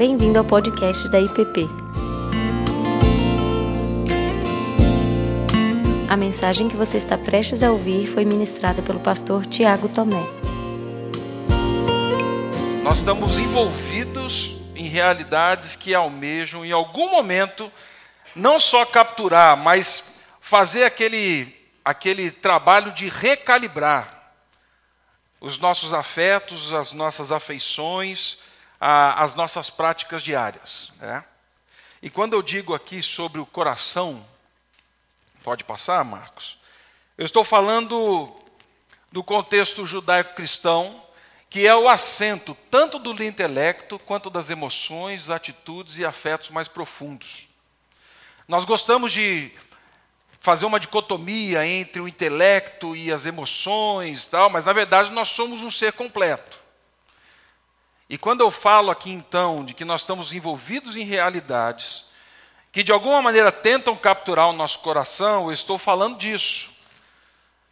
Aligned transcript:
Bem-vindo 0.00 0.38
ao 0.38 0.44
podcast 0.46 1.10
da 1.10 1.20
IPP. 1.20 1.68
A 6.08 6.16
mensagem 6.16 6.70
que 6.70 6.74
você 6.74 6.96
está 6.96 7.18
prestes 7.18 7.62
a 7.62 7.70
ouvir 7.70 8.06
foi 8.06 8.24
ministrada 8.24 8.80
pelo 8.80 8.98
pastor 8.98 9.44
Tiago 9.44 9.90
Tomé. 9.90 10.24
Nós 12.82 13.00
estamos 13.00 13.38
envolvidos 13.38 14.56
em 14.74 14.88
realidades 14.88 15.76
que 15.76 15.94
almejam, 15.94 16.64
em 16.64 16.72
algum 16.72 17.10
momento, 17.10 17.70
não 18.34 18.58
só 18.58 18.86
capturar, 18.86 19.54
mas 19.54 20.22
fazer 20.40 20.84
aquele, 20.84 21.54
aquele 21.84 22.30
trabalho 22.30 22.90
de 22.92 23.06
recalibrar 23.10 24.32
os 25.42 25.58
nossos 25.58 25.92
afetos, 25.92 26.72
as 26.72 26.94
nossas 26.94 27.30
afeições, 27.30 28.38
a, 28.80 29.22
as 29.22 29.34
nossas 29.34 29.68
práticas 29.68 30.22
diárias. 30.22 30.90
Né? 30.98 31.24
E 32.00 32.08
quando 32.08 32.32
eu 32.32 32.42
digo 32.42 32.74
aqui 32.74 33.02
sobre 33.02 33.40
o 33.40 33.46
coração, 33.46 34.26
pode 35.42 35.62
passar, 35.64 36.02
Marcos? 36.04 36.58
Eu 37.18 37.26
estou 37.26 37.44
falando 37.44 38.34
do 39.12 39.22
contexto 39.22 39.84
judaico-cristão, 39.84 41.04
que 41.50 41.66
é 41.66 41.74
o 41.74 41.88
assento 41.88 42.56
tanto 42.70 42.98
do 42.98 43.22
intelecto 43.22 43.98
quanto 43.98 44.30
das 44.30 44.48
emoções, 44.50 45.28
atitudes 45.28 45.98
e 45.98 46.04
afetos 46.04 46.48
mais 46.48 46.68
profundos. 46.68 47.48
Nós 48.46 48.64
gostamos 48.64 49.12
de 49.12 49.52
fazer 50.38 50.64
uma 50.64 50.80
dicotomia 50.80 51.66
entre 51.66 52.00
o 52.00 52.08
intelecto 52.08 52.96
e 52.96 53.12
as 53.12 53.26
emoções, 53.26 54.26
tal, 54.26 54.48
mas 54.48 54.64
na 54.64 54.72
verdade 54.72 55.10
nós 55.10 55.28
somos 55.28 55.62
um 55.62 55.70
ser 55.70 55.92
completo. 55.92 56.59
E 58.10 58.18
quando 58.18 58.40
eu 58.40 58.50
falo 58.50 58.90
aqui 58.90 59.12
então 59.12 59.64
de 59.64 59.72
que 59.72 59.84
nós 59.84 60.00
estamos 60.00 60.32
envolvidos 60.32 60.96
em 60.96 61.04
realidades 61.04 62.06
que 62.72 62.82
de 62.82 62.90
alguma 62.90 63.22
maneira 63.22 63.52
tentam 63.52 63.94
capturar 63.94 64.48
o 64.48 64.52
nosso 64.52 64.80
coração, 64.80 65.46
eu 65.46 65.52
estou 65.52 65.78
falando 65.78 66.18
disso, 66.18 66.70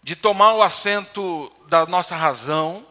de 0.00 0.14
tomar 0.14 0.54
o 0.54 0.62
assento 0.62 1.52
da 1.66 1.86
nossa 1.86 2.14
razão, 2.14 2.86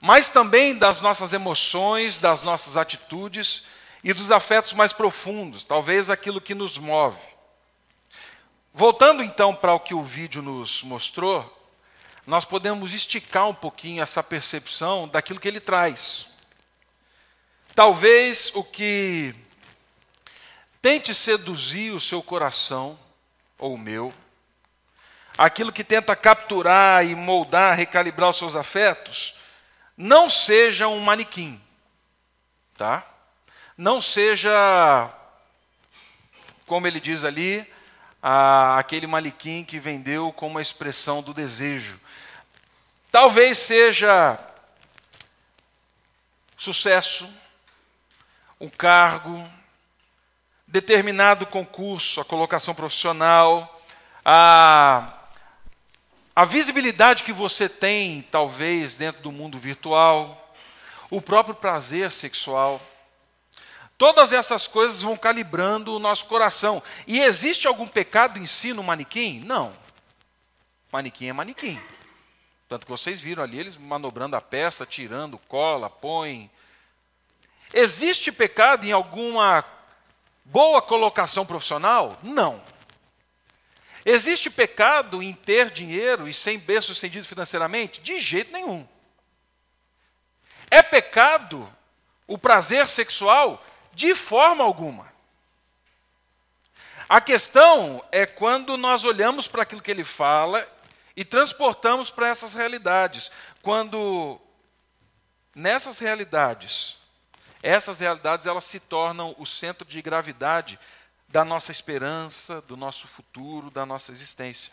mas 0.00 0.30
também 0.30 0.74
das 0.74 1.02
nossas 1.02 1.34
emoções, 1.34 2.18
das 2.18 2.42
nossas 2.42 2.78
atitudes 2.78 3.64
e 4.02 4.14
dos 4.14 4.32
afetos 4.32 4.72
mais 4.72 4.94
profundos, 4.94 5.66
talvez 5.66 6.08
aquilo 6.08 6.40
que 6.40 6.54
nos 6.54 6.78
move. 6.78 7.20
Voltando 8.72 9.22
então 9.22 9.54
para 9.54 9.74
o 9.74 9.80
que 9.80 9.92
o 9.92 10.02
vídeo 10.02 10.40
nos 10.40 10.82
mostrou, 10.82 11.44
nós 12.26 12.46
podemos 12.46 12.94
esticar 12.94 13.46
um 13.48 13.54
pouquinho 13.54 14.02
essa 14.02 14.22
percepção 14.22 15.06
daquilo 15.06 15.38
que 15.38 15.48
ele 15.48 15.60
traz. 15.60 16.29
Talvez 17.80 18.52
o 18.54 18.62
que 18.62 19.34
tente 20.82 21.14
seduzir 21.14 21.92
o 21.92 21.98
seu 21.98 22.22
coração, 22.22 22.98
ou 23.58 23.72
o 23.72 23.78
meu, 23.78 24.12
aquilo 25.38 25.72
que 25.72 25.82
tenta 25.82 26.14
capturar 26.14 27.06
e 27.06 27.14
moldar, 27.14 27.74
recalibrar 27.74 28.28
os 28.28 28.36
seus 28.36 28.54
afetos, 28.54 29.34
não 29.96 30.28
seja 30.28 30.88
um 30.88 31.00
manequim, 31.00 31.58
tá? 32.76 33.02
Não 33.78 33.98
seja, 33.98 35.10
como 36.66 36.86
ele 36.86 37.00
diz 37.00 37.24
ali, 37.24 37.66
a, 38.22 38.78
aquele 38.78 39.06
manequim 39.06 39.64
que 39.64 39.78
vendeu 39.78 40.30
como 40.34 40.56
uma 40.56 40.60
expressão 40.60 41.22
do 41.22 41.32
desejo. 41.32 41.98
Talvez 43.10 43.56
seja 43.56 44.38
sucesso, 46.58 47.26
um 48.60 48.68
cargo, 48.68 49.42
determinado 50.66 51.46
concurso, 51.46 52.20
a 52.20 52.24
colocação 52.24 52.74
profissional, 52.74 53.80
a, 54.24 55.14
a 56.36 56.44
visibilidade 56.44 57.24
que 57.24 57.32
você 57.32 57.68
tem, 57.68 58.22
talvez, 58.30 58.96
dentro 58.96 59.22
do 59.22 59.32
mundo 59.32 59.58
virtual, 59.58 60.54
o 61.10 61.22
próprio 61.22 61.54
prazer 61.54 62.12
sexual. 62.12 62.80
Todas 63.96 64.32
essas 64.32 64.66
coisas 64.66 65.02
vão 65.02 65.16
calibrando 65.16 65.94
o 65.94 65.98
nosso 65.98 66.26
coração. 66.26 66.82
E 67.06 67.20
existe 67.20 67.66
algum 67.66 67.86
pecado 67.86 68.38
em 68.38 68.46
si 68.46 68.72
no 68.72 68.82
manequim? 68.82 69.40
Não. 69.40 69.74
Manequim 70.92 71.28
é 71.28 71.32
manequim. 71.32 71.80
Tanto 72.68 72.86
que 72.86 72.92
vocês 72.92 73.20
viram 73.20 73.42
ali 73.42 73.58
eles 73.58 73.76
manobrando 73.76 74.36
a 74.36 74.40
peça, 74.40 74.86
tirando 74.86 75.36
cola, 75.36 75.90
põe. 75.90 76.50
Existe 77.72 78.32
pecado 78.32 78.86
em 78.86 78.92
alguma 78.92 79.64
boa 80.44 80.82
colocação 80.82 81.46
profissional? 81.46 82.18
Não. 82.22 82.62
Existe 84.04 84.50
pecado 84.50 85.22
em 85.22 85.32
ter 85.32 85.70
dinheiro 85.70 86.28
e 86.28 86.34
sem 86.34 86.58
bem 86.58 86.80
sucedido 86.80 87.26
financeiramente? 87.26 88.00
De 88.00 88.18
jeito 88.18 88.52
nenhum. 88.52 88.86
É 90.70 90.82
pecado 90.82 91.70
o 92.26 92.38
prazer 92.38 92.88
sexual? 92.88 93.64
De 93.92 94.14
forma 94.14 94.64
alguma. 94.64 95.10
A 97.08 97.20
questão 97.20 98.04
é 98.12 98.24
quando 98.24 98.76
nós 98.76 99.04
olhamos 99.04 99.48
para 99.48 99.62
aquilo 99.62 99.82
que 99.82 99.90
ele 99.90 100.04
fala 100.04 100.66
e 101.16 101.24
transportamos 101.24 102.08
para 102.08 102.28
essas 102.28 102.54
realidades. 102.54 103.30
Quando 103.62 104.40
nessas 105.54 105.98
realidades, 105.98 106.99
essas 107.62 108.00
realidades 108.00 108.46
elas 108.46 108.64
se 108.64 108.80
tornam 108.80 109.34
o 109.38 109.44
centro 109.44 109.86
de 109.86 110.00
gravidade 110.00 110.78
da 111.28 111.44
nossa 111.44 111.70
esperança, 111.70 112.60
do 112.62 112.76
nosso 112.76 113.06
futuro, 113.06 113.70
da 113.70 113.86
nossa 113.86 114.10
existência. 114.12 114.72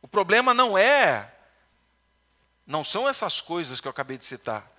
O 0.00 0.08
problema 0.08 0.52
não 0.54 0.76
é 0.76 1.34
não 2.66 2.84
são 2.84 3.08
essas 3.08 3.40
coisas 3.40 3.80
que 3.80 3.88
eu 3.88 3.90
acabei 3.90 4.18
de 4.18 4.26
citar. 4.26 4.70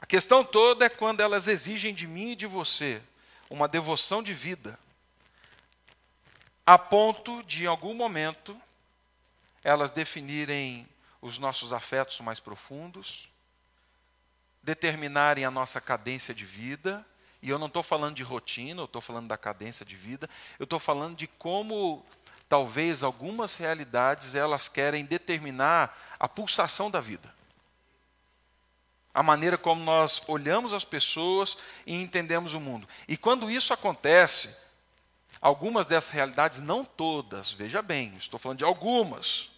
A 0.00 0.06
questão 0.06 0.42
toda 0.42 0.86
é 0.86 0.88
quando 0.88 1.20
elas 1.20 1.46
exigem 1.46 1.94
de 1.94 2.06
mim 2.06 2.32
e 2.32 2.36
de 2.36 2.46
você 2.46 3.00
uma 3.48 3.68
devoção 3.68 4.22
de 4.22 4.34
vida, 4.34 4.76
a 6.66 6.76
ponto 6.76 7.44
de, 7.44 7.62
em 7.62 7.66
algum 7.66 7.94
momento, 7.94 8.60
elas 9.62 9.92
definirem 9.92 10.86
os 11.22 11.38
nossos 11.38 11.72
afetos 11.72 12.18
mais 12.20 12.40
profundos, 12.40 13.28
determinarem 14.66 15.44
a 15.44 15.50
nossa 15.50 15.80
cadência 15.80 16.34
de 16.34 16.44
vida. 16.44 17.06
E 17.40 17.48
eu 17.48 17.58
não 17.58 17.68
estou 17.68 17.82
falando 17.82 18.16
de 18.16 18.24
rotina, 18.24 18.80
eu 18.80 18.86
estou 18.86 19.00
falando 19.00 19.28
da 19.28 19.38
cadência 19.38 19.86
de 19.86 19.94
vida, 19.94 20.28
eu 20.58 20.64
estou 20.64 20.80
falando 20.80 21.16
de 21.16 21.28
como 21.28 22.04
talvez 22.48 23.04
algumas 23.04 23.56
realidades 23.56 24.34
elas 24.34 24.68
querem 24.68 25.04
determinar 25.04 26.16
a 26.18 26.28
pulsação 26.28 26.90
da 26.90 27.00
vida 27.00 27.34
a 29.14 29.22
maneira 29.22 29.56
como 29.56 29.82
nós 29.82 30.20
olhamos 30.28 30.74
as 30.74 30.84
pessoas 30.84 31.56
e 31.86 31.94
entendemos 31.94 32.52
o 32.52 32.60
mundo. 32.60 32.86
E 33.08 33.16
quando 33.16 33.50
isso 33.50 33.72
acontece, 33.72 34.54
algumas 35.40 35.86
dessas 35.86 36.10
realidades, 36.10 36.60
não 36.60 36.84
todas, 36.84 37.50
veja 37.50 37.80
bem, 37.80 38.14
estou 38.18 38.38
falando 38.38 38.58
de 38.58 38.64
algumas. 38.64 39.48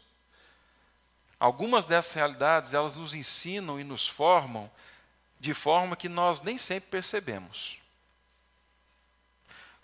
Algumas 1.40 1.86
dessas 1.86 2.12
realidades, 2.12 2.72
elas 2.72 2.94
nos 2.94 3.14
ensinam 3.14 3.80
e 3.80 3.84
nos 3.84 4.06
formam 4.06 4.70
de 5.40 5.54
forma 5.54 5.96
que 5.96 6.08
nós 6.08 6.40
nem 6.40 6.58
sempre 6.58 6.90
percebemos. 6.90 7.78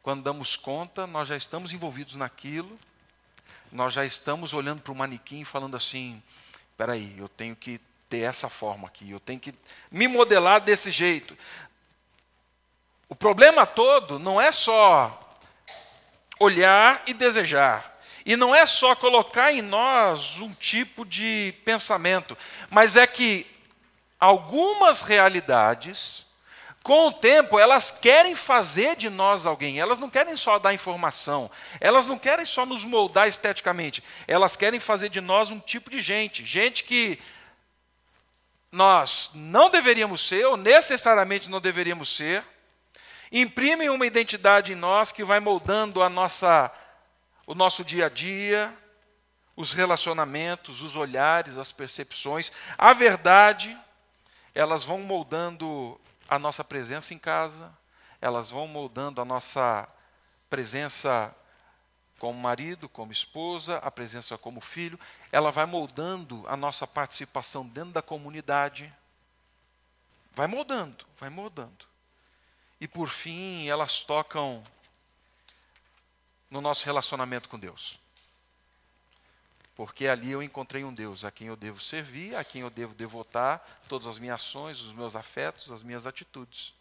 Quando 0.03 0.22
damos 0.22 0.56
conta, 0.56 1.06
nós 1.06 1.28
já 1.28 1.37
estamos 1.37 1.72
envolvidos 1.72 2.16
naquilo, 2.16 2.78
nós 3.72 3.93
já 3.93 4.04
estamos 4.04 4.53
olhando 4.53 4.82
para 4.82 4.93
o 4.93 4.97
manequim 4.97 5.41
e 5.41 5.44
falando 5.44 5.76
assim: 5.76 6.22
espera 6.70 6.93
aí, 6.93 7.14
eu 7.19 7.28
tenho 7.28 7.56
que 7.56 7.81
ter 8.08 8.20
essa 8.20 8.49
forma 8.49 8.87
aqui, 8.87 9.11
eu 9.11 9.20
tenho 9.20 9.40
que 9.40 9.55
me 9.90 10.06
modelar 10.06 10.61
desse 10.61 10.90
jeito. 10.90 11.37
O 13.08 13.14
problema 13.14 13.67
todo 13.67 14.19
não 14.19 14.40
é 14.40 14.52
só 14.52 15.38
olhar 16.38 17.02
e 17.06 17.14
desejar. 17.14 17.93
E 18.26 18.37
não 18.37 18.55
é 18.55 18.64
só 18.64 18.94
colocar 18.94 19.52
em 19.52 19.61
nós 19.61 20.38
um 20.40 20.52
tipo 20.55 21.05
de 21.05 21.55
pensamento, 21.64 22.37
mas 22.70 22.96
é 22.96 23.06
que 23.06 23.46
algumas 24.25 25.03
realidades, 25.03 26.25
com 26.82 27.09
o 27.09 27.12
tempo, 27.12 27.59
elas 27.59 27.91
querem 27.91 28.35
fazer 28.35 28.97
de 28.97 29.11
nós 29.11 29.47
alguém. 29.47 29.79
Elas 29.79 29.99
não 29.99 30.09
querem 30.09 30.37
só 30.37 30.59
dar 30.59 30.75
informação, 30.75 31.50
elas 31.81 32.06
não 32.06 32.19
querem 32.19 32.44
só 32.44 32.65
nos 32.65 32.85
moldar 32.85 33.29
esteticamente, 33.29 34.03
elas 34.26 34.56
querem 34.56 34.81
fazer 34.81 35.09
de 35.09 35.21
nós 35.21 35.50
um 35.50 35.61
tipo 35.61 35.91
de 35.91 36.00
gente. 36.00 36.44
Gente 36.44 36.85
que 36.85 37.19
nós 38.73 39.31
não 39.35 39.71
deveríamos 39.71 40.26
ser, 40.26 40.47
ou 40.47 40.56
necessariamente 40.56 41.50
não 41.50 41.61
deveríamos 41.61 42.15
ser, 42.15 42.44
imprimem 43.31 43.91
uma 43.91 44.06
identidade 44.06 44.73
em 44.73 44.76
nós 44.76 45.12
que 45.12 45.23
vai 45.23 45.41
moldando 45.41 46.03
a 46.03 46.09
nossa, 46.09 46.73
o 47.47 47.55
nosso 47.55 47.85
dia 47.85 48.06
a 48.06 48.09
dia, 48.09 48.73
os 49.56 49.73
relacionamentos, 49.73 50.82
os 50.82 50.97
olhares, 50.97 51.56
as 51.56 51.73
percepções. 51.73 52.50
A 52.76 52.93
verdade, 52.93 53.76
elas 54.54 54.84
vão 54.84 54.98
moldando 54.98 56.00
a 56.28 56.38
nossa 56.38 56.62
presença 56.62 57.12
em 57.12 57.18
casa, 57.18 57.72
elas 58.20 58.50
vão 58.50 58.66
moldando 58.66 59.20
a 59.20 59.24
nossa 59.24 59.88
presença 60.48 61.34
como 62.18 62.40
marido, 62.40 62.88
como 62.88 63.12
esposa, 63.12 63.78
a 63.78 63.90
presença 63.90 64.38
como 64.38 64.60
filho, 64.60 64.98
ela 65.30 65.50
vai 65.50 65.66
moldando 65.66 66.44
a 66.48 66.56
nossa 66.56 66.86
participação 66.86 67.66
dentro 67.66 67.92
da 67.92 68.00
comunidade. 68.00 68.92
Vai 70.32 70.46
moldando, 70.46 71.04
vai 71.18 71.28
moldando. 71.28 71.86
E 72.80 72.88
por 72.88 73.08
fim, 73.08 73.68
elas 73.68 74.02
tocam 74.02 74.64
no 76.50 76.60
nosso 76.60 76.84
relacionamento 76.84 77.48
com 77.48 77.58
Deus. 77.58 77.98
Porque 79.75 80.06
ali 80.06 80.31
eu 80.31 80.43
encontrei 80.43 80.85
um 80.85 80.94
Deus 80.94 81.25
a 81.25 81.31
quem 81.31 81.49
eu 81.49 81.56
devo 81.56 81.81
servir, 81.81 82.37
a 82.37 82.44
quem 82.44 82.62
eu 82.62 82.71
devo 82.71 82.94
devotar 82.94 83.61
todas 83.88 84.06
as 84.06 84.19
minhas 84.19 84.41
ações, 84.41 84.81
os 84.81 84.93
meus 84.93 85.17
afetos, 85.17 85.73
as 85.73 85.82
minhas 85.82 86.06
atitudes. 86.06 86.73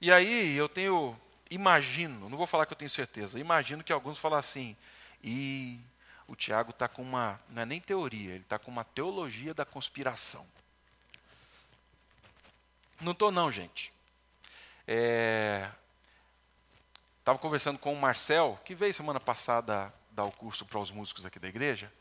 E 0.00 0.12
aí 0.12 0.56
eu 0.56 0.68
tenho, 0.68 1.18
imagino, 1.50 2.28
não 2.28 2.36
vou 2.36 2.46
falar 2.46 2.66
que 2.66 2.72
eu 2.72 2.76
tenho 2.76 2.90
certeza, 2.90 3.40
imagino 3.40 3.82
que 3.82 3.92
alguns 3.92 4.18
falam 4.18 4.38
assim, 4.38 4.76
e 5.22 5.80
o 6.28 6.36
Tiago 6.36 6.70
está 6.70 6.86
com 6.86 7.02
uma, 7.02 7.40
não 7.48 7.62
é 7.62 7.66
nem 7.66 7.80
teoria, 7.80 8.34
ele 8.34 8.44
está 8.44 8.58
com 8.58 8.70
uma 8.70 8.84
teologia 8.84 9.52
da 9.52 9.64
conspiração. 9.64 10.46
Não 13.00 13.12
estou 13.12 13.32
não, 13.32 13.50
gente. 13.50 13.92
Estava 17.18 17.38
é, 17.38 17.40
conversando 17.40 17.78
com 17.78 17.92
o 17.92 18.00
Marcel, 18.00 18.58
que 18.64 18.74
veio 18.74 18.94
semana 18.94 19.18
passada 19.18 19.92
dar 20.14 20.24
o 20.24 20.32
curso 20.32 20.64
para 20.64 20.78
os 20.78 20.90
músicos 20.90 21.26
aqui 21.26 21.38
da 21.38 21.48
igreja. 21.48 21.92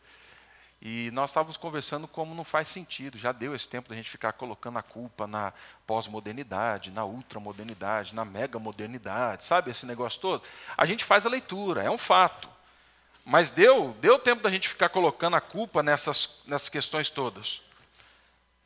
E 0.86 1.10
nós 1.12 1.30
estávamos 1.30 1.56
conversando 1.56 2.08
como 2.08 2.36
não 2.36 2.44
faz 2.44 2.68
sentido. 2.68 3.18
Já 3.18 3.32
deu 3.32 3.56
esse 3.56 3.68
tempo 3.70 3.90
da 3.90 3.96
gente 3.96 4.10
ficar 4.10 4.34
colocando 4.34 4.78
a 4.78 4.84
culpa 4.84 5.26
na 5.26 5.54
pós-modernidade, 5.88 6.92
na 6.92 7.06
ultramodernidade, 7.06 8.14
na 8.14 8.26
mega-modernidade, 8.26 9.46
sabe 9.46 9.72
esse 9.72 9.86
negócio 9.86 10.20
todo? 10.20 10.44
A 10.78 10.86
gente 10.86 11.06
faz 11.06 11.26
a 11.26 11.30
leitura, 11.30 11.82
é 11.82 11.90
um 11.90 11.98
fato. 11.98 12.50
Mas 13.26 13.50
deu, 13.50 13.96
deu 14.02 14.20
tempo 14.20 14.44
da 14.44 14.50
gente 14.50 14.68
ficar 14.68 14.90
colocando 14.90 15.38
a 15.38 15.42
culpa 15.42 15.82
nessas, 15.82 16.42
nessas 16.46 16.68
questões 16.68 17.10
todas. 17.10 17.62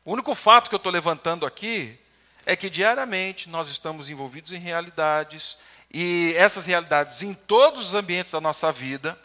O 0.04 0.12
único 0.12 0.34
fato 0.34 0.68
que 0.68 0.74
eu 0.74 0.78
estou 0.78 0.90
levantando 0.90 1.46
aqui 1.46 1.96
é 2.44 2.56
que 2.56 2.68
diariamente 2.68 3.48
nós 3.48 3.68
estamos 3.68 4.08
envolvidos 4.08 4.52
em 4.52 4.58
realidades, 4.58 5.56
e 5.92 6.34
essas 6.36 6.66
realidades 6.66 7.22
em 7.22 7.32
todos 7.32 7.88
os 7.88 7.94
ambientes 7.94 8.32
da 8.32 8.40
nossa 8.40 8.72
vida, 8.72 9.16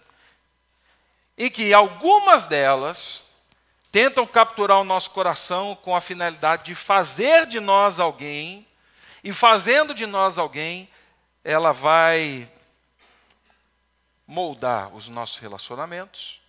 e 1.38 1.50
que 1.50 1.74
algumas 1.74 2.45
delas 2.45 3.24
tentam 3.91 4.25
capturar 4.25 4.80
o 4.80 4.83
nosso 4.83 5.12
coração 5.12 5.75
com 5.75 5.95
a 5.95 6.01
finalidade 6.01 6.63
de 6.63 6.75
fazer 6.75 7.45
de 7.45 7.59
nós 7.59 8.00
alguém, 8.00 8.68
e 9.24 9.31
fazendo 9.31 9.94
de 9.94 10.06
nós 10.06 10.38
alguém, 10.38 10.89
ela 11.44 11.71
vai 11.71 12.50
moldar 14.25 14.94
os 14.95 15.07
nossos 15.07 15.38
relacionamentos, 15.38 16.41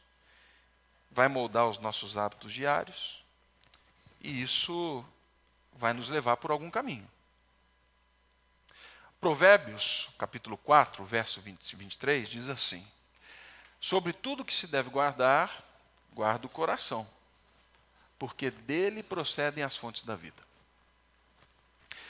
vai 1.11 1.29
moldar 1.29 1.67
os 1.69 1.79
nossos 1.79 2.17
hábitos 2.17 2.53
diários, 2.53 3.23
e 4.21 4.43
isso 4.43 5.05
vai 5.73 5.93
nos 5.93 6.09
levar 6.09 6.37
por 6.39 6.51
algum 6.51 6.71
caminho. 6.71 7.09
Provérbios, 9.21 10.09
capítulo 10.19 10.57
4, 10.59 11.05
verso 11.05 11.41
20, 11.41 11.77
23, 11.77 12.29
diz 12.29 12.49
assim: 12.49 12.87
Sobre 13.85 14.15
tudo 14.15 14.47
que 14.47 14.55
se 14.55 14.67
deve 14.67 14.89
guardar, 14.89 15.63
guarda 16.15 16.47
o 16.47 16.49
coração, 16.49 17.07
porque 18.19 18.51
dele 18.51 19.03
procedem 19.03 19.63
as 19.63 19.77
fontes 19.77 20.05
da 20.05 20.17
vida. 20.17 20.43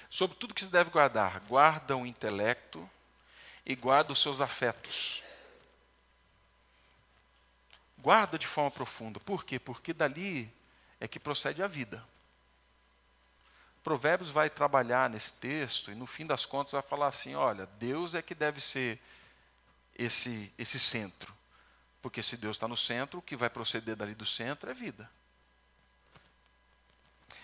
Sobre 0.08 0.36
tudo 0.36 0.54
que 0.54 0.64
se 0.64 0.70
deve 0.70 0.90
guardar, 0.90 1.40
guarda 1.40 1.96
o 1.96 2.06
intelecto 2.06 2.88
e 3.66 3.74
guarda 3.74 4.12
os 4.12 4.22
seus 4.22 4.40
afetos. 4.40 5.20
Guarda 7.98 8.38
de 8.38 8.46
forma 8.46 8.70
profunda. 8.70 9.18
Por 9.18 9.44
quê? 9.44 9.58
Porque 9.58 9.92
dali 9.92 10.48
é 11.00 11.08
que 11.08 11.18
procede 11.18 11.60
a 11.60 11.66
vida. 11.66 12.06
Provérbios 13.82 14.30
vai 14.30 14.48
trabalhar 14.48 15.10
nesse 15.10 15.32
texto 15.32 15.90
e 15.90 15.96
no 15.96 16.06
fim 16.06 16.24
das 16.24 16.46
contas 16.46 16.70
vai 16.70 16.82
falar 16.82 17.08
assim: 17.08 17.34
olha, 17.34 17.66
Deus 17.80 18.14
é 18.14 18.22
que 18.22 18.32
deve 18.32 18.60
ser 18.60 19.00
esse, 19.98 20.52
esse 20.56 20.78
centro. 20.78 21.33
Porque 22.04 22.22
se 22.22 22.36
Deus 22.36 22.56
está 22.56 22.68
no 22.68 22.76
centro, 22.76 23.20
o 23.20 23.22
que 23.22 23.34
vai 23.34 23.48
proceder 23.48 23.96
dali 23.96 24.14
do 24.14 24.26
centro 24.26 24.70
é 24.70 24.74
vida. 24.74 25.10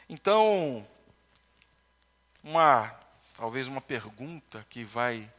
Então, 0.06 0.86
uma 2.44 2.94
talvez 3.34 3.66
uma 3.66 3.80
pergunta 3.80 4.66
que 4.68 4.84
vai 4.84 5.32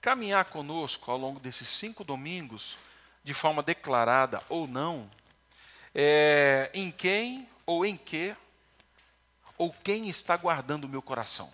caminhar 0.00 0.44
conosco 0.44 1.10
ao 1.10 1.18
longo 1.18 1.40
desses 1.40 1.68
cinco 1.68 2.04
domingos, 2.04 2.78
de 3.24 3.34
forma 3.34 3.60
declarada 3.60 4.40
ou 4.48 4.68
não, 4.68 5.10
é 5.92 6.70
em 6.72 6.92
quem 6.92 7.48
ou 7.66 7.84
em 7.84 7.96
que 7.96 8.36
ou 9.58 9.72
quem 9.82 10.08
está 10.08 10.36
guardando 10.36 10.84
o 10.84 10.88
meu 10.88 11.02
coração? 11.02 11.52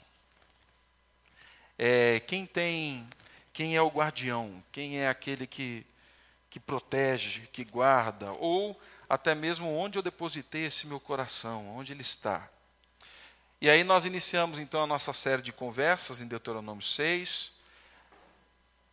É, 1.79 2.21
quem 2.27 2.45
tem, 2.45 3.09
quem 3.55 3.75
é 3.75 3.81
o 3.81 3.89
guardião? 3.89 4.63
Quem 4.71 5.01
é 5.01 5.09
aquele 5.09 5.47
que 5.47 5.87
que 6.57 6.61
protege, 6.61 7.47
que 7.53 7.65
guarda, 7.65 8.33
ou 8.39 8.81
até 9.11 9.35
mesmo 9.35 9.71
onde 9.77 9.99
eu 9.99 10.03
depositei 10.03 10.65
esse 10.65 10.87
meu 10.87 10.99
coração, 10.99 11.77
onde 11.77 11.93
ele 11.93 12.01
está. 12.01 12.49
E 13.61 13.69
aí 13.69 13.85
nós 13.85 14.07
iniciamos 14.07 14.59
então 14.59 14.83
a 14.83 14.87
nossa 14.87 15.13
série 15.13 15.43
de 15.43 15.53
conversas 15.53 16.19
em 16.19 16.27
Deuteronômio 16.27 16.83
6, 16.83 17.53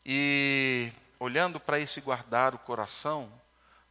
e 0.06 0.92
olhando 1.18 1.58
para 1.58 1.80
esse 1.80 2.02
guardar 2.02 2.54
o 2.54 2.60
coração, 2.60 3.32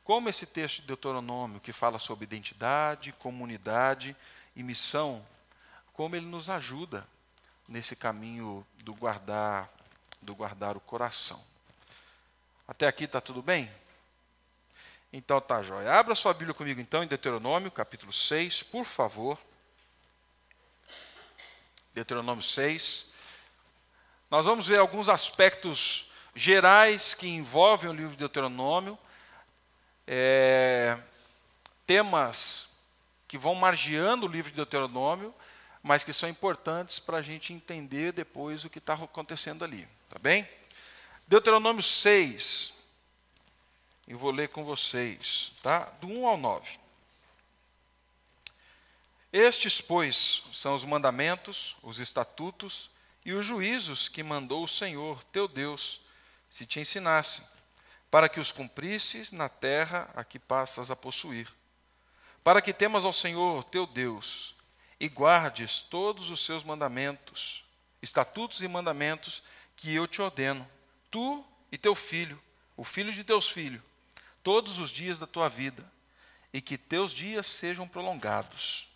como 0.04 0.28
esse 0.28 0.44
texto 0.44 0.82
de 0.82 0.88
Deuteronômio, 0.88 1.58
que 1.58 1.72
fala 1.72 1.98
sobre 1.98 2.24
identidade, 2.24 3.12
comunidade 3.12 4.14
e 4.54 4.62
missão, 4.62 5.26
como 5.94 6.14
ele 6.14 6.26
nos 6.26 6.50
ajuda 6.50 7.08
nesse 7.66 7.96
caminho 7.96 8.66
do 8.84 8.92
guardar, 8.92 9.70
do 10.20 10.34
guardar 10.34 10.76
o 10.76 10.80
coração. 10.80 11.42
Até 12.72 12.86
aqui 12.86 13.04
está 13.04 13.20
tudo 13.20 13.42
bem? 13.42 13.70
Então 15.12 15.38
tá, 15.42 15.62
jóia. 15.62 15.92
Abra 15.92 16.14
sua 16.14 16.32
Bíblia 16.32 16.54
comigo 16.54 16.80
então 16.80 17.04
em 17.04 17.06
Deuteronômio, 17.06 17.70
capítulo 17.70 18.14
6, 18.14 18.62
por 18.62 18.86
favor. 18.86 19.38
Deuteronômio 21.92 22.42
6. 22.42 23.10
Nós 24.30 24.46
vamos 24.46 24.66
ver 24.66 24.78
alguns 24.78 25.10
aspectos 25.10 26.10
gerais 26.34 27.12
que 27.12 27.28
envolvem 27.28 27.90
o 27.90 27.92
livro 27.92 28.12
de 28.12 28.16
Deuteronômio, 28.16 28.98
é, 30.06 30.98
temas 31.86 32.68
que 33.28 33.36
vão 33.36 33.54
margeando 33.54 34.24
o 34.24 34.30
livro 34.30 34.50
de 34.50 34.56
Deuteronômio, 34.56 35.34
mas 35.82 36.04
que 36.04 36.12
são 36.14 36.26
importantes 36.26 36.98
para 36.98 37.18
a 37.18 37.22
gente 37.22 37.52
entender 37.52 38.12
depois 38.12 38.64
o 38.64 38.70
que 38.70 38.78
está 38.78 38.94
acontecendo 38.94 39.62
ali. 39.62 39.86
Tá 40.08 40.18
bem? 40.18 40.48
Deuteronômio 41.32 41.82
6, 41.82 42.74
e 44.06 44.12
vou 44.12 44.30
ler 44.30 44.50
com 44.50 44.64
vocês, 44.64 45.54
tá? 45.62 45.84
Do 45.98 46.06
1 46.06 46.26
ao 46.26 46.36
9. 46.36 46.78
Estes, 49.32 49.80
pois, 49.80 50.42
são 50.52 50.74
os 50.74 50.84
mandamentos, 50.84 51.74
os 51.82 52.00
estatutos 52.00 52.90
e 53.24 53.32
os 53.32 53.46
juízos 53.46 54.10
que 54.10 54.22
mandou 54.22 54.62
o 54.62 54.68
Senhor, 54.68 55.24
teu 55.32 55.48
Deus, 55.48 56.02
se 56.50 56.66
te 56.66 56.80
ensinasse, 56.80 57.40
para 58.10 58.28
que 58.28 58.38
os 58.38 58.52
cumprisses 58.52 59.32
na 59.32 59.48
terra 59.48 60.10
a 60.14 60.22
que 60.22 60.38
passas 60.38 60.90
a 60.90 60.96
possuir, 60.96 61.48
para 62.44 62.60
que 62.60 62.74
temas 62.74 63.06
ao 63.06 63.12
Senhor, 63.12 63.64
teu 63.64 63.86
Deus, 63.86 64.54
e 65.00 65.08
guardes 65.08 65.80
todos 65.80 66.28
os 66.28 66.44
seus 66.44 66.62
mandamentos, 66.62 67.64
estatutos 68.02 68.62
e 68.62 68.68
mandamentos 68.68 69.42
que 69.74 69.94
eu 69.94 70.06
te 70.06 70.20
ordeno 70.20 70.68
tu 71.12 71.44
e 71.70 71.78
teu 71.78 71.94
filho, 71.94 72.40
o 72.76 72.82
filho 72.82 73.12
de 73.12 73.22
teus 73.22 73.48
filhos, 73.48 73.82
todos 74.42 74.78
os 74.78 74.90
dias 74.90 75.20
da 75.20 75.26
tua 75.26 75.48
vida, 75.48 75.88
e 76.52 76.60
que 76.60 76.76
teus 76.76 77.12
dias 77.12 77.46
sejam 77.46 77.86
prolongados. 77.86 78.88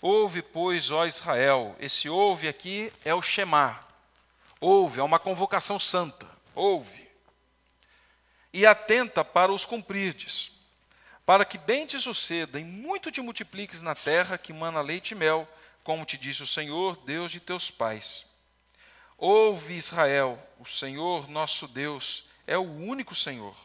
Ouve, 0.00 0.42
pois, 0.42 0.90
ó 0.90 1.06
Israel, 1.06 1.76
esse 1.78 2.08
ouve 2.08 2.48
aqui 2.48 2.92
é 3.04 3.14
o 3.14 3.22
Shema. 3.22 3.78
Ouve, 4.60 5.00
é 5.00 5.02
uma 5.02 5.18
convocação 5.18 5.78
santa. 5.78 6.28
Ouve. 6.54 7.06
E 8.52 8.66
atenta 8.66 9.24
para 9.24 9.52
os 9.52 9.64
cumprirdes, 9.64 10.52
para 11.24 11.44
que 11.44 11.58
bem 11.58 11.86
te 11.86 12.00
suceda 12.00 12.58
e 12.58 12.64
muito 12.64 13.12
te 13.12 13.20
multipliques 13.20 13.82
na 13.82 13.94
terra 13.94 14.38
que 14.38 14.52
mana 14.52 14.80
leite 14.80 15.12
e 15.12 15.14
mel, 15.14 15.48
como 15.84 16.04
te 16.04 16.16
disse 16.16 16.42
o 16.42 16.46
Senhor, 16.46 16.96
Deus 17.04 17.30
de 17.30 17.40
teus 17.40 17.70
pais. 17.70 18.26
Ouve, 19.18 19.74
Israel, 19.74 20.38
o 20.58 20.66
Senhor 20.66 21.26
nosso 21.28 21.66
Deus 21.66 22.28
é 22.46 22.58
o 22.58 22.62
único 22.62 23.14
Senhor. 23.14 23.56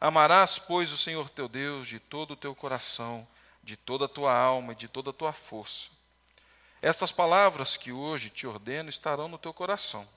Amarás, 0.00 0.58
pois, 0.58 0.90
o 0.90 0.96
Senhor 0.96 1.28
teu 1.28 1.46
Deus 1.46 1.86
de 1.86 2.00
todo 2.00 2.32
o 2.32 2.36
teu 2.36 2.54
coração, 2.54 3.28
de 3.62 3.76
toda 3.76 4.06
a 4.06 4.08
tua 4.08 4.34
alma 4.34 4.72
e 4.72 4.76
de 4.76 4.88
toda 4.88 5.10
a 5.10 5.12
tua 5.12 5.32
força. 5.32 5.90
Estas 6.80 7.12
palavras 7.12 7.76
que 7.76 7.92
hoje 7.92 8.30
te 8.30 8.46
ordeno 8.46 8.88
estarão 8.88 9.28
no 9.28 9.36
teu 9.36 9.52
coração. 9.52 10.08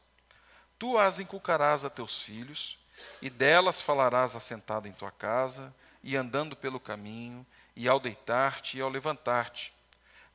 Tu 0.79 0.97
as 0.97 1.19
inculcarás 1.19 1.83
a 1.83 1.89
teus 1.89 2.23
filhos, 2.23 2.77
e 3.21 3.29
delas 3.29 3.81
falarás 3.81 4.37
assentado 4.37 4.87
em 4.87 4.93
tua 4.93 5.11
casa, 5.11 5.75
e 6.01 6.15
andando 6.15 6.55
pelo 6.55 6.79
caminho, 6.79 7.45
e 7.75 7.89
ao 7.89 7.99
deitar-te 7.99 8.77
e 8.77 8.81
ao 8.81 8.89
levantar-te. 8.89 9.73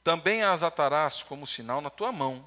Também 0.04 0.42
as 0.42 0.62
atarás 0.62 1.22
como 1.22 1.46
sinal 1.46 1.80
na 1.80 1.90
tua 1.90 2.12
mão, 2.12 2.46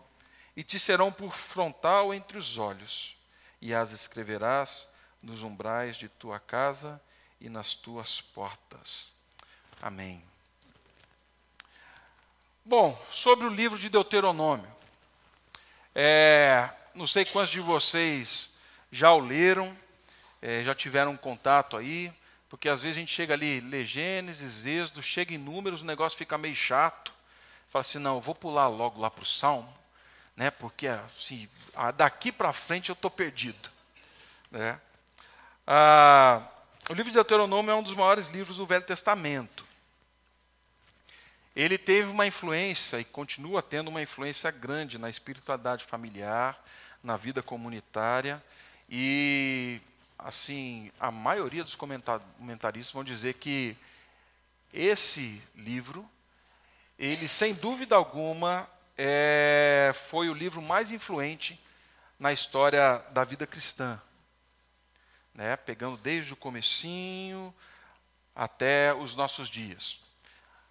e 0.56 0.64
te 0.64 0.80
serão 0.80 1.12
por 1.12 1.36
frontal 1.36 2.14
entre 2.14 2.38
os 2.38 2.58
olhos, 2.58 3.16
e 3.62 3.74
as 3.74 3.92
escreverás 3.92 4.88
nos 5.22 5.42
umbrais 5.42 5.96
de 5.96 6.10
tua 6.10 6.40
casa 6.40 7.02
e 7.40 7.50
nas 7.50 7.74
tuas 7.74 8.22
portas. 8.22 9.14
Amém. 9.82 10.24
Bom, 12.66 12.98
sobre 13.12 13.46
o 13.46 13.50
livro 13.54 13.78
de 13.78 13.90
Deuteronômio. 13.90 14.70
É, 15.96 16.70
não 16.96 17.06
sei 17.06 17.26
quantos 17.26 17.52
de 17.52 17.60
vocês 17.60 18.52
já 18.92 19.12
o 19.12 19.20
leram, 19.20 19.76
é, 20.42 20.64
já 20.64 20.74
tiveram 20.74 21.18
contato 21.18 21.76
aí, 21.76 22.14
porque 22.48 22.70
às 22.70 22.82
vezes 22.82 22.98
a 22.98 23.00
gente 23.00 23.14
chega 23.14 23.34
ali, 23.34 23.60
lê 23.60 23.84
Gênesis, 23.86 24.66
Êxodo, 24.66 25.02
chega 25.02 25.34
em 25.34 25.38
números, 25.38 25.82
o 25.82 25.86
negócio 25.86 26.18
fica 26.18 26.38
meio 26.38 26.56
chato. 26.56 27.14
Fala 27.70 27.82
assim, 27.82 27.98
não, 27.98 28.22
vou 28.22 28.36
pular 28.36 28.68
logo 28.68 29.02
lá 29.02 29.10
para 29.10 29.24
o 29.24 29.26
Salmo, 29.26 29.74
né, 30.36 30.52
porque 30.52 30.88
assim, 30.88 31.48
daqui 31.96 32.32
para 32.32 32.54
frente 32.54 32.90
eu 32.90 32.94
estou 32.94 33.12
perdido. 33.12 33.70
Né? 34.52 34.80
Ah, 35.66 36.48
o 36.90 36.94
livro 36.94 37.12
de 37.12 37.16
Deuteronômio 37.16 37.72
é 37.72 37.76
um 37.76 37.84
dos 37.84 37.96
maiores 37.96 38.30
livros 38.30 38.58
do 38.58 38.66
Velho 38.66 38.86
Testamento 38.86 39.64
ele 41.56 41.78
teve 41.78 42.10
uma 42.10 42.26
influência 42.26 43.00
e 43.00 43.06
continua 43.06 43.62
tendo 43.62 43.90
uma 43.90 44.02
influência 44.02 44.50
grande 44.50 44.98
na 44.98 45.10
espiritualidade 45.10 45.86
familiar, 45.86 46.60
na 47.04 47.16
vida 47.16 47.44
comunitária 47.44 48.42
e 48.90 49.80
assim 50.18 50.92
a 51.00 51.12
maioria 51.12 51.64
dos 51.64 51.76
comentaristas 51.76 52.92
vão 52.92 53.04
dizer 53.04 53.36
que 53.36 53.78
esse 54.74 55.42
livro 55.56 56.10
ele 56.98 57.28
sem 57.28 57.54
dúvida 57.54 57.96
alguma 57.96 58.68
é, 58.98 59.92
foi 60.10 60.30
o 60.30 60.34
livro 60.34 60.62
mais 60.62 60.92
influente 60.92 61.60
na 62.20 62.32
história 62.32 63.00
da 63.12 63.24
vida 63.24 63.46
cristã, 63.46 64.02
né? 65.34 65.56
Pegando 65.56 65.98
desde 65.98 66.34
o 66.34 66.38
comecinho 66.38 67.54
até 68.36 68.94
os 68.94 69.16
nossos 69.16 69.50
dias. 69.50 70.00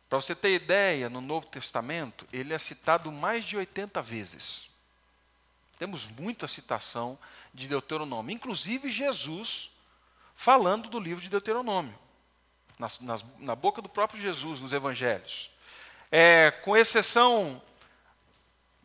Para 0.08 0.20
você 0.20 0.34
ter 0.34 0.52
ideia, 0.52 1.08
no 1.08 1.20
Novo 1.20 1.46
Testamento, 1.46 2.26
ele 2.32 2.52
é 2.52 2.58
citado 2.58 3.10
mais 3.10 3.44
de 3.44 3.56
80 3.56 4.02
vezes. 4.02 4.68
Temos 5.78 6.06
muita 6.06 6.46
citação 6.46 7.18
de 7.52 7.66
Deuteronômio, 7.66 8.34
inclusive 8.34 8.90
Jesus 8.90 9.70
falando 10.36 10.88
do 10.88 11.00
livro 11.00 11.22
de 11.22 11.28
Deuteronômio, 11.28 11.98
nas, 12.78 13.00
nas, 13.00 13.24
na 13.38 13.54
boca 13.54 13.80
do 13.80 13.88
próprio 13.88 14.20
Jesus, 14.20 14.60
nos 14.60 14.72
evangelhos. 14.72 15.50
É, 16.10 16.50
com 16.62 16.76
exceção 16.76 17.60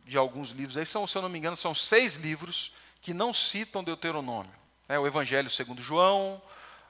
de 0.08 0.16
alguns 0.16 0.50
livros, 0.50 0.78
aí 0.78 0.86
são, 0.86 1.06
se 1.06 1.16
eu 1.16 1.22
não 1.22 1.28
me 1.28 1.38
engano, 1.38 1.56
são 1.56 1.74
seis 1.74 2.14
livros 2.14 2.72
que 3.02 3.12
não 3.12 3.34
citam 3.34 3.84
Deuteronômio. 3.84 4.50
É, 4.88 4.98
o 4.98 5.06
Evangelho 5.06 5.50
segundo 5.50 5.82
João, 5.82 6.40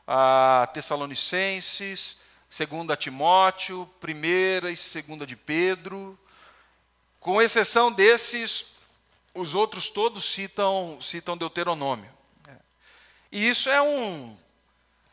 a 0.07 0.69
Tessalonicenses, 0.73 2.19
segunda 2.49 2.97
Timóteo, 2.97 3.91
primeira 3.99 4.71
e 4.71 4.77
segunda 4.77 5.27
de 5.27 5.35
Pedro. 5.35 6.17
Com 7.19 7.43
exceção 7.43 7.91
desses, 7.91 8.67
os 9.35 9.53
outros 9.53 9.91
todos 9.91 10.25
citam, 10.25 10.99
citam 11.03 11.37
Deuteronômio. 11.37 12.09
E 13.33 13.49
isso 13.49 13.69
é 13.69 13.83
um, 13.83 14.39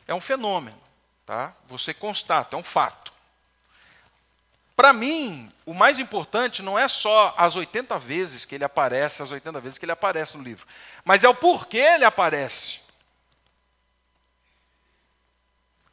é 0.06 0.14
um 0.14 0.20
fenômeno, 0.20 0.80
tá? 1.26 1.52
Você 1.66 1.92
constata, 1.92 2.54
é 2.54 2.58
um 2.58 2.62
fato. 2.62 3.12
Para 4.76 4.92
mim, 4.92 5.50
o 5.64 5.72
mais 5.72 5.98
importante 5.98 6.62
não 6.62 6.78
é 6.78 6.86
só 6.86 7.34
as 7.38 7.56
80 7.56 7.98
vezes 7.98 8.44
que 8.44 8.54
ele 8.54 8.64
aparece, 8.64 9.22
as 9.22 9.30
80 9.30 9.58
vezes 9.58 9.78
que 9.78 9.86
ele 9.86 9.92
aparece 9.92 10.36
no 10.36 10.42
livro, 10.44 10.66
mas 11.02 11.24
é 11.24 11.28
o 11.28 11.34
porquê 11.34 11.78
ele 11.78 12.04
aparece. 12.04 12.80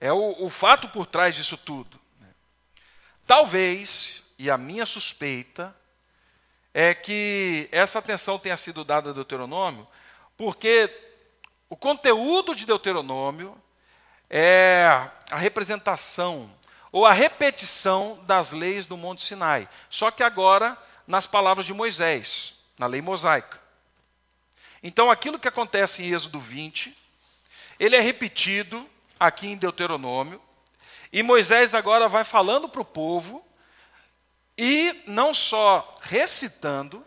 É 0.02 0.12
o, 0.12 0.36
o 0.44 0.50
fato 0.50 0.90
por 0.90 1.06
trás 1.06 1.34
disso 1.34 1.56
tudo. 1.56 1.98
Talvez, 3.26 4.22
e 4.38 4.52
a 4.52 4.58
minha 4.58 4.86
suspeita, 4.86 5.74
é 6.74 6.94
que 6.94 7.70
essa 7.72 8.00
atenção 8.00 8.38
tenha 8.38 8.58
sido 8.58 8.84
dada 8.84 9.12
a 9.12 9.14
Deuteronômio, 9.14 9.88
porque 10.36 10.94
o 11.70 11.78
conteúdo 11.78 12.54
de 12.54 12.66
Deuteronômio 12.66 13.58
é 14.30 14.86
a 15.32 15.38
representação 15.38 16.54
ou 16.94 17.08
a 17.08 17.12
repetição 17.12 18.24
das 18.28 18.52
leis 18.52 18.86
do 18.86 18.96
Monte 18.96 19.24
Sinai, 19.24 19.68
só 19.90 20.12
que 20.12 20.22
agora 20.22 20.78
nas 21.08 21.26
palavras 21.26 21.66
de 21.66 21.74
Moisés, 21.74 22.54
na 22.78 22.86
lei 22.86 23.02
mosaica. 23.02 23.60
Então, 24.84 25.10
aquilo 25.10 25.40
que 25.40 25.48
acontece 25.48 26.04
em 26.04 26.14
Êxodo 26.14 26.40
20, 26.40 26.96
ele 27.80 27.96
é 27.96 28.00
repetido 28.00 28.88
aqui 29.20 29.48
em 29.48 29.58
Deuteronômio. 29.58 30.40
E 31.12 31.24
Moisés 31.24 31.74
agora 31.74 32.08
vai 32.08 32.24
falando 32.24 32.70
para 32.70 32.82
o 32.82 32.86
povo, 32.86 33.44
e 34.56 35.02
não 35.08 35.34
só 35.34 35.98
recitando, 36.00 37.04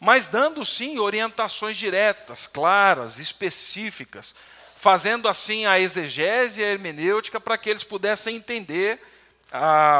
mas 0.00 0.26
dando 0.26 0.64
sim 0.64 0.98
orientações 0.98 1.76
diretas, 1.76 2.48
claras, 2.48 3.20
específicas, 3.20 4.34
fazendo 4.76 5.28
assim 5.28 5.64
a 5.64 5.78
exegese 5.78 6.60
e 6.60 6.64
a 6.64 6.68
hermenêutica 6.68 7.38
para 7.40 7.56
que 7.56 7.70
eles 7.70 7.84
pudessem 7.84 8.34
entender 8.34 9.00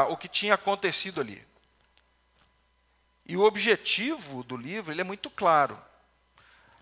o 0.09 0.17
que 0.17 0.27
tinha 0.27 0.53
acontecido 0.53 1.21
ali. 1.21 1.45
E 3.25 3.37
o 3.37 3.41
objetivo 3.41 4.43
do 4.43 4.57
livro 4.57 4.91
ele 4.93 5.01
é 5.01 5.03
muito 5.03 5.29
claro. 5.29 5.77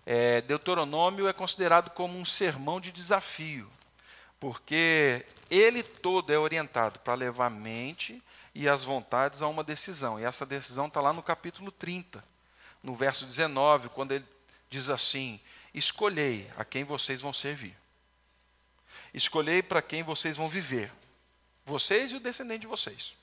É, 0.06 0.40
Deuteronômio 0.42 1.28
é 1.28 1.32
considerado 1.32 1.90
como 1.90 2.18
um 2.18 2.24
sermão 2.24 2.80
de 2.80 2.90
desafio 2.90 3.70
porque 4.40 5.24
ele 5.50 5.82
todo 5.82 6.32
é 6.32 6.38
orientado 6.38 7.00
para 7.00 7.14
levar 7.14 7.46
a 7.46 7.50
mente 7.50 8.22
e 8.54 8.68
as 8.68 8.84
vontades 8.84 9.42
a 9.42 9.48
uma 9.48 9.64
decisão. 9.64 10.18
E 10.18 10.24
essa 10.24 10.46
decisão 10.46 10.86
está 10.86 11.00
lá 11.00 11.12
no 11.12 11.22
capítulo 11.22 11.70
30, 11.70 12.24
no 12.82 12.94
verso 12.94 13.26
19, 13.26 13.88
quando 13.90 14.12
ele 14.12 14.24
diz 14.70 14.88
assim: 14.88 15.40
Escolhei 15.74 16.48
a 16.56 16.64
quem 16.64 16.84
vocês 16.84 17.20
vão 17.20 17.32
servir. 17.32 17.76
Escolhei 19.12 19.62
para 19.62 19.82
quem 19.82 20.02
vocês 20.02 20.36
vão 20.36 20.48
viver. 20.48 20.92
Vocês 21.68 22.10
e 22.10 22.16
o 22.16 22.20
descendente 22.20 22.62
de 22.62 22.66
vocês. 22.66 23.14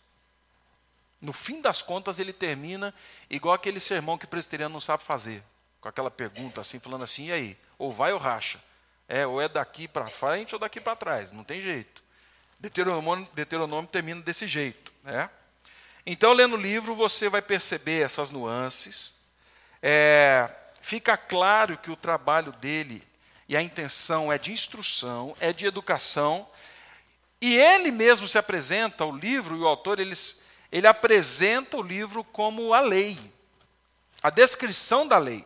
No 1.20 1.34
fim 1.34 1.62
das 1.62 1.82
contas, 1.82 2.20
ele 2.20 2.32
termina 2.32 2.94
igual 3.30 3.56
aquele 3.56 3.80
sermão 3.80 4.18
que 4.18 4.26
o 4.26 4.28
presbiteriano 4.28 4.74
não 4.74 4.82
sabe 4.82 5.04
fazer. 5.04 5.44
Com 5.82 5.90
aquela 5.90 6.12
pergunta 6.12 6.62
assim, 6.62 6.80
falando 6.80 7.04
assim: 7.04 7.28
e 7.28 7.32
aí? 7.32 7.58
Ou 7.78 7.92
vai 7.92 8.14
ou 8.14 8.20
racha? 8.20 8.60
É, 9.08 9.26
ou 9.26 9.42
é 9.42 9.48
daqui 9.48 9.88
para 9.88 10.08
frente 10.08 10.56
ou 10.56 10.60
daqui 10.60 10.80
para 10.80 10.96
trás, 10.96 11.32
não 11.32 11.44
tem 11.44 11.62
jeito. 11.62 12.04
Deuteronômio, 12.60 13.28
Deuteronômio 13.34 13.90
termina 13.90 14.22
desse 14.22 14.48
jeito. 14.48 14.92
Né? 15.04 15.30
Então, 16.06 16.34
lendo 16.34 16.56
o 16.56 16.60
livro, 16.60 16.96
você 16.96 17.30
vai 17.30 17.42
perceber 17.42 18.04
essas 18.04 18.30
nuances. 18.32 19.14
É, 19.82 20.50
fica 20.82 21.18
claro 21.18 21.78
que 21.78 21.92
o 21.92 21.96
trabalho 21.96 22.52
dele 22.54 23.04
e 23.48 23.56
a 23.56 23.62
intenção 23.62 24.34
é 24.34 24.38
de 24.38 24.52
instrução, 24.52 25.36
é 25.40 25.54
de 25.54 25.66
educação, 25.66 26.48
e 27.42 27.56
ele 27.56 27.92
mesmo 27.92 28.28
se 28.28 28.38
apresenta, 28.38 29.06
o 29.06 29.16
livro 29.16 29.56
e 29.56 29.60
o 29.60 29.68
autor, 29.68 30.00
eles, 30.00 30.40
ele 30.72 30.88
apresenta 30.88 31.78
o 31.78 31.82
livro 31.82 32.24
como 32.24 32.74
a 32.74 32.80
lei, 32.80 33.18
a 34.24 34.30
descrição 34.30 35.08
da 35.08 35.18
lei. 35.18 35.46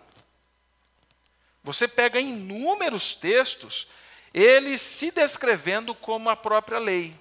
Você 1.64 1.88
pega 1.88 2.20
inúmeros 2.20 3.16
textos, 3.16 3.88
ele 4.34 4.78
se 4.78 5.12
descrevendo 5.12 5.94
como 5.94 6.30
a 6.30 6.36
própria 6.36 6.80
lei. 6.80 7.20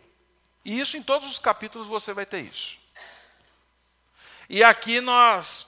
E 0.65 0.79
isso 0.79 0.97
em 0.97 1.03
todos 1.03 1.29
os 1.31 1.39
capítulos 1.39 1.89
você 1.89 2.13
vai 2.13 2.27
ter 2.27 2.45
isso. 2.45 2.79
E 4.49 4.63
aqui 4.63 5.01
nós 5.01 5.67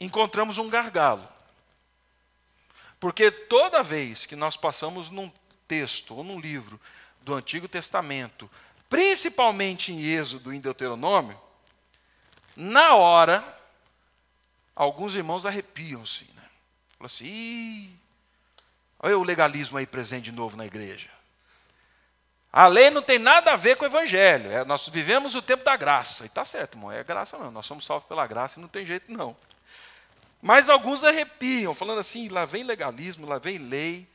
encontramos 0.00 0.58
um 0.58 0.68
gargalo. 0.68 1.26
Porque 3.00 3.30
toda 3.30 3.82
vez 3.82 4.26
que 4.26 4.36
nós 4.36 4.56
passamos 4.56 5.10
num 5.10 5.30
texto 5.66 6.14
ou 6.14 6.22
num 6.22 6.38
livro 6.38 6.80
do 7.24 7.34
Antigo 7.34 7.68
Testamento, 7.68 8.50
principalmente 8.88 9.92
em 9.92 10.02
Êxodo 10.02 10.52
e 10.52 10.56
em 10.56 10.60
Deuteronômio, 10.60 11.40
na 12.56 12.94
hora, 12.94 13.44
alguns 14.74 15.14
irmãos 15.14 15.46
arrepiam-se. 15.46 16.26
Falou 17.02 17.06
assim, 17.06 17.24
Ih, 17.24 17.96
olha 19.00 19.18
o 19.18 19.24
legalismo 19.24 19.76
aí 19.76 19.86
presente 19.86 20.24
de 20.24 20.32
novo 20.32 20.56
na 20.56 20.64
igreja. 20.64 21.10
A 22.52 22.68
lei 22.68 22.90
não 22.90 23.02
tem 23.02 23.18
nada 23.18 23.52
a 23.52 23.56
ver 23.56 23.76
com 23.76 23.84
o 23.84 23.88
evangelho. 23.88 24.52
É, 24.52 24.64
nós 24.64 24.86
vivemos 24.86 25.34
o 25.34 25.40
tempo 25.40 25.64
da 25.64 25.74
graça. 25.74 26.24
E 26.24 26.26
está 26.26 26.44
certo, 26.44 26.74
irmão. 26.74 26.92
É 26.92 27.02
graça 27.02 27.38
não. 27.38 27.50
Nós 27.50 27.64
somos 27.64 27.84
salvos 27.84 28.06
pela 28.06 28.26
graça 28.26 28.58
e 28.58 28.62
não 28.62 28.68
tem 28.68 28.84
jeito 28.84 29.10
não. 29.10 29.34
Mas 30.40 30.68
alguns 30.68 31.02
arrepiam, 31.02 31.74
falando 31.74 32.00
assim, 32.00 32.28
lá 32.28 32.44
vem 32.44 32.62
legalismo, 32.62 33.26
lá 33.26 33.38
vem 33.38 33.58
lei. 33.58 34.06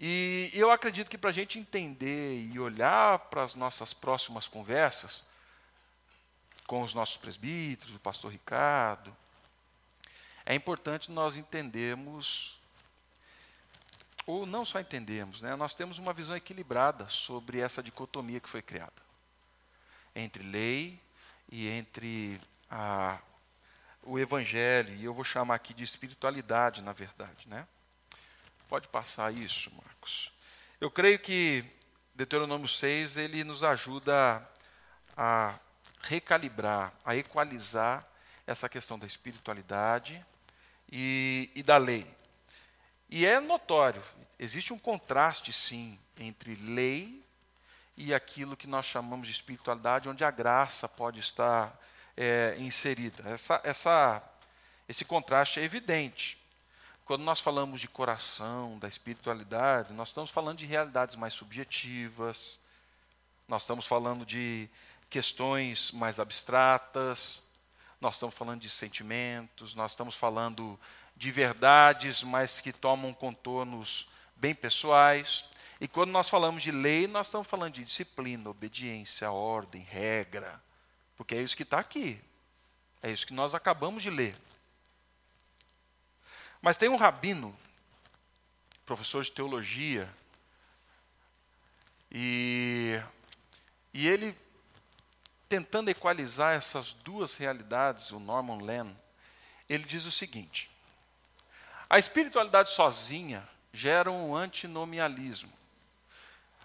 E 0.00 0.50
eu 0.54 0.70
acredito 0.70 1.10
que 1.10 1.18
para 1.18 1.30
a 1.30 1.32
gente 1.32 1.58
entender 1.58 2.48
e 2.52 2.60
olhar 2.60 3.18
para 3.18 3.42
as 3.42 3.54
nossas 3.54 3.92
próximas 3.92 4.46
conversas, 4.46 5.24
com 6.66 6.82
os 6.82 6.94
nossos 6.94 7.16
presbíteros, 7.16 7.94
o 7.94 7.98
pastor 7.98 8.30
Ricardo, 8.30 9.16
é 10.44 10.54
importante 10.54 11.10
nós 11.10 11.36
entendermos, 11.36 12.58
ou 14.26 14.46
não 14.46 14.64
só 14.64 14.78
entendemos, 14.78 15.42
né, 15.42 15.56
nós 15.56 15.74
temos 15.74 15.98
uma 15.98 16.12
visão 16.12 16.36
equilibrada 16.36 17.08
sobre 17.08 17.60
essa 17.60 17.82
dicotomia 17.82 18.40
que 18.40 18.48
foi 18.48 18.62
criada 18.62 19.08
entre 20.14 20.42
lei 20.42 21.00
e 21.50 21.68
entre 21.68 22.40
a, 22.70 23.18
o 24.02 24.18
evangelho, 24.18 24.94
e 24.94 25.04
eu 25.04 25.14
vou 25.14 25.24
chamar 25.24 25.54
aqui 25.54 25.72
de 25.72 25.84
espiritualidade, 25.84 26.82
na 26.82 26.92
verdade. 26.92 27.46
Né? 27.46 27.66
Pode 28.68 28.86
passar 28.88 29.32
isso, 29.32 29.72
Marcos. 29.74 30.30
Eu 30.78 30.90
creio 30.90 31.18
que 31.18 31.64
Deuteronômio 32.14 32.68
6 32.68 33.16
ele 33.16 33.42
nos 33.42 33.64
ajuda 33.64 34.46
a 35.16 35.58
recalibrar, 36.02 36.92
a 37.02 37.16
equalizar 37.16 38.06
essa 38.46 38.68
questão 38.68 38.98
da 38.98 39.06
espiritualidade 39.06 40.22
e, 40.92 41.50
e 41.54 41.62
da 41.62 41.78
lei. 41.78 42.06
E 43.08 43.24
é 43.24 43.40
notório, 43.40 44.02
existe 44.38 44.70
um 44.74 44.78
contraste, 44.78 45.50
sim, 45.50 45.98
entre 46.18 46.54
lei 46.56 47.24
e 47.96 48.12
aquilo 48.12 48.54
que 48.54 48.66
nós 48.66 48.84
chamamos 48.84 49.28
de 49.28 49.32
espiritualidade, 49.32 50.10
onde 50.10 50.24
a 50.24 50.30
graça 50.30 50.86
pode 50.86 51.20
estar 51.20 51.74
é, 52.14 52.54
inserida. 52.58 53.30
Essa, 53.30 53.62
essa, 53.64 54.22
esse 54.86 55.06
contraste 55.06 55.58
é 55.58 55.62
evidente. 55.62 56.37
Quando 57.08 57.22
nós 57.22 57.40
falamos 57.40 57.80
de 57.80 57.88
coração, 57.88 58.78
da 58.78 58.86
espiritualidade, 58.86 59.94
nós 59.94 60.08
estamos 60.08 60.30
falando 60.30 60.58
de 60.58 60.66
realidades 60.66 61.16
mais 61.16 61.32
subjetivas, 61.32 62.58
nós 63.48 63.62
estamos 63.62 63.86
falando 63.86 64.26
de 64.26 64.68
questões 65.08 65.90
mais 65.90 66.20
abstratas, 66.20 67.40
nós 67.98 68.16
estamos 68.16 68.34
falando 68.34 68.60
de 68.60 68.68
sentimentos, 68.68 69.74
nós 69.74 69.92
estamos 69.92 70.14
falando 70.14 70.78
de 71.16 71.30
verdades, 71.30 72.22
mas 72.22 72.60
que 72.60 72.74
tomam 72.74 73.14
contornos 73.14 74.06
bem 74.36 74.54
pessoais. 74.54 75.46
E 75.80 75.88
quando 75.88 76.10
nós 76.10 76.28
falamos 76.28 76.62
de 76.62 76.70
lei, 76.70 77.06
nós 77.06 77.28
estamos 77.28 77.48
falando 77.48 77.72
de 77.72 77.84
disciplina, 77.84 78.50
obediência, 78.50 79.30
ordem, 79.30 79.80
regra, 79.80 80.62
porque 81.16 81.36
é 81.36 81.40
isso 81.40 81.56
que 81.56 81.62
está 81.62 81.78
aqui. 81.78 82.20
É 83.02 83.10
isso 83.10 83.26
que 83.26 83.32
nós 83.32 83.54
acabamos 83.54 84.02
de 84.02 84.10
ler. 84.10 84.36
Mas 86.60 86.76
tem 86.76 86.88
um 86.88 86.96
rabino, 86.96 87.56
professor 88.84 89.22
de 89.22 89.30
teologia, 89.30 90.12
e, 92.10 93.00
e 93.92 94.08
ele 94.08 94.36
tentando 95.48 95.88
equalizar 95.88 96.54
essas 96.54 96.92
duas 96.92 97.36
realidades, 97.36 98.10
o 98.10 98.18
Norman 98.18 98.62
Lenn, 98.62 98.94
ele 99.68 99.84
diz 99.84 100.04
o 100.04 100.10
seguinte: 100.10 100.70
a 101.88 101.98
espiritualidade 101.98 102.70
sozinha 102.70 103.48
gera 103.72 104.10
um 104.10 104.34
antinomialismo. 104.36 105.52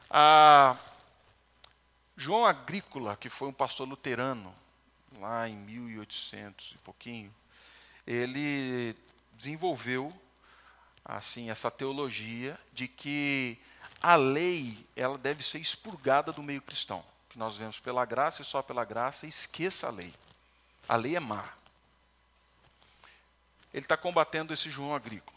A 0.10 0.78
João 2.16 2.46
Agrícola, 2.46 3.16
que 3.16 3.30
foi 3.30 3.48
um 3.48 3.54
pastor 3.54 3.88
luterano, 3.88 4.54
lá 5.20 5.48
em 5.48 5.56
1800 5.56 6.74
e 6.76 6.78
pouquinho, 6.80 7.34
ele 8.06 8.96
desenvolveu 9.44 10.14
assim 11.04 11.50
essa 11.50 11.70
teologia 11.70 12.58
de 12.72 12.88
que 12.88 13.58
a 14.02 14.16
lei 14.16 14.78
ela 14.96 15.18
deve 15.18 15.44
ser 15.44 15.60
expurgada 15.60 16.32
do 16.32 16.42
meio 16.42 16.62
cristão 16.62 17.04
que 17.30 17.38
nós 17.38 17.58
vemos 17.58 17.80
pela 17.80 18.06
graça 18.06 18.42
e 18.42 18.46
só 18.46 18.62
pela 18.62 18.86
graça, 18.86 19.26
esqueça 19.26 19.88
a 19.88 19.90
lei. 19.90 20.14
A 20.88 20.96
lei 20.96 21.16
é 21.16 21.20
má. 21.20 21.44
Ele 23.74 23.84
está 23.84 23.98
combatendo 23.98 24.54
esse 24.54 24.70
João 24.70 24.94
agrícola. 24.94 25.36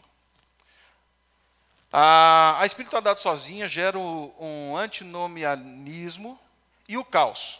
A, 1.91 2.57
a 2.59 2.65
espiritualidade 2.67 3.19
sozinha 3.19 3.67
gera 3.67 3.97
um, 3.97 4.31
um 4.39 4.77
antinomianismo 4.77 6.39
e 6.87 6.97
o 6.97 7.03
caos. 7.03 7.59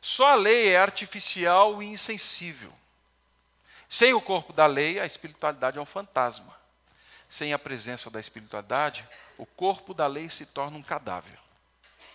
Só 0.00 0.28
a 0.28 0.34
lei 0.36 0.68
é 0.68 0.78
artificial 0.78 1.82
e 1.82 1.86
insensível. 1.86 2.72
Sem 3.88 4.12
o 4.12 4.20
corpo 4.20 4.52
da 4.52 4.66
lei, 4.66 4.98
a 4.98 5.06
espiritualidade 5.06 5.78
é 5.78 5.80
um 5.80 5.86
fantasma. 5.86 6.54
Sem 7.28 7.52
a 7.52 7.58
presença 7.58 8.10
da 8.10 8.20
espiritualidade, 8.20 9.08
o 9.36 9.46
corpo 9.46 9.92
da 9.94 10.06
lei 10.06 10.28
se 10.30 10.46
torna 10.46 10.76
um 10.76 10.82
cadáver. 10.82 11.38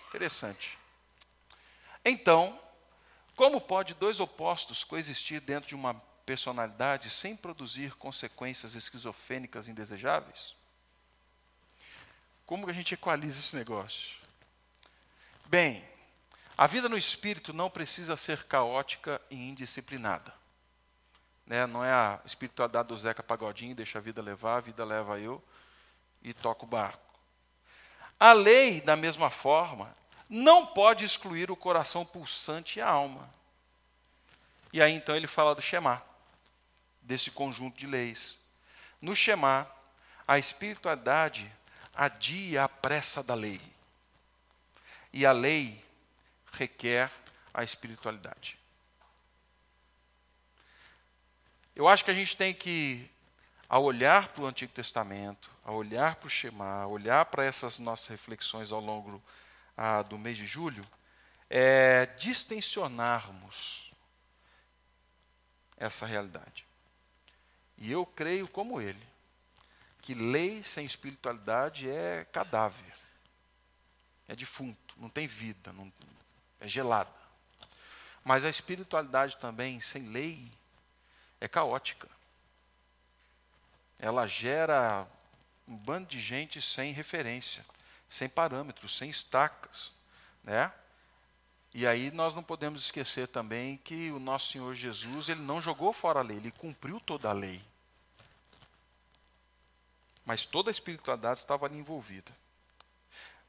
Interessante. 0.08 0.78
Então, 2.04 2.60
como 3.36 3.62
pode 3.62 3.94
dois 3.94 4.20
opostos 4.20 4.84
coexistir 4.84 5.40
dentro 5.42 5.70
de 5.70 5.76
uma 5.76 5.94
personalidade 6.26 7.10
sem 7.10 7.36
produzir 7.36 7.96
consequências 7.96 8.76
esquizofrênicas 8.76 9.68
indesejáveis? 9.68 10.56
Como 12.46 12.66
que 12.66 12.72
a 12.72 12.74
gente 12.74 12.94
equaliza 12.94 13.40
esse 13.40 13.56
negócio? 13.56 14.18
Bem, 15.46 15.88
a 16.58 16.68
vida 16.68 16.90
no 16.90 16.98
espírito 16.98 17.54
não 17.54 17.70
precisa 17.70 18.18
ser 18.18 18.44
caótica 18.44 19.22
e 19.30 19.36
indisciplinada. 19.36 20.39
Né? 21.50 21.66
Não 21.66 21.84
é 21.84 21.92
a 21.92 22.20
espiritualidade 22.24 22.90
do 22.90 22.98
Zeca 22.98 23.24
Pagodinho, 23.24 23.76
deixa 23.76 23.98
a 23.98 24.02
vida 24.02 24.22
levar, 24.22 24.58
a 24.58 24.62
vida 24.62 24.86
leva 24.86 25.20
eu 25.20 25.44
e 26.22 26.32
toca 26.32 26.64
o 26.64 26.68
barco. 26.68 27.02
A 28.20 28.34
lei, 28.34 28.80
da 28.80 28.96
mesma 28.96 29.32
forma, 29.32 29.96
não 30.30 30.68
pode 30.68 31.04
excluir 31.04 31.50
o 31.50 31.56
coração 31.56 32.06
pulsante 32.06 32.78
e 32.78 32.82
a 32.84 32.88
alma. 32.88 33.28
E 34.72 34.80
aí 34.80 34.94
então 34.94 35.16
ele 35.16 35.26
fala 35.26 35.56
do 35.56 35.62
Shema, 35.62 36.04
desse 37.02 37.32
conjunto 37.32 37.76
de 37.76 37.88
leis. 37.88 38.38
No 39.02 39.16
Shema, 39.16 39.68
a 40.28 40.38
espiritualidade 40.38 41.52
adia 41.96 42.66
a 42.66 42.70
pressa 42.70 43.24
da 43.24 43.34
lei. 43.34 43.60
E 45.12 45.26
a 45.26 45.32
lei 45.32 45.84
requer 46.52 47.10
a 47.52 47.64
espiritualidade. 47.64 48.59
Eu 51.76 51.88
acho 51.88 52.04
que 52.04 52.12
a 52.12 52.14
gente 52.14 52.36
tem 52.36 52.54
que, 52.54 53.10
ao 53.68 53.84
olhar 53.84 54.28
para 54.30 54.44
o 54.44 54.48
Antigo 54.48 54.74
Testamento, 54.74 55.50
ao 55.64 55.76
olhar 55.76 56.16
para 56.16 56.28
o 56.28 56.30
Shema, 56.30 56.84
ao 56.84 56.92
olhar 56.92 57.26
para 57.26 57.44
essas 57.44 57.80
nossas 57.80 58.08
reflexões 58.08 58.72
ao 58.72 58.82
longo 58.82 59.22
ah, 59.78 60.02
do 60.02 60.18
mês 60.18 60.38
de 60.38 60.46
julho, 60.46 60.86
é 61.50 62.06
distensionarmos 62.18 63.92
essa 65.78 66.06
realidade. 66.06 66.66
E 67.78 67.92
eu 67.92 68.06
creio, 68.06 68.48
como 68.48 68.82
ele, 68.82 69.08
que 70.02 70.14
lei 70.14 70.64
sem 70.64 70.86
espiritualidade 70.86 71.90
é 71.90 72.26
cadáver, 72.26 72.94
é 74.28 74.36
defunto, 74.36 74.96
não 74.98 75.10
tem 75.10 75.28
vida, 75.28 75.72
não, 75.72 75.92
é 76.60 76.68
gelada. 76.68 77.10
Mas 78.24 78.44
a 78.44 78.50
espiritualidade 78.50 79.38
também, 79.38 79.80
sem 79.80 80.10
lei, 80.10 80.52
é 81.40 81.48
caótica. 81.48 82.08
Ela 83.98 84.28
gera 84.28 85.08
um 85.68 85.76
bando 85.76 86.08
de 86.08 86.20
gente 86.20 86.62
sem 86.62 86.94
referência 86.94 87.66
sem 88.10 88.28
parâmetros, 88.28 88.98
sem 88.98 89.10
estacas, 89.10 89.92
né? 90.44 90.72
E 91.72 91.86
aí 91.86 92.10
nós 92.10 92.34
não 92.34 92.42
podemos 92.42 92.86
esquecer 92.86 93.28
também 93.28 93.78
que 93.78 94.10
o 94.12 94.20
nosso 94.20 94.52
Senhor 94.52 94.74
Jesus, 94.74 95.30
ele 95.30 95.42
não 95.42 95.62
jogou 95.62 95.94
fora 95.94 96.20
a 96.20 96.24
lei, 96.24 96.38
ele 96.38 96.52
cumpriu 96.52 97.00
toda 97.00 97.30
a 97.30 97.34
lei. 97.34 97.62
Mas 100.26 100.46
toda 100.46 100.72
a 100.72 100.74
espiritualidade 100.74 101.40
estava 101.40 101.68
ali 101.68 101.78
envolvida. 101.78 102.36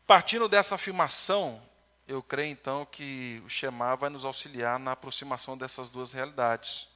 Partindo 0.06 0.48
dessa 0.48 0.74
afirmação, 0.74 1.62
eu 2.06 2.22
creio 2.22 2.52
então 2.52 2.84
que 2.84 3.42
o 3.46 3.48
Shema 3.48 3.96
vai 3.96 4.10
nos 4.10 4.24
auxiliar 4.24 4.78
na 4.78 4.92
aproximação 4.92 5.56
dessas 5.56 5.88
duas 5.88 6.12
realidades. 6.12 6.88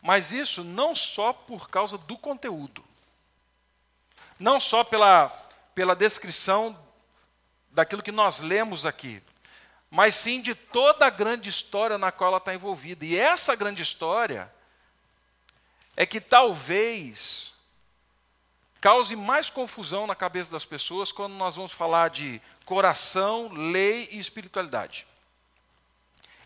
Mas 0.00 0.32
isso 0.32 0.62
não 0.62 0.94
só 0.94 1.32
por 1.32 1.68
causa 1.68 1.98
do 1.98 2.16
conteúdo, 2.16 2.84
não 4.38 4.60
só 4.60 4.84
pela, 4.84 5.28
pela 5.74 5.96
descrição 5.96 6.78
daquilo 7.70 8.02
que 8.02 8.12
nós 8.12 8.40
lemos 8.40 8.86
aqui, 8.86 9.22
mas 9.90 10.14
sim 10.14 10.40
de 10.40 10.54
toda 10.54 11.06
a 11.06 11.10
grande 11.10 11.48
história 11.48 11.98
na 11.98 12.12
qual 12.12 12.28
ela 12.28 12.38
está 12.38 12.54
envolvida. 12.54 13.04
E 13.04 13.18
essa 13.18 13.56
grande 13.56 13.82
história 13.82 14.52
é 15.96 16.06
que 16.06 16.20
talvez 16.20 17.52
cause 18.80 19.16
mais 19.16 19.50
confusão 19.50 20.06
na 20.06 20.14
cabeça 20.14 20.52
das 20.52 20.64
pessoas 20.64 21.10
quando 21.10 21.32
nós 21.34 21.56
vamos 21.56 21.72
falar 21.72 22.10
de 22.10 22.40
coração, 22.64 23.48
lei 23.52 24.08
e 24.12 24.20
espiritualidade. 24.20 25.06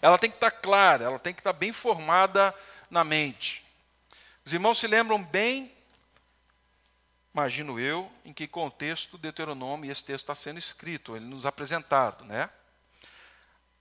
Ela 0.00 0.18
tem 0.18 0.30
que 0.30 0.36
estar 0.36 0.50
clara, 0.50 1.04
ela 1.04 1.18
tem 1.18 1.34
que 1.34 1.40
estar 1.40 1.52
bem 1.52 1.72
formada 1.72 2.54
na 2.92 3.02
mente. 3.02 3.64
Os 4.44 4.52
irmãos 4.52 4.78
se 4.78 4.86
lembram 4.86 5.20
bem, 5.24 5.72
imagino 7.32 7.80
eu, 7.80 8.12
em 8.22 8.34
que 8.34 8.46
contexto 8.46 9.16
Deuteronômio 9.16 9.90
esse 9.90 10.04
texto 10.04 10.24
está 10.24 10.34
sendo 10.34 10.58
escrito, 10.58 11.16
ele 11.16 11.24
nos 11.24 11.46
apresentado, 11.46 12.22
né? 12.26 12.50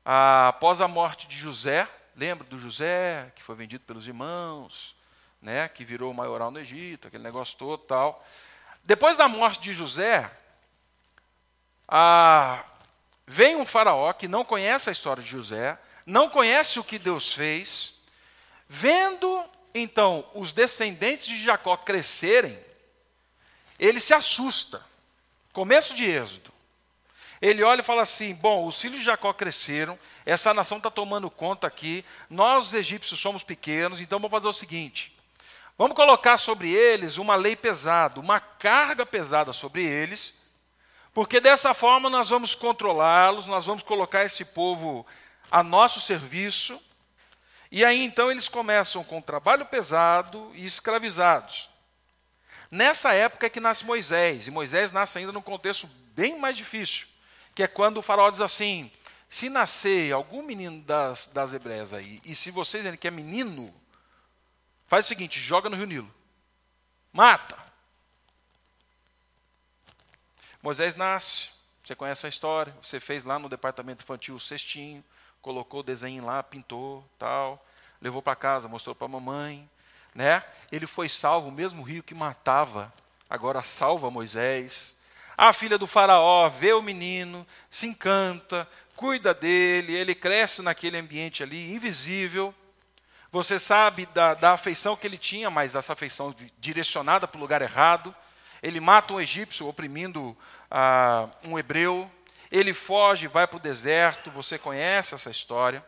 Após 0.05 0.79
a 0.79 0.87
morte 0.87 1.27
de 1.27 1.35
José, 1.37 1.87
lembra 2.15 2.47
do 2.47 2.57
José 2.57 3.31
que 3.35 3.43
foi 3.43 3.53
vendido 3.53 3.83
pelos 3.83 4.07
irmãos, 4.07 4.95
né? 5.41 5.67
Que 5.67 5.83
virou 5.83 6.13
maioral 6.13 6.49
no 6.49 6.59
Egito, 6.59 7.09
aquele 7.09 7.23
negócio 7.23 7.57
todo, 7.57 7.83
tal. 7.83 8.25
Depois 8.81 9.17
da 9.17 9.27
morte 9.27 9.59
de 9.59 9.73
José, 9.73 10.31
a, 11.85 12.63
vem 13.27 13.57
um 13.57 13.65
faraó 13.65 14.13
que 14.13 14.29
não 14.29 14.45
conhece 14.45 14.89
a 14.89 14.93
história 14.93 15.21
de 15.21 15.29
José, 15.29 15.77
não 16.05 16.29
conhece 16.29 16.79
o 16.79 16.83
que 16.83 16.97
Deus 16.97 17.33
fez, 17.33 17.99
vendo 18.73 19.43
então 19.75 20.25
os 20.33 20.53
descendentes 20.53 21.27
de 21.27 21.43
Jacó 21.43 21.75
crescerem, 21.75 22.57
ele 23.77 23.99
se 23.99 24.13
assusta. 24.13 24.81
Começo 25.51 25.93
de 25.93 26.05
Êxodo. 26.05 26.53
Ele 27.41 27.63
olha 27.63 27.81
e 27.81 27.83
fala 27.83 28.03
assim: 28.03 28.33
Bom, 28.33 28.65
os 28.65 28.79
filhos 28.79 28.99
de 28.99 29.05
Jacó 29.05 29.33
cresceram, 29.33 29.99
essa 30.25 30.53
nação 30.53 30.77
está 30.77 30.89
tomando 30.89 31.29
conta 31.29 31.67
aqui, 31.67 32.05
nós, 32.29 32.67
os 32.67 32.73
egípcios, 32.73 33.19
somos 33.19 33.43
pequenos, 33.43 33.99
então 33.99 34.19
vamos 34.19 34.31
fazer 34.31 34.47
o 34.47 34.53
seguinte: 34.53 35.13
vamos 35.77 35.93
colocar 35.93 36.37
sobre 36.37 36.69
eles 36.69 37.17
uma 37.17 37.35
lei 37.35 37.57
pesada, 37.57 38.21
uma 38.21 38.39
carga 38.39 39.05
pesada 39.05 39.51
sobre 39.51 39.83
eles, 39.83 40.33
porque 41.13 41.41
dessa 41.41 41.73
forma 41.73 42.09
nós 42.09 42.29
vamos 42.29 42.55
controlá-los, 42.55 43.47
nós 43.47 43.65
vamos 43.65 43.83
colocar 43.83 44.23
esse 44.23 44.45
povo 44.45 45.05
a 45.51 45.61
nosso 45.61 45.99
serviço. 45.99 46.81
E 47.71 47.85
aí 47.85 48.03
então 48.03 48.29
eles 48.29 48.49
começam 48.49 49.01
com 49.03 49.21
trabalho 49.21 49.65
pesado 49.65 50.51
e 50.53 50.65
escravizados. 50.65 51.69
Nessa 52.69 53.13
época 53.13 53.47
é 53.47 53.49
que 53.49 53.59
nasce 53.59 53.85
Moisés, 53.85 54.47
e 54.47 54.51
Moisés 54.51 54.91
nasce 54.91 55.17
ainda 55.17 55.31
num 55.31 55.41
contexto 55.41 55.87
bem 56.13 56.37
mais 56.37 56.57
difícil, 56.57 57.07
que 57.55 57.63
é 57.63 57.67
quando 57.67 57.97
o 57.97 58.01
faraó 58.01 58.29
diz 58.29 58.41
assim: 58.41 58.91
se 59.29 59.49
nascer 59.49 60.13
algum 60.13 60.43
menino 60.43 60.81
das, 60.81 61.27
das 61.27 61.53
hebreias 61.53 61.93
aí, 61.93 62.21
e 62.25 62.35
se 62.35 62.51
vocês 62.51 62.83
dizem 62.83 62.97
que 62.97 63.07
é 63.07 63.11
menino, 63.11 63.73
faz 64.87 65.05
o 65.05 65.07
seguinte: 65.07 65.39
joga 65.39 65.69
no 65.69 65.75
rio 65.77 65.85
Nilo, 65.85 66.15
mata. 67.13 67.57
Moisés 70.61 70.95
nasce, 70.95 71.49
você 71.83 71.95
conhece 71.95 72.25
a 72.25 72.29
história, 72.29 72.75
você 72.81 72.99
fez 72.99 73.23
lá 73.23 73.39
no 73.39 73.49
departamento 73.49 74.03
infantil 74.03 74.35
o 74.35 74.39
cestinho, 74.39 75.03
colocou 75.41 75.79
o 75.79 75.83
desenho 75.83 76.25
lá, 76.25 76.41
pintou, 76.43 77.03
tal, 77.17 77.63
levou 78.01 78.21
para 78.21 78.35
casa, 78.35 78.67
mostrou 78.67 78.95
para 78.95 79.05
a 79.05 79.09
mamãe, 79.09 79.69
né? 80.13 80.43
Ele 80.71 80.87
foi 80.87 81.09
salvo, 81.09 81.49
o 81.49 81.51
mesmo 81.51 81.83
rio 81.83 82.03
que 82.03 82.13
matava, 82.13 82.93
agora 83.29 83.63
salva 83.63 84.11
Moisés. 84.11 84.99
A 85.37 85.51
filha 85.53 85.77
do 85.77 85.87
faraó 85.87 86.47
vê 86.49 86.73
o 86.73 86.81
menino, 86.81 87.45
se 87.69 87.87
encanta, 87.87 88.67
cuida 88.95 89.33
dele, 89.33 89.93
ele 89.93 90.13
cresce 90.13 90.61
naquele 90.61 90.97
ambiente 90.97 91.41
ali, 91.41 91.73
invisível. 91.73 92.53
Você 93.31 93.57
sabe 93.57 94.05
da, 94.07 94.33
da 94.33 94.51
afeição 94.51 94.95
que 94.95 95.07
ele 95.07 95.17
tinha, 95.17 95.49
mas 95.49 95.75
essa 95.75 95.93
afeição 95.93 96.35
direcionada 96.59 97.27
para 97.27 97.37
o 97.37 97.41
lugar 97.41 97.61
errado. 97.61 98.13
Ele 98.61 98.79
mata 98.79 99.13
um 99.13 99.21
egípcio 99.21 99.67
oprimindo 99.67 100.37
ah, 100.69 101.29
um 101.43 101.57
hebreu, 101.57 102.11
ele 102.51 102.73
foge, 102.73 103.27
vai 103.27 103.47
para 103.47 103.57
o 103.57 103.61
deserto, 103.61 104.29
você 104.29 104.59
conhece 104.59 105.15
essa 105.15 105.31
história. 105.31 105.85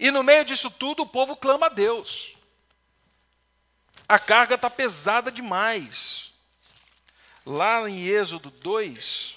E 0.00 0.10
no 0.10 0.22
meio 0.22 0.44
disso 0.44 0.70
tudo, 0.70 1.04
o 1.04 1.06
povo 1.06 1.36
clama 1.36 1.66
a 1.66 1.70
Deus. 1.70 2.34
A 4.08 4.18
carga 4.18 4.56
está 4.56 4.68
pesada 4.68 5.30
demais. 5.30 6.32
Lá 7.44 7.88
em 7.88 8.06
Êxodo 8.06 8.50
2, 8.50 9.36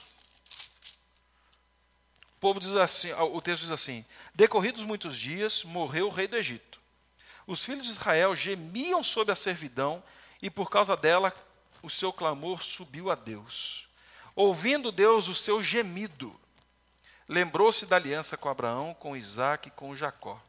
o 2.36 2.40
povo 2.40 2.60
diz 2.60 2.76
assim, 2.76 3.12
o 3.14 3.40
texto 3.42 3.64
diz 3.64 3.72
assim: 3.72 4.04
Decorridos 4.34 4.82
muitos 4.84 5.18
dias, 5.20 5.64
morreu 5.64 6.08
o 6.08 6.12
rei 6.12 6.28
do 6.28 6.36
Egito. 6.36 6.80
Os 7.46 7.64
filhos 7.64 7.84
de 7.84 7.92
Israel 7.92 8.36
gemiam 8.36 9.04
sob 9.04 9.32
a 9.32 9.36
servidão, 9.36 10.04
e 10.42 10.50
por 10.50 10.70
causa 10.70 10.96
dela 10.96 11.34
o 11.84 11.90
seu 11.90 12.12
clamor 12.14 12.64
subiu 12.64 13.12
a 13.12 13.16
Deus. 13.16 13.88
Ouvindo 14.36 14.92
Deus 14.92 15.28
o 15.28 15.36
seu 15.36 15.62
gemido, 15.62 16.39
lembrou-se 17.30 17.86
da 17.86 17.96
aliança 17.96 18.36
com 18.36 18.50
Abraão, 18.50 18.96
com 18.96 19.16
Isaac 19.16 19.68
e 19.68 19.72
com 19.72 19.96
Jacó. 19.96 20.42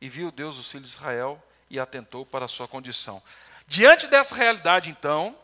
E 0.00 0.08
viu 0.08 0.32
Deus 0.32 0.58
os 0.58 0.70
filhos 0.70 0.90
de 0.90 0.96
Israel 0.96 1.40
e 1.68 1.78
atentou 1.78 2.24
para 2.24 2.46
a 2.46 2.48
sua 2.48 2.66
condição. 2.66 3.22
Diante 3.66 4.06
dessa 4.06 4.34
realidade, 4.34 4.88
então, 4.88 5.38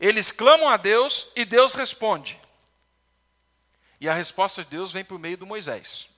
eles 0.00 0.30
clamam 0.30 0.68
a 0.68 0.76
Deus 0.76 1.26
e 1.34 1.44
Deus 1.44 1.74
responde. 1.74 2.40
E 4.00 4.08
a 4.08 4.14
resposta 4.14 4.62
de 4.62 4.70
Deus 4.70 4.92
vem 4.92 5.04
por 5.04 5.18
meio 5.18 5.36
do 5.36 5.46
Moisés. 5.46 6.08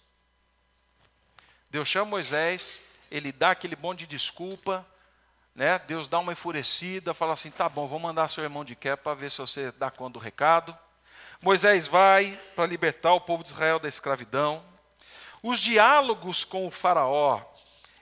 Deus 1.70 1.88
chama 1.88 2.11
Moisés, 2.11 2.78
ele 3.11 3.32
dá 3.32 3.52
aquele 3.52 3.76
monte 3.76 4.00
de 4.00 4.08
desculpa, 4.08 4.87
né? 5.54 5.78
Deus 5.78 6.06
dá 6.06 6.18
uma 6.18 6.32
enfurecida, 6.32 7.14
fala 7.14 7.34
assim: 7.34 7.50
tá 7.50 7.68
bom, 7.68 7.87
vou 7.87 7.98
mandar 7.98 8.28
seu 8.28 8.42
irmão 8.44 8.64
de 8.64 8.74
quer 8.74 8.96
para 8.96 9.14
ver 9.14 9.30
se 9.30 9.38
você 9.38 9.70
dá 9.72 9.90
conta 9.90 10.14
do 10.14 10.18
recado. 10.18 10.76
Moisés 11.40 11.87
vai 11.87 12.38
para 12.57 12.66
libertar 12.66 13.12
o 13.12 13.20
povo 13.20 13.42
de 13.42 13.51
Israel 13.51 13.79
da 13.79 13.88
escravidão. 13.88 14.64
Os 15.42 15.61
diálogos 15.61 16.44
com 16.44 16.66
o 16.66 16.70
Faraó, 16.70 17.42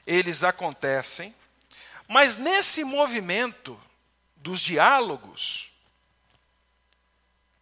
eles 0.07 0.42
acontecem, 0.42 1.35
mas 2.09 2.38
nesse 2.38 2.83
movimento 2.85 3.79
dos 4.37 4.61
diálogos, 4.61 5.70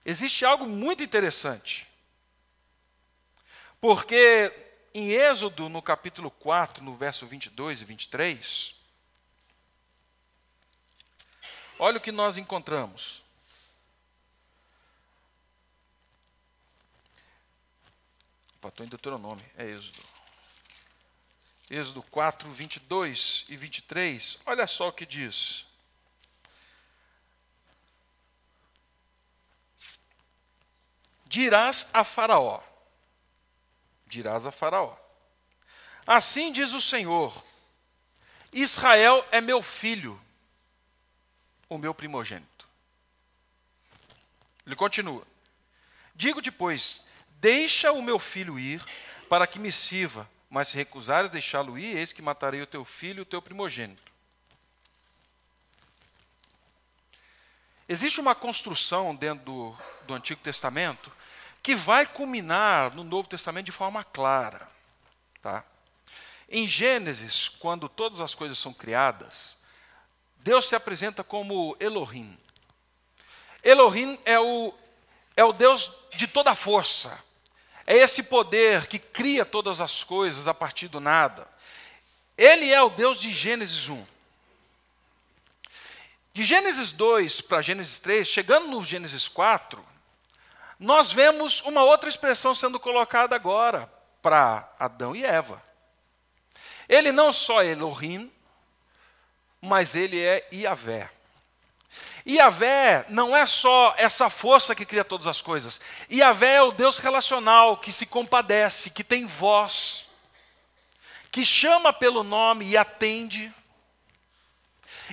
existe 0.05 0.45
algo 0.45 0.67
muito 0.67 1.03
interessante. 1.03 1.89
Porque 3.81 4.53
em 4.95 5.11
Êxodo, 5.11 5.69
no 5.69 5.83
capítulo 5.83 6.31
4, 6.31 6.85
no 6.85 6.95
verso 6.95 7.27
22 7.27 7.83
e 7.83 7.85
23, 7.85 8.75
Olha 11.79 11.99
o 11.99 12.01
que 12.01 12.13
nós 12.13 12.37
encontramos. 12.37 13.24
Estou 18.69 18.85
em 18.85 18.89
Deuteronômio, 18.89 19.45
é 19.57 19.67
Êxodo. 19.67 20.03
Êxodo 21.71 22.03
4, 22.05 22.49
22 22.51 23.47
e 23.49 23.57
23. 23.57 24.39
Olha 24.47 24.67
só 24.67 24.89
o 24.89 24.93
que 24.93 25.07
diz. 25.07 25.67
Dirás 31.27 31.89
a 31.93 32.05
Faraó. 32.05 32.63
Dirás 34.07 34.47
a 34.47 34.51
Faraó. 34.51 34.97
Assim 36.07 36.53
diz 36.53 36.73
o 36.73 36.81
Senhor: 36.81 37.43
Israel 38.53 39.27
é 39.33 39.41
meu 39.41 39.63
filho 39.63 40.21
o 41.69 41.79
meu 41.79 41.95
primogênito. 41.95 42.69
Ele 44.67 44.77
continua: 44.77 45.27
Digo 46.15 46.41
depois: 46.41 47.05
Deixa 47.45 47.93
o 47.93 48.01
meu 48.01 48.19
filho 48.19 48.59
ir, 48.59 48.83
para 49.29 49.47
que 49.47 49.59
me 49.59 49.71
sirva, 49.71 50.27
mas 50.49 50.69
se 50.69 50.77
recusares 50.79 51.31
deixá-lo 51.31 51.79
ir, 51.79 51.95
eis 51.95 52.11
que 52.11 52.23
matarei 52.23 52.63
o 52.63 52.67
teu 52.67 52.87
filho, 52.87 53.23
o 53.23 53.27
teu 53.27 53.43
primogênito. 53.43 54.11
Existe 57.87 58.19
uma 58.19 58.35
construção 58.35 59.15
dentro 59.15 59.45
do, 59.45 59.77
do 60.07 60.15
Antigo 60.15 60.41
Testamento 60.41 61.13
que 61.63 61.75
vai 61.75 62.07
culminar 62.07 62.95
no 62.95 63.05
Novo 63.05 63.29
Testamento 63.29 63.67
de 63.67 63.73
forma 63.73 64.03
clara. 64.03 64.67
Tá? 65.43 65.63
Em 66.49 66.67
Gênesis, 66.67 67.47
quando 67.47 67.91
todas 67.91 68.23
as 68.23 68.35
coisas 68.35 68.59
são 68.59 68.73
criadas, 68.73 69.55
Deus 70.37 70.67
se 70.67 70.75
apresenta 70.75 71.23
como 71.23 71.77
Elohim. 71.79 72.39
Elohim 73.63 74.19
é 74.25 74.41
o, 74.41 74.73
é 75.37 75.45
o 75.45 75.53
Deus 75.53 75.93
de 76.15 76.27
toda 76.27 76.55
força. 76.55 77.23
É 77.87 77.97
esse 77.97 78.23
poder 78.23 78.87
que 78.87 78.99
cria 78.99 79.45
todas 79.45 79.81
as 79.81 80.03
coisas 80.03 80.49
a 80.49 80.55
partir 80.55 80.89
do 80.89 81.01
nada. 81.01 81.47
Ele 82.37 82.73
é 82.73 82.83
o 82.83 82.91
Deus 82.91 83.19
de 83.19 83.31
Gênesis 83.31 83.89
1. 83.89 84.07
De 86.33 86.43
Gênesis 86.43 86.91
2 86.91 87.43
para 87.43 87.63
Gênesis 87.63 88.01
3, 88.01 88.27
chegando 88.27 88.69
no 88.69 88.83
Gênesis 88.83 89.29
4, 89.29 89.85
nós 90.81 91.13
vemos 91.13 91.61
uma 91.63 91.85
outra 91.85 92.09
expressão 92.09 92.55
sendo 92.55 92.81
colocada 92.81 93.37
agora 93.37 93.91
para 94.21 94.69
Adão 94.79 95.15
e 95.15 95.25
Eva. 95.25 95.63
Ele 96.89 97.13
não 97.13 97.33
só 97.33 97.63
é 97.63 97.69
Elohim, 97.69 98.33
mas 99.61 99.95
ele 99.95 100.21
é 100.21 100.47
Iavé. 100.53 101.11
Yahvé 102.27 103.05
não 103.11 103.37
é 103.37 103.45
só 103.45 103.95
essa 103.99 104.31
força 104.31 104.75
que 104.75 104.87
cria 104.87 105.05
todas 105.05 105.27
as 105.27 105.43
coisas. 105.43 105.79
Yahvé 106.11 106.55
é 106.55 106.63
o 106.63 106.73
Deus 106.73 106.99
relacional 106.99 107.77
que 107.77 107.93
se 107.93 108.07
compadece, 108.07 108.91
que 108.91 109.05
tem 109.05 109.27
voz, 109.27 110.07
que 111.31 111.45
chama 111.45 111.93
pelo 111.93 112.23
nome 112.23 112.65
e 112.65 112.79
atende. 112.79 113.53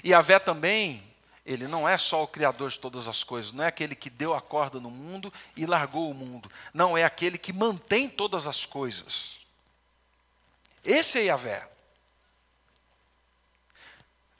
Yahvé 0.05 0.39
também, 0.39 1.03
ele 1.45 1.67
não 1.67 1.87
é 1.87 1.97
só 1.97 2.23
o 2.23 2.27
criador 2.27 2.69
de 2.69 2.79
todas 2.79 3.09
as 3.09 3.25
coisas, 3.25 3.51
não 3.51 3.65
é 3.65 3.67
aquele 3.67 3.93
que 3.93 4.09
deu 4.09 4.33
a 4.33 4.39
corda 4.39 4.79
no 4.79 4.89
mundo 4.89 5.33
e 5.57 5.65
largou 5.65 6.09
o 6.09 6.13
mundo. 6.13 6.49
Não, 6.73 6.97
é 6.97 7.03
aquele 7.03 7.37
que 7.37 7.51
mantém 7.51 8.07
todas 8.07 8.47
as 8.47 8.65
coisas. 8.65 9.37
Esse 10.81 11.19
é 11.19 11.23
Yahvé. 11.23 11.67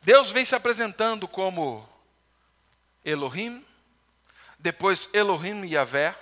Deus 0.02 0.32
vem 0.32 0.46
se 0.46 0.56
apresentando 0.56 1.28
como 1.28 1.88
Elohim, 3.04 3.66
depois 4.60 5.10
Elohim 5.14 5.64
e 5.64 5.74
Yahvé, 5.74 6.16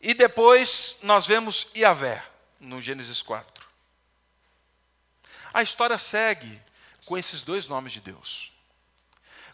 e 0.00 0.14
depois 0.14 0.96
nós 1.02 1.26
vemos 1.26 1.68
Yahvé 1.76 2.22
no 2.60 2.80
Gênesis 2.80 3.22
4. 3.22 3.66
A 5.52 5.62
história 5.62 5.98
segue 5.98 6.60
com 7.04 7.18
esses 7.18 7.42
dois 7.42 7.68
nomes 7.68 7.92
de 7.92 8.00
Deus. 8.00 8.52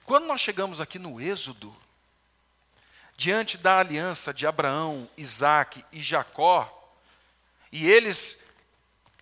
Quando 0.05 0.27
nós 0.27 0.41
chegamos 0.41 0.81
aqui 0.81 0.99
no 0.99 1.21
Êxodo, 1.21 1.75
diante 3.17 3.59
da 3.59 3.79
aliança 3.79 4.33
de 4.33 4.47
Abraão, 4.47 5.11
Isaac 5.17 5.85
e 5.93 6.01
Jacó, 6.01 6.75
e 7.73 7.91
eles, 7.91 8.45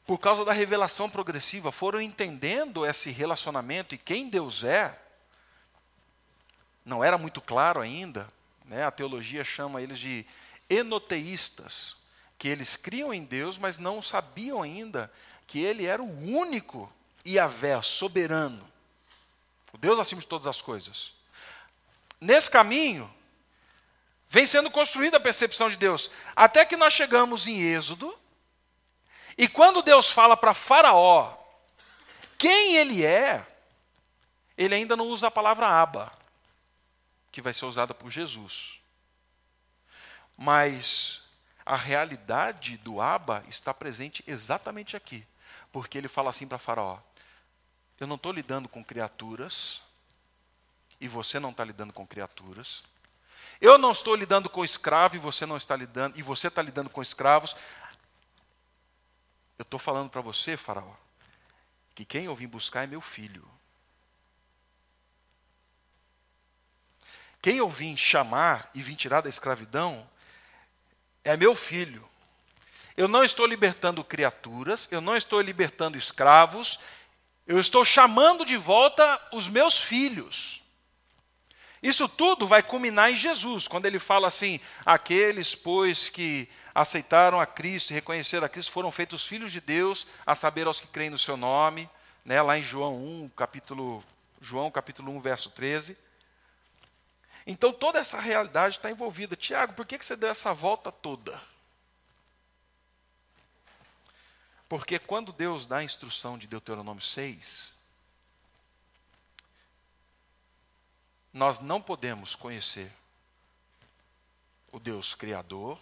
por 0.06 0.18
causa 0.18 0.44
da 0.44 0.52
revelação 0.52 1.08
progressiva, 1.08 1.72
foram 1.72 2.00
entendendo 2.00 2.86
esse 2.86 3.10
relacionamento 3.10 3.94
e 3.94 3.98
quem 3.98 4.28
Deus 4.28 4.62
é, 4.62 4.96
não 6.86 7.02
era 7.02 7.18
muito 7.18 7.40
claro 7.40 7.80
ainda, 7.80 8.28
né? 8.64 8.86
a 8.86 8.92
teologia 8.92 9.42
chama 9.42 9.82
eles 9.82 9.98
de 9.98 10.24
enoteístas, 10.70 11.96
que 12.38 12.46
eles 12.46 12.76
criam 12.76 13.12
em 13.12 13.24
Deus, 13.24 13.58
mas 13.58 13.76
não 13.76 14.00
sabiam 14.00 14.62
ainda 14.62 15.12
que 15.48 15.60
ele 15.60 15.84
era 15.84 16.00
o 16.00 16.38
único 16.38 16.90
Iavé, 17.26 17.82
soberano, 17.82 18.70
o 19.72 19.78
Deus 19.78 19.98
acima 19.98 20.20
de 20.20 20.28
todas 20.28 20.46
as 20.46 20.62
coisas. 20.62 21.12
Nesse 22.20 22.48
caminho, 22.48 23.12
vem 24.28 24.46
sendo 24.46 24.70
construída 24.70 25.16
a 25.16 25.20
percepção 25.20 25.68
de 25.68 25.76
Deus, 25.76 26.10
até 26.36 26.64
que 26.64 26.76
nós 26.76 26.94
chegamos 26.94 27.48
em 27.48 27.60
Êxodo, 27.60 28.16
e 29.36 29.48
quando 29.48 29.82
Deus 29.82 30.08
fala 30.08 30.36
para 30.36 30.54
Faraó 30.54 31.36
quem 32.38 32.76
ele 32.76 33.04
é, 33.04 33.44
ele 34.56 34.74
ainda 34.74 34.96
não 34.96 35.08
usa 35.08 35.26
a 35.26 35.30
palavra 35.32 35.66
Aba 35.66 36.15
que 37.36 37.42
vai 37.42 37.52
ser 37.52 37.66
usada 37.66 37.92
por 37.92 38.10
Jesus. 38.10 38.80
Mas 40.38 41.20
a 41.66 41.76
realidade 41.76 42.78
do 42.78 42.98
Abba 42.98 43.44
está 43.46 43.74
presente 43.74 44.24
exatamente 44.26 44.96
aqui. 44.96 45.22
Porque 45.70 45.98
ele 45.98 46.08
fala 46.08 46.30
assim 46.30 46.48
para 46.48 46.56
Faraó: 46.56 46.98
Eu 48.00 48.06
não 48.06 48.16
estou 48.16 48.32
lidando 48.32 48.70
com 48.70 48.82
criaturas, 48.82 49.82
e 50.98 51.06
você 51.06 51.38
não 51.38 51.50
está 51.50 51.62
lidando 51.62 51.92
com 51.92 52.06
criaturas. 52.06 52.82
Eu 53.60 53.76
não 53.76 53.90
estou 53.90 54.14
lidando 54.14 54.48
com 54.48 54.64
escravo 54.64 55.16
e 55.16 55.18
você 55.18 55.44
não 55.44 55.58
está 55.58 55.76
lidando, 55.76 56.18
e 56.18 56.22
você 56.22 56.48
está 56.48 56.62
lidando 56.62 56.88
com 56.88 57.02
escravos. 57.02 57.54
Eu 59.58 59.62
estou 59.62 59.78
falando 59.78 60.08
para 60.08 60.22
você, 60.22 60.56
Faraó, 60.56 60.94
que 61.94 62.06
quem 62.06 62.24
eu 62.24 62.34
vim 62.34 62.48
buscar 62.48 62.84
é 62.84 62.86
meu 62.86 63.02
filho. 63.02 63.46
Quem 67.46 67.58
eu 67.58 67.70
vim 67.70 67.96
chamar 67.96 68.68
e 68.74 68.82
vim 68.82 68.96
tirar 68.96 69.20
da 69.20 69.28
escravidão 69.28 70.04
é 71.22 71.36
meu 71.36 71.54
filho. 71.54 72.04
Eu 72.96 73.06
não 73.06 73.22
estou 73.22 73.46
libertando 73.46 74.02
criaturas, 74.02 74.88
eu 74.90 75.00
não 75.00 75.16
estou 75.16 75.40
libertando 75.40 75.96
escravos, 75.96 76.80
eu 77.46 77.60
estou 77.60 77.84
chamando 77.84 78.44
de 78.44 78.56
volta 78.56 79.28
os 79.32 79.46
meus 79.46 79.80
filhos. 79.80 80.60
Isso 81.80 82.08
tudo 82.08 82.48
vai 82.48 82.64
culminar 82.64 83.12
em 83.12 83.16
Jesus, 83.16 83.68
quando 83.68 83.86
ele 83.86 84.00
fala 84.00 84.26
assim: 84.26 84.58
aqueles, 84.84 85.54
pois, 85.54 86.08
que 86.08 86.48
aceitaram 86.74 87.40
a 87.40 87.46
Cristo 87.46 87.92
e 87.92 87.94
reconheceram 87.94 88.44
a 88.44 88.48
Cristo 88.48 88.72
foram 88.72 88.90
feitos 88.90 89.24
filhos 89.24 89.52
de 89.52 89.60
Deus, 89.60 90.04
a 90.26 90.34
saber 90.34 90.66
aos 90.66 90.80
que 90.80 90.88
creem 90.88 91.10
no 91.10 91.16
seu 91.16 91.36
nome, 91.36 91.88
né, 92.24 92.42
lá 92.42 92.58
em 92.58 92.62
João 92.64 92.96
1, 92.96 93.28
capítulo, 93.36 94.02
João 94.40 94.68
capítulo 94.68 95.12
1, 95.12 95.20
verso 95.20 95.48
13. 95.50 96.05
Então 97.46 97.72
toda 97.72 98.00
essa 98.00 98.18
realidade 98.18 98.76
está 98.76 98.90
envolvida. 98.90 99.36
Tiago, 99.36 99.74
por 99.74 99.86
que, 99.86 99.98
que 99.98 100.04
você 100.04 100.16
deu 100.16 100.28
essa 100.28 100.52
volta 100.52 100.90
toda? 100.90 101.40
Porque 104.68 104.98
quando 104.98 105.32
Deus 105.32 105.64
dá 105.64 105.76
a 105.76 105.84
instrução 105.84 106.36
de 106.36 106.48
Deuteronômio 106.48 107.02
6, 107.02 107.72
nós 111.32 111.60
não 111.60 111.80
podemos 111.80 112.34
conhecer 112.34 112.92
o 114.72 114.80
Deus 114.80 115.14
Criador 115.14 115.78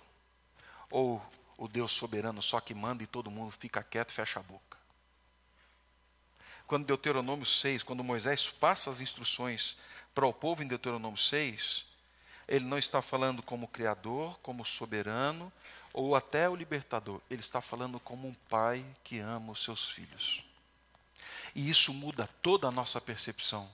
ou 0.91 1.25
o 1.57 1.67
Deus 1.67 1.93
soberano 1.93 2.43
só 2.43 2.61
que 2.61 2.75
manda 2.75 3.03
e 3.03 3.07
todo 3.07 3.31
mundo 3.31 3.53
fica 3.53 3.83
quieto 3.83 4.11
e 4.11 4.15
fecha 4.15 4.41
a 4.41 4.43
boca. 4.43 4.77
Quando 6.67 6.87
Deuteronômio 6.87 7.47
6, 7.47 7.83
quando 7.83 8.05
Moisés 8.05 8.49
passa 8.49 8.91
as 8.91 9.01
instruções 9.01 9.77
para 10.15 10.27
o 10.27 10.33
povo 10.33 10.63
em 10.63 10.69
Deuteronômio 10.69 11.19
6, 11.19 11.85
ele 12.47 12.65
não 12.65 12.79
está 12.79 13.03
falando 13.03 13.43
como 13.43 13.69
Criador, 13.69 14.39
como 14.41 14.65
soberano, 14.65 15.53
ou 15.93 16.15
até 16.15 16.49
o 16.49 16.55
libertador. 16.55 17.21
Ele 17.31 17.41
está 17.41 17.61
falando 17.61 17.99
como 17.99 18.29
um 18.29 18.35
pai 18.49 18.85
que 19.03 19.19
ama 19.19 19.53
os 19.53 19.63
seus 19.65 19.91
filhos. 19.91 20.45
E 21.55 21.69
isso 21.69 21.93
muda 21.93 22.29
toda 22.43 22.69
a 22.69 22.71
nossa 22.71 23.01
percepção 23.01 23.71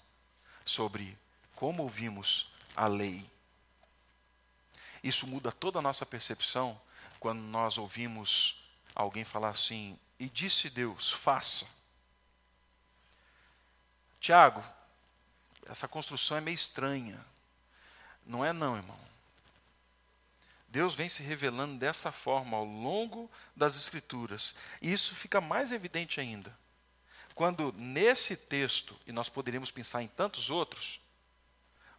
sobre 0.64 1.18
como 1.56 1.82
ouvimos 1.82 2.48
a 2.76 2.86
lei. 2.86 3.28
Isso 5.02 5.26
muda 5.26 5.50
toda 5.50 5.78
a 5.78 5.82
nossa 5.82 6.06
percepção 6.06 6.80
quando 7.18 7.40
nós 7.40 7.78
ouvimos 7.78 8.62
alguém 8.94 9.24
falar 9.24 9.50
assim: 9.50 9.98
e 10.18 10.28
disse 10.28 10.68
Deus, 10.68 11.10
faça. 11.10 11.66
Tiago, 14.20 14.62
essa 15.70 15.86
construção 15.86 16.36
é 16.36 16.40
meio 16.40 16.54
estranha. 16.54 17.24
Não 18.26 18.44
é 18.44 18.52
não, 18.52 18.76
irmão. 18.76 18.98
Deus 20.68 20.96
vem 20.96 21.08
se 21.08 21.22
revelando 21.22 21.78
dessa 21.78 22.10
forma 22.10 22.56
ao 22.56 22.64
longo 22.64 23.30
das 23.54 23.76
Escrituras. 23.76 24.56
E 24.82 24.92
isso 24.92 25.14
fica 25.14 25.40
mais 25.40 25.70
evidente 25.70 26.20
ainda. 26.20 26.52
Quando 27.36 27.72
nesse 27.76 28.36
texto, 28.36 28.96
e 29.06 29.12
nós 29.12 29.28
poderíamos 29.28 29.70
pensar 29.70 30.02
em 30.02 30.08
tantos 30.08 30.50
outros, 30.50 31.00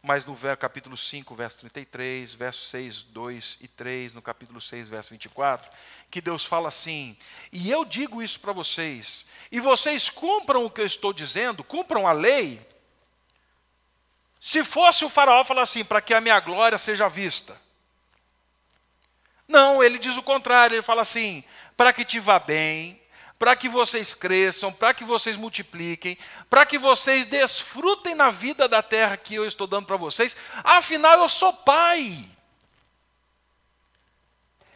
mas 0.01 0.25
no 0.25 0.35
capítulo 0.57 0.97
5, 0.97 1.33
verso 1.33 1.59
33, 1.59 2.33
verso 2.33 2.65
6, 2.65 3.03
2 3.03 3.57
e 3.61 3.67
3, 3.67 4.13
no 4.13 4.21
capítulo 4.21 4.59
6, 4.59 4.89
verso 4.89 5.11
24, 5.11 5.71
que 6.09 6.19
Deus 6.19 6.43
fala 6.43 6.67
assim: 6.67 7.15
E 7.51 7.69
eu 7.69 7.85
digo 7.85 8.21
isso 8.21 8.39
para 8.39 8.51
vocês, 8.51 9.25
e 9.51 9.59
vocês 9.59 10.09
cumpram 10.09 10.65
o 10.65 10.69
que 10.69 10.81
eu 10.81 10.85
estou 10.85 11.13
dizendo, 11.13 11.63
cumpram 11.63 12.07
a 12.07 12.11
lei, 12.11 12.65
se 14.41 14.63
fosse 14.63 15.05
o 15.05 15.09
faraó 15.09 15.45
falar 15.45 15.61
assim, 15.61 15.85
para 15.85 16.01
que 16.01 16.15
a 16.15 16.19
minha 16.19 16.39
glória 16.39 16.75
seja 16.79 17.07
vista. 17.07 17.55
Não, 19.47 19.83
ele 19.83 19.99
diz 19.99 20.17
o 20.17 20.23
contrário, 20.23 20.73
ele 20.73 20.81
fala 20.81 21.03
assim, 21.03 21.43
para 21.77 21.93
que 21.93 22.03
te 22.03 22.19
vá 22.19 22.39
bem, 22.39 22.99
para 23.37 23.55
que 23.55 23.69
vocês 23.69 24.15
cresçam, 24.15 24.73
para 24.73 24.95
que 24.95 25.03
vocês 25.03 25.37
multipliquem, 25.37 26.17
para 26.49 26.65
que 26.65 26.79
vocês 26.79 27.27
desfrutem 27.27 28.15
na 28.15 28.31
vida 28.31 28.67
da 28.67 28.81
terra 28.81 29.15
que 29.15 29.35
eu 29.35 29.45
estou 29.45 29.67
dando 29.67 29.85
para 29.85 29.97
vocês, 29.97 30.35
afinal 30.63 31.19
eu 31.19 31.29
sou 31.29 31.53
pai. 31.53 32.27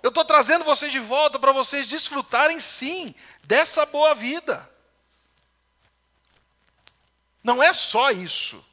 Eu 0.04 0.10
estou 0.10 0.24
trazendo 0.24 0.64
vocês 0.64 0.92
de 0.92 1.00
volta 1.00 1.40
para 1.40 1.52
vocês 1.52 1.88
desfrutarem 1.88 2.60
sim 2.60 3.16
dessa 3.44 3.84
boa 3.88 4.14
vida. 4.14 4.70
Não 7.44 7.64
é 7.64 7.74
só 7.74 8.12
isso. 8.12 8.64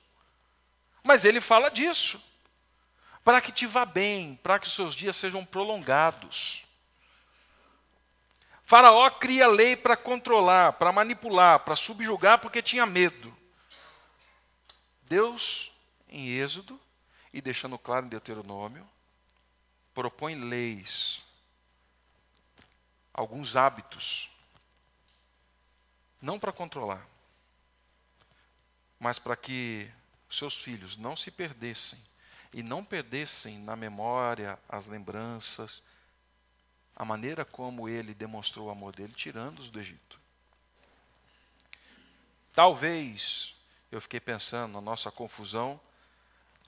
Mas 1.03 1.25
ele 1.25 1.41
fala 1.41 1.71
disso. 1.71 2.23
Para 3.25 3.41
que 3.41 3.53
te 3.53 3.67
vá 3.67 3.85
bem, 3.85 4.37
para 4.43 4.59
que 4.59 4.67
os 4.67 4.75
seus 4.75 4.95
dias 4.95 5.17
sejam 5.17 5.45
prolongados. 5.45 6.65
Faraó 8.65 9.11
cria 9.11 9.47
lei 9.47 9.77
para 9.77 9.97
controlar, 9.97 10.73
para 10.75 10.93
manipular, 10.93 11.61
para 11.61 11.77
subjugar, 11.77 12.39
porque 12.39 12.63
tinha 12.63 12.87
medo. 12.87 13.37
Deus, 15.03 15.71
em 16.09 16.29
Êxodo, 16.29 16.81
e 17.33 17.41
deixando 17.41 17.79
claro 17.79 18.07
em 18.07 18.09
Deuteronômio, 18.09 18.89
propõe 19.95 20.35
leis, 20.35 21.21
alguns 23.13 23.57
hábitos, 23.57 24.31
não 26.21 26.39
para 26.39 26.53
controlar, 26.53 27.07
mas 28.99 29.19
para 29.19 29.37
que 29.37 29.91
seus 30.37 30.61
filhos 30.61 30.97
não 30.97 31.17
se 31.17 31.31
perdessem 31.31 31.99
e 32.53 32.63
não 32.63 32.85
perdessem 32.85 33.59
na 33.59 33.75
memória 33.75 34.59
as 34.69 34.87
lembranças, 34.89 35.83
a 36.95 37.05
maneira 37.05 37.45
como 37.45 37.89
ele 37.89 38.15
demonstrou 38.15 38.67
o 38.67 38.71
amor 38.71 38.95
dele, 38.95 39.13
tirando-os 39.15 39.71
do 39.71 39.81
Egito. 39.81 40.21
Talvez, 42.55 43.55
eu 43.91 44.01
fiquei 44.01 44.21
pensando, 44.21 44.77
a 44.77 44.81
nossa 44.81 45.11
confusão 45.11 45.81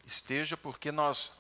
esteja 0.07 0.57
porque 0.57 0.91
nós 0.91 1.31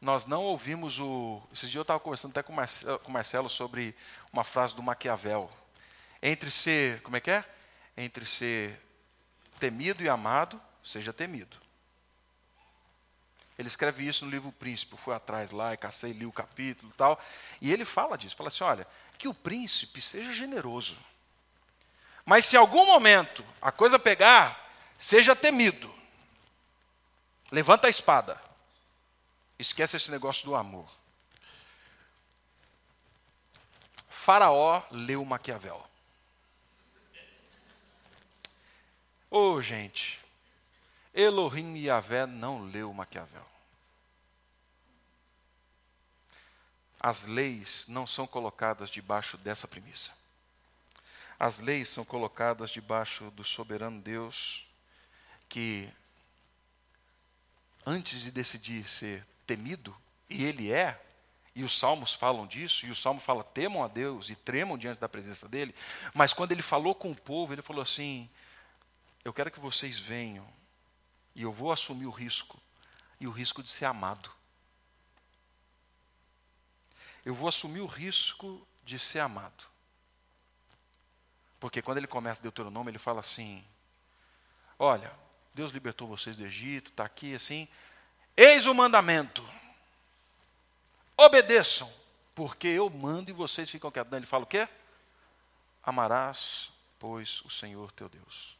nós 0.00 0.26
não 0.26 0.42
ouvimos 0.42 0.98
o. 0.98 1.40
Esse 1.52 1.68
dia 1.68 1.78
eu 1.78 1.82
estava 1.82 2.00
conversando 2.00 2.32
até 2.32 2.42
com 2.42 2.52
o 2.52 3.10
Marcelo 3.12 3.48
sobre 3.48 3.94
uma 4.32 4.42
frase 4.42 4.74
do 4.74 4.82
Maquiavel. 4.82 5.48
Entre 6.20 6.50
ser, 6.50 7.00
como 7.02 7.16
é 7.16 7.20
que 7.20 7.30
é? 7.30 7.44
Entre 7.96 8.26
ser 8.26 8.80
temido 9.62 10.02
e 10.02 10.08
amado, 10.08 10.60
seja 10.84 11.12
temido. 11.12 11.56
Ele 13.56 13.68
escreve 13.68 14.04
isso 14.04 14.24
no 14.24 14.30
livro 14.30 14.50
Príncipe. 14.50 14.94
Eu 14.94 14.98
fui 14.98 15.14
atrás 15.14 15.52
lá 15.52 15.72
e 15.72 15.76
cacei, 15.76 16.12
li 16.12 16.26
o 16.26 16.32
capítulo 16.32 16.90
e 16.92 16.96
tal. 16.96 17.20
E 17.60 17.72
ele 17.72 17.84
fala 17.84 18.18
disso. 18.18 18.34
Fala 18.34 18.48
assim: 18.48 18.64
olha, 18.64 18.88
que 19.16 19.28
o 19.28 19.34
príncipe 19.34 20.02
seja 20.02 20.32
generoso. 20.32 20.98
Mas 22.24 22.44
se 22.44 22.56
em 22.56 22.58
algum 22.58 22.84
momento 22.86 23.44
a 23.60 23.70
coisa 23.70 24.00
pegar, 24.00 24.74
seja 24.98 25.36
temido. 25.36 25.94
Levanta 27.52 27.86
a 27.86 27.90
espada. 27.90 28.42
Esquece 29.60 29.96
esse 29.96 30.10
negócio 30.10 30.44
do 30.44 30.56
amor. 30.56 30.90
Faraó 34.10 34.82
leu 34.90 35.24
Maquiavel. 35.24 35.91
Ô 39.34 39.52
oh, 39.52 39.62
gente, 39.62 40.20
Elohim 41.14 41.74
e 41.76 41.86
Yahvé 41.86 42.26
não 42.26 42.66
leu 42.66 42.92
Maquiavel. 42.92 43.46
As 47.00 47.24
leis 47.24 47.86
não 47.88 48.06
são 48.06 48.26
colocadas 48.26 48.90
debaixo 48.90 49.38
dessa 49.38 49.66
premissa. 49.66 50.12
As 51.40 51.60
leis 51.60 51.88
são 51.88 52.04
colocadas 52.04 52.68
debaixo 52.68 53.30
do 53.30 53.42
soberano 53.42 54.02
Deus 54.02 54.66
que, 55.48 55.88
antes 57.86 58.20
de 58.20 58.30
decidir 58.30 58.86
ser 58.86 59.26
temido, 59.46 59.96
e 60.28 60.44
ele 60.44 60.70
é, 60.70 61.00
e 61.54 61.64
os 61.64 61.78
salmos 61.78 62.12
falam 62.12 62.46
disso, 62.46 62.84
e 62.84 62.90
o 62.90 62.94
salmo 62.94 63.18
fala: 63.18 63.42
temam 63.42 63.82
a 63.82 63.88
Deus 63.88 64.28
e 64.28 64.36
tremam 64.36 64.76
diante 64.76 65.00
da 65.00 65.08
presença 65.08 65.48
dele. 65.48 65.74
Mas 66.12 66.34
quando 66.34 66.52
ele 66.52 66.60
falou 66.60 66.94
com 66.94 67.10
o 67.10 67.16
povo, 67.16 67.54
ele 67.54 67.62
falou 67.62 67.80
assim: 67.80 68.28
Eu 69.24 69.32
quero 69.32 69.50
que 69.50 69.60
vocês 69.60 69.98
venham, 69.98 70.46
e 71.34 71.42
eu 71.42 71.52
vou 71.52 71.72
assumir 71.72 72.06
o 72.06 72.10
risco, 72.10 72.60
e 73.20 73.26
o 73.26 73.30
risco 73.30 73.62
de 73.62 73.68
ser 73.68 73.84
amado. 73.84 74.30
Eu 77.24 77.34
vou 77.34 77.48
assumir 77.48 77.80
o 77.80 77.86
risco 77.86 78.66
de 78.84 78.98
ser 78.98 79.20
amado. 79.20 79.64
Porque 81.60 81.80
quando 81.80 81.98
ele 81.98 82.08
começa 82.08 82.42
Deuteronômio, 82.42 82.90
ele 82.90 82.98
fala 82.98 83.20
assim: 83.20 83.64
Olha, 84.78 85.12
Deus 85.54 85.72
libertou 85.72 86.08
vocês 86.08 86.36
do 86.36 86.44
Egito, 86.44 86.90
está 86.90 87.04
aqui 87.04 87.34
assim, 87.34 87.68
Eis 88.36 88.66
o 88.66 88.74
mandamento: 88.74 89.46
obedeçam, 91.16 91.92
porque 92.34 92.66
eu 92.68 92.88
mando 92.88 93.30
e 93.30 93.34
vocês 93.34 93.70
ficam 93.70 93.90
quietos. 93.90 94.12
Ele 94.12 94.26
fala 94.26 94.44
o 94.44 94.46
quê? 94.46 94.68
Amarás, 95.82 96.70
pois, 96.98 97.42
o 97.42 97.50
Senhor 97.50 97.92
teu 97.92 98.08
Deus. 98.08 98.56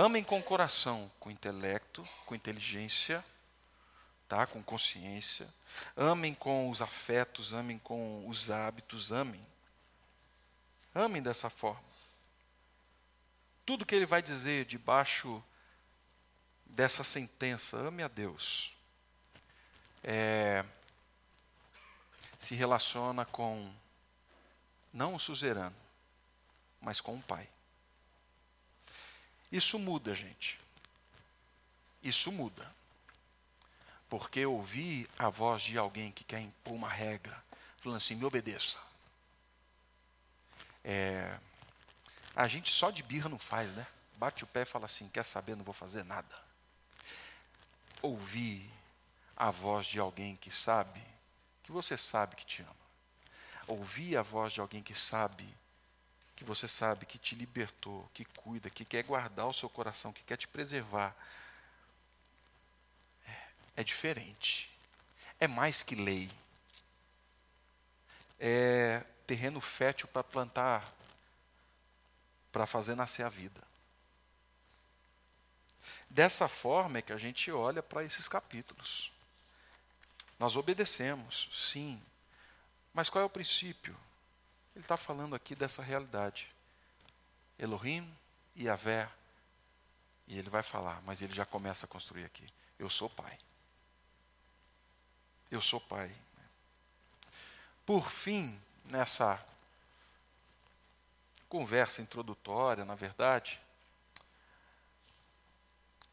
Amem 0.00 0.22
com 0.22 0.40
coração, 0.40 1.10
com 1.18 1.28
intelecto, 1.28 2.08
com 2.24 2.32
inteligência, 2.32 3.24
tá? 4.28 4.46
com 4.46 4.62
consciência. 4.62 5.52
Amem 5.96 6.34
com 6.34 6.70
os 6.70 6.80
afetos, 6.80 7.52
amem 7.52 7.80
com 7.80 8.24
os 8.28 8.48
hábitos, 8.48 9.10
amem. 9.10 9.44
Amem 10.94 11.20
dessa 11.20 11.50
forma. 11.50 11.82
Tudo 13.66 13.84
que 13.84 13.92
ele 13.92 14.06
vai 14.06 14.22
dizer 14.22 14.66
debaixo 14.66 15.42
dessa 16.64 17.02
sentença, 17.02 17.76
ame 17.78 18.04
a 18.04 18.08
Deus, 18.08 18.72
é, 20.04 20.64
se 22.38 22.54
relaciona 22.54 23.24
com 23.24 23.68
não 24.92 25.16
o 25.16 25.18
suzerano, 25.18 25.74
mas 26.80 27.00
com 27.00 27.16
o 27.16 27.22
pai. 27.22 27.48
Isso 29.50 29.78
muda, 29.78 30.14
gente. 30.14 30.60
Isso 32.02 32.30
muda. 32.30 32.70
Porque 34.08 34.44
ouvir 34.44 35.08
a 35.18 35.28
voz 35.28 35.62
de 35.62 35.76
alguém 35.76 36.10
que 36.12 36.24
quer 36.24 36.40
impor 36.40 36.74
uma 36.74 36.88
regra, 36.88 37.42
falando 37.78 37.98
assim, 37.98 38.14
me 38.14 38.24
obedeça. 38.24 38.78
É, 40.84 41.38
a 42.34 42.48
gente 42.48 42.70
só 42.70 42.90
de 42.90 43.02
birra 43.02 43.28
não 43.28 43.38
faz, 43.38 43.74
né? 43.74 43.86
Bate 44.16 44.44
o 44.44 44.46
pé 44.46 44.62
e 44.62 44.64
fala 44.64 44.86
assim, 44.86 45.08
quer 45.08 45.24
saber, 45.24 45.56
não 45.56 45.64
vou 45.64 45.74
fazer 45.74 46.04
nada 46.04 46.48
ouvir 48.02 48.68
a 49.36 49.50
voz 49.50 49.86
de 49.86 49.98
alguém 49.98 50.36
que 50.36 50.50
sabe 50.50 51.00
que 51.62 51.72
você 51.72 51.96
sabe 51.96 52.36
que 52.36 52.46
te 52.46 52.62
ama. 52.62 52.74
Ouvir 53.66 54.16
a 54.16 54.22
voz 54.22 54.52
de 54.52 54.60
alguém 54.60 54.82
que 54.82 54.94
sabe 54.94 55.46
que 56.38 56.44
você 56.44 56.68
sabe 56.68 57.04
que 57.04 57.18
te 57.18 57.34
libertou, 57.34 58.08
que 58.14 58.24
cuida, 58.24 58.70
que 58.70 58.84
quer 58.84 59.02
guardar 59.02 59.48
o 59.48 59.52
seu 59.52 59.68
coração, 59.68 60.12
que 60.12 60.22
quer 60.22 60.36
te 60.36 60.46
preservar. 60.46 61.12
É, 63.26 63.80
é 63.80 63.84
diferente. 63.84 64.70
É 65.40 65.48
mais 65.48 65.82
que 65.82 65.96
lei. 65.96 66.30
É 68.38 69.02
terreno 69.26 69.60
fértil 69.60 70.06
para 70.06 70.22
plantar, 70.22 70.88
para 72.52 72.66
fazer 72.66 72.94
nascer 72.94 73.24
a 73.24 73.28
vida. 73.28 73.60
Dessa 76.08 76.46
forma 76.46 76.98
é 76.98 77.02
que 77.02 77.12
a 77.12 77.18
gente 77.18 77.50
olha 77.50 77.82
para 77.82 78.04
esses 78.04 78.28
capítulos. 78.28 79.10
Nós 80.38 80.54
obedecemos, 80.54 81.50
sim. 81.52 82.00
Mas 82.94 83.10
qual 83.10 83.22
é 83.22 83.26
o 83.26 83.30
princípio? 83.30 83.96
Ele 84.78 84.84
está 84.84 84.96
falando 84.96 85.34
aqui 85.34 85.56
dessa 85.56 85.82
realidade. 85.82 86.46
Elohim 87.58 88.08
e 88.54 88.66
Yahvé. 88.66 89.10
E 90.28 90.38
ele 90.38 90.48
vai 90.48 90.62
falar, 90.62 91.02
mas 91.02 91.20
ele 91.20 91.34
já 91.34 91.44
começa 91.44 91.84
a 91.84 91.88
construir 91.88 92.24
aqui. 92.24 92.46
Eu 92.78 92.88
sou 92.88 93.10
pai. 93.10 93.36
Eu 95.50 95.60
sou 95.60 95.80
pai. 95.80 96.14
Por 97.84 98.08
fim, 98.08 98.56
nessa 98.84 99.44
conversa 101.48 102.00
introdutória, 102.00 102.84
na 102.84 102.94
verdade, 102.94 103.60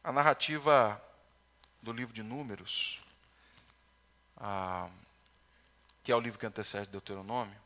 a 0.02 0.10
narrativa 0.10 1.00
do 1.80 1.92
livro 1.92 2.12
de 2.12 2.24
Números, 2.24 3.00
ah, 4.36 4.90
que 6.02 6.10
é 6.10 6.16
o 6.16 6.20
livro 6.20 6.40
que 6.40 6.46
antecede 6.46 6.90
Deuteronômio, 6.90 7.65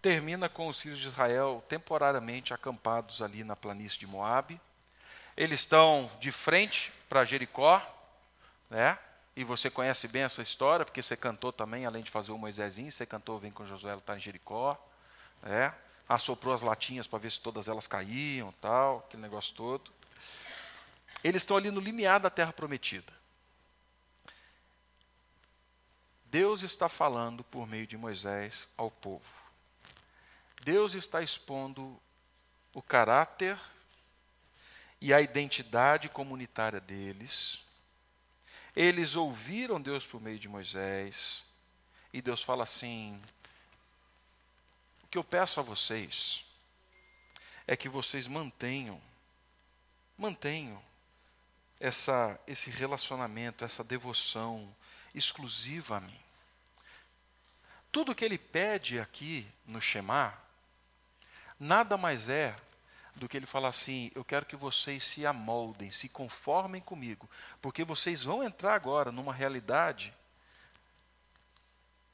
termina 0.00 0.48
com 0.48 0.68
os 0.68 0.80
filhos 0.80 0.98
de 0.98 1.08
Israel 1.08 1.64
temporariamente 1.68 2.54
acampados 2.54 3.22
ali 3.22 3.42
na 3.44 3.56
planície 3.56 3.98
de 3.98 4.06
Moabe. 4.06 4.60
Eles 5.36 5.60
estão 5.60 6.10
de 6.20 6.32
frente 6.32 6.92
para 7.08 7.24
Jericó, 7.24 7.82
né? 8.70 8.98
E 9.34 9.44
você 9.44 9.68
conhece 9.68 10.08
bem 10.08 10.22
essa 10.22 10.40
história, 10.40 10.84
porque 10.84 11.02
você 11.02 11.14
cantou 11.14 11.52
também, 11.52 11.84
além 11.84 12.02
de 12.02 12.10
fazer 12.10 12.32
o 12.32 12.38
Moisésinho, 12.38 12.90
você 12.90 13.04
cantou 13.04 13.38
Vem 13.38 13.50
com 13.50 13.66
Josué, 13.66 13.94
está 13.94 14.16
em 14.16 14.20
Jericó, 14.20 14.82
né? 15.42 15.74
Assoprou 16.08 16.54
as 16.54 16.62
latinhas 16.62 17.06
para 17.06 17.18
ver 17.18 17.30
se 17.30 17.40
todas 17.40 17.68
elas 17.68 17.86
caíam, 17.86 18.50
tal, 18.52 18.98
aquele 18.98 19.22
negócio 19.22 19.54
todo. 19.54 19.92
Eles 21.22 21.42
estão 21.42 21.56
ali 21.56 21.70
no 21.70 21.80
limiar 21.80 22.20
da 22.20 22.30
terra 22.30 22.52
prometida. 22.52 23.12
Deus 26.26 26.62
está 26.62 26.88
falando 26.88 27.44
por 27.44 27.66
meio 27.66 27.86
de 27.86 27.96
Moisés 27.96 28.68
ao 28.76 28.90
povo. 28.90 29.45
Deus 30.66 30.94
está 30.94 31.22
expondo 31.22 31.96
o 32.74 32.82
caráter 32.82 33.56
e 35.00 35.14
a 35.14 35.20
identidade 35.20 36.08
comunitária 36.08 36.80
deles. 36.80 37.60
Eles 38.74 39.14
ouviram 39.14 39.80
Deus 39.80 40.04
por 40.04 40.20
meio 40.20 40.40
de 40.40 40.48
Moisés. 40.48 41.44
E 42.12 42.20
Deus 42.20 42.42
fala 42.42 42.64
assim: 42.64 43.22
O 45.04 45.06
que 45.06 45.16
eu 45.16 45.22
peço 45.22 45.60
a 45.60 45.62
vocês 45.62 46.44
é 47.64 47.76
que 47.76 47.88
vocês 47.88 48.26
mantenham, 48.26 49.00
mantenham 50.18 50.82
essa, 51.78 52.40
esse 52.44 52.70
relacionamento, 52.70 53.64
essa 53.64 53.84
devoção 53.84 54.68
exclusiva 55.14 55.98
a 55.98 56.00
mim. 56.00 56.20
Tudo 57.92 58.16
que 58.16 58.24
ele 58.24 58.36
pede 58.36 58.98
aqui 58.98 59.46
no 59.64 59.80
Shema, 59.80 60.44
nada 61.58 61.96
mais 61.96 62.28
é 62.28 62.54
do 63.14 63.28
que 63.28 63.36
ele 63.36 63.46
falar 63.46 63.68
assim: 63.68 64.10
eu 64.14 64.24
quero 64.24 64.46
que 64.46 64.56
vocês 64.56 65.04
se 65.04 65.26
amoldem, 65.26 65.90
se 65.90 66.08
conformem 66.08 66.80
comigo, 66.80 67.28
porque 67.60 67.84
vocês 67.84 68.22
vão 68.22 68.44
entrar 68.44 68.74
agora 68.74 69.10
numa 69.10 69.32
realidade 69.32 70.14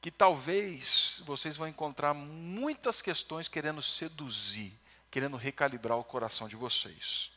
que 0.01 0.11
talvez 0.11 1.23
vocês 1.25 1.57
vão 1.57 1.69
encontrar 1.69 2.13
muitas 2.13 3.01
questões 3.01 3.47
querendo 3.47 3.81
seduzir, 3.81 4.73
querendo 5.11 5.37
recalibrar 5.37 5.97
o 5.97 6.05
coração 6.05 6.49
de 6.49 6.57
vocês. 6.57 7.31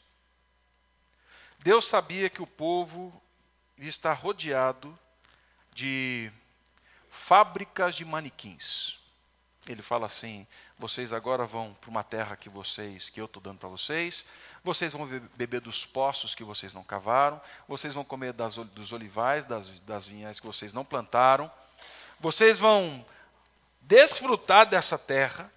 Deus 1.59 1.85
sabia 1.85 2.27
que 2.29 2.41
o 2.41 2.47
povo 2.47 3.21
está 3.77 4.13
rodeado 4.13 4.97
de 5.73 6.31
fábricas 7.09 7.95
de 7.95 8.03
manequins. 8.03 8.99
Ele 9.68 9.82
fala 9.82 10.05
assim: 10.05 10.45
vocês 10.78 11.11
agora 11.11 11.45
vão 11.45 11.74
para 11.74 11.89
uma 11.89 12.03
terra 12.03 12.36
que 12.36 12.49
vocês, 12.49 13.09
que 13.09 13.20
eu 13.20 13.26
estou 13.26 13.41
dando 13.41 13.59
para 13.59 13.70
vocês, 13.70 14.26
vocês 14.63 14.93
vão 14.93 15.07
beber 15.36 15.61
dos 15.61 15.86
poços 15.86 16.36
que 16.36 16.43
vocês 16.43 16.74
não 16.74 16.84
cavaram, 16.84 17.41
vocês 17.68 17.93
vão 17.93 18.03
comer 18.03 18.34
das, 18.34 18.55
dos 18.55 18.91
olivais, 18.91 19.45
das, 19.45 19.70
das 19.82 20.05
vinhas 20.05 20.39
que 20.39 20.45
vocês 20.45 20.74
não 20.74 20.86
plantaram, 20.86 21.51
vocês 22.20 22.59
vão 22.59 23.05
desfrutar 23.82 24.66
dessa 24.68 24.97
terra, 24.97 25.51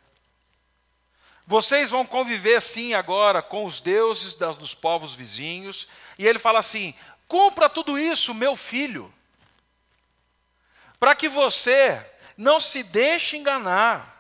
vocês 1.47 1.91
vão 1.91 2.05
conviver 2.05 2.61
sim 2.61 2.95
agora 2.95 3.43
com 3.43 3.65
os 3.65 3.81
deuses 3.81 4.35
dos 4.35 4.75
povos 4.75 5.15
vizinhos, 5.15 5.89
e 6.19 6.27
ele 6.27 6.39
fala 6.39 6.59
assim: 6.59 6.95
cumpra 7.27 7.69
tudo 7.69 7.99
isso, 7.99 8.35
meu 8.35 8.57
filho, 8.57 9.13
para 10.99 11.15
que 11.15 11.29
você 11.29 12.05
não 12.39 12.61
se 12.61 12.85
deixe 12.85 13.37
enganar, 13.37 14.17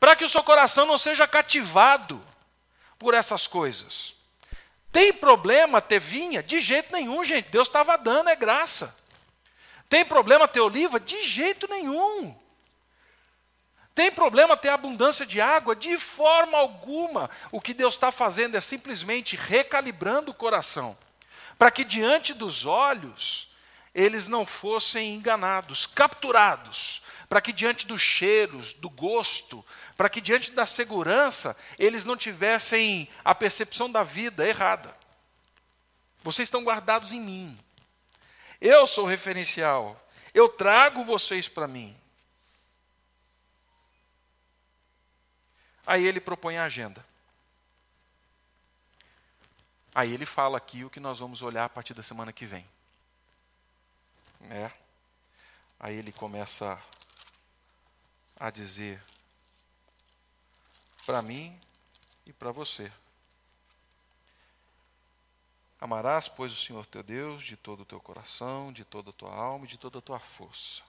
para 0.00 0.16
que 0.16 0.24
o 0.24 0.28
seu 0.28 0.42
coração 0.42 0.84
não 0.84 0.98
seja 0.98 1.26
cativado 1.28 2.20
por 2.98 3.14
essas 3.14 3.46
coisas. 3.46 4.14
Tem 4.90 5.12
problema 5.12 5.80
ter 5.80 6.00
vinha? 6.00 6.42
De 6.42 6.58
jeito 6.58 6.92
nenhum, 6.92 7.22
gente. 7.22 7.48
Deus 7.48 7.68
estava 7.68 7.96
dando, 7.96 8.28
é 8.28 8.34
graça. 8.34 8.96
Tem 9.88 10.04
problema 10.04 10.48
ter 10.48 10.60
oliva? 10.60 10.98
De 10.98 11.22
jeito 11.22 11.68
nenhum. 11.68 12.36
Tem 13.94 14.10
problema 14.10 14.56
ter 14.56 14.70
abundância 14.70 15.24
de 15.24 15.40
água? 15.40 15.76
De 15.76 15.96
forma 15.98 16.58
alguma. 16.58 17.30
O 17.52 17.60
que 17.60 17.72
Deus 17.72 17.94
está 17.94 18.10
fazendo 18.10 18.56
é 18.56 18.60
simplesmente 18.60 19.36
recalibrando 19.36 20.32
o 20.32 20.34
coração, 20.34 20.98
para 21.56 21.70
que 21.70 21.84
diante 21.84 22.34
dos 22.34 22.66
olhos 22.66 23.45
eles 23.96 24.28
não 24.28 24.44
fossem 24.44 25.14
enganados, 25.14 25.86
capturados, 25.86 27.00
para 27.30 27.40
que 27.40 27.50
diante 27.50 27.86
dos 27.86 28.02
cheiros, 28.02 28.74
do 28.74 28.90
gosto, 28.90 29.64
para 29.96 30.10
que 30.10 30.20
diante 30.20 30.50
da 30.50 30.66
segurança 30.66 31.56
eles 31.78 32.04
não 32.04 32.14
tivessem 32.14 33.08
a 33.24 33.34
percepção 33.34 33.90
da 33.90 34.02
vida 34.02 34.46
errada. 34.46 34.94
Vocês 36.22 36.46
estão 36.46 36.62
guardados 36.62 37.10
em 37.10 37.22
mim. 37.22 37.58
Eu 38.60 38.86
sou 38.86 39.06
referencial. 39.06 39.98
Eu 40.34 40.46
trago 40.46 41.02
vocês 41.02 41.48
para 41.48 41.66
mim. 41.66 41.96
Aí 45.86 46.06
ele 46.06 46.20
propõe 46.20 46.58
a 46.58 46.64
agenda. 46.64 47.02
Aí 49.94 50.12
ele 50.12 50.26
fala 50.26 50.58
aqui 50.58 50.84
o 50.84 50.90
que 50.90 51.00
nós 51.00 51.18
vamos 51.18 51.40
olhar 51.40 51.64
a 51.64 51.70
partir 51.70 51.94
da 51.94 52.02
semana 52.02 52.30
que 52.30 52.44
vem. 52.44 52.75
É. 54.50 54.70
Aí 55.78 55.96
ele 55.96 56.12
começa 56.12 56.82
a 58.38 58.50
dizer 58.50 59.02
para 61.04 61.22
mim 61.22 61.58
e 62.24 62.32
para 62.32 62.50
você. 62.50 62.90
Amarás, 65.80 66.26
pois, 66.26 66.52
o 66.52 66.56
Senhor 66.56 66.86
teu 66.86 67.02
Deus 67.02 67.44
de 67.44 67.56
todo 67.56 67.80
o 67.80 67.84
teu 67.84 68.00
coração, 68.00 68.72
de 68.72 68.84
toda 68.84 69.10
a 69.10 69.12
tua 69.12 69.34
alma 69.34 69.66
e 69.66 69.68
de 69.68 69.78
toda 69.78 69.98
a 69.98 70.02
tua 70.02 70.18
força. 70.18 70.82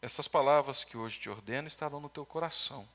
Essas 0.00 0.28
palavras 0.28 0.84
que 0.84 0.96
hoje 0.96 1.18
te 1.18 1.28
ordeno 1.28 1.66
estarão 1.66 2.00
no 2.00 2.08
teu 2.08 2.24
coração. 2.24 2.88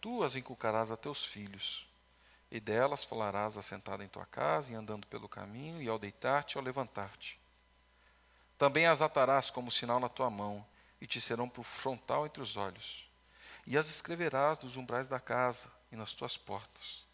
Tu 0.00 0.22
as 0.22 0.34
inculcarás 0.34 0.90
a 0.90 0.96
teus 0.96 1.24
filhos, 1.24 1.86
e 2.50 2.58
delas 2.58 3.04
falarás 3.04 3.56
assentado 3.56 4.02
em 4.02 4.08
tua 4.08 4.26
casa, 4.26 4.72
e 4.72 4.74
andando 4.74 5.06
pelo 5.06 5.28
caminho, 5.28 5.80
e 5.82 5.88
ao 5.88 5.98
deitar-te 5.98 6.54
e 6.54 6.58
ao 6.58 6.64
levantar-te. 6.64 7.38
Também 8.58 8.86
as 8.86 9.00
atarás 9.00 9.48
como 9.50 9.70
sinal 9.70 10.00
na 10.00 10.08
tua 10.08 10.28
mão, 10.28 10.66
e 11.00 11.06
te 11.06 11.20
serão 11.20 11.48
por 11.48 11.64
frontal 11.64 12.26
entre 12.26 12.42
os 12.42 12.56
olhos. 12.56 13.08
E 13.66 13.78
as 13.78 13.88
escreverás 13.88 14.58
nos 14.58 14.76
umbrais 14.76 15.08
da 15.08 15.20
casa 15.20 15.70
e 15.92 15.96
nas 15.96 16.12
tuas 16.12 16.36
portas. 16.36 17.06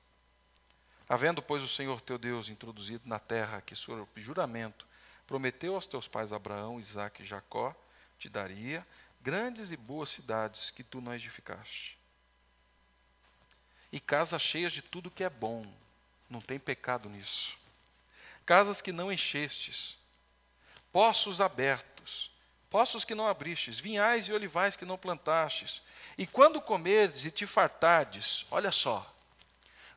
Havendo, 1.08 1.42
pois, 1.42 1.62
o 1.62 1.68
Senhor 1.68 2.00
teu 2.00 2.16
Deus 2.16 2.48
introduzido 2.48 3.08
na 3.08 3.18
terra 3.18 3.60
que, 3.60 3.76
sob 3.76 4.08
juramento, 4.16 4.86
prometeu 5.26 5.74
aos 5.74 5.84
teus 5.84 6.08
pais 6.08 6.32
Abraão, 6.32 6.80
Isaque 6.80 7.22
e 7.22 7.26
Jacó, 7.26 7.74
te 8.18 8.28
daria 8.28 8.86
grandes 9.20 9.70
e 9.70 9.76
boas 9.76 10.10
cidades 10.10 10.70
que 10.70 10.82
tu 10.82 11.00
não 11.00 11.14
edificaste. 11.14 11.98
E 13.92 14.00
casas 14.00 14.42
cheias 14.42 14.72
de 14.72 14.82
tudo 14.82 15.10
que 15.10 15.24
é 15.24 15.30
bom, 15.30 15.66
não 16.28 16.40
tem 16.40 16.58
pecado 16.58 17.08
nisso. 17.08 17.56
Casas 18.44 18.80
que 18.80 18.92
não 18.92 19.12
enchestes, 19.12 19.98
poços 20.94 21.40
abertos, 21.40 22.30
poços 22.70 23.04
que 23.04 23.16
não 23.16 23.26
abristes, 23.26 23.80
vinhais 23.80 24.28
e 24.28 24.32
olivais 24.32 24.76
que 24.76 24.84
não 24.84 24.96
plantastes. 24.96 25.82
E 26.16 26.24
quando 26.24 26.60
comerdes 26.60 27.24
e 27.24 27.32
te 27.32 27.46
fartardes, 27.46 28.46
olha 28.48 28.70
só, 28.70 29.04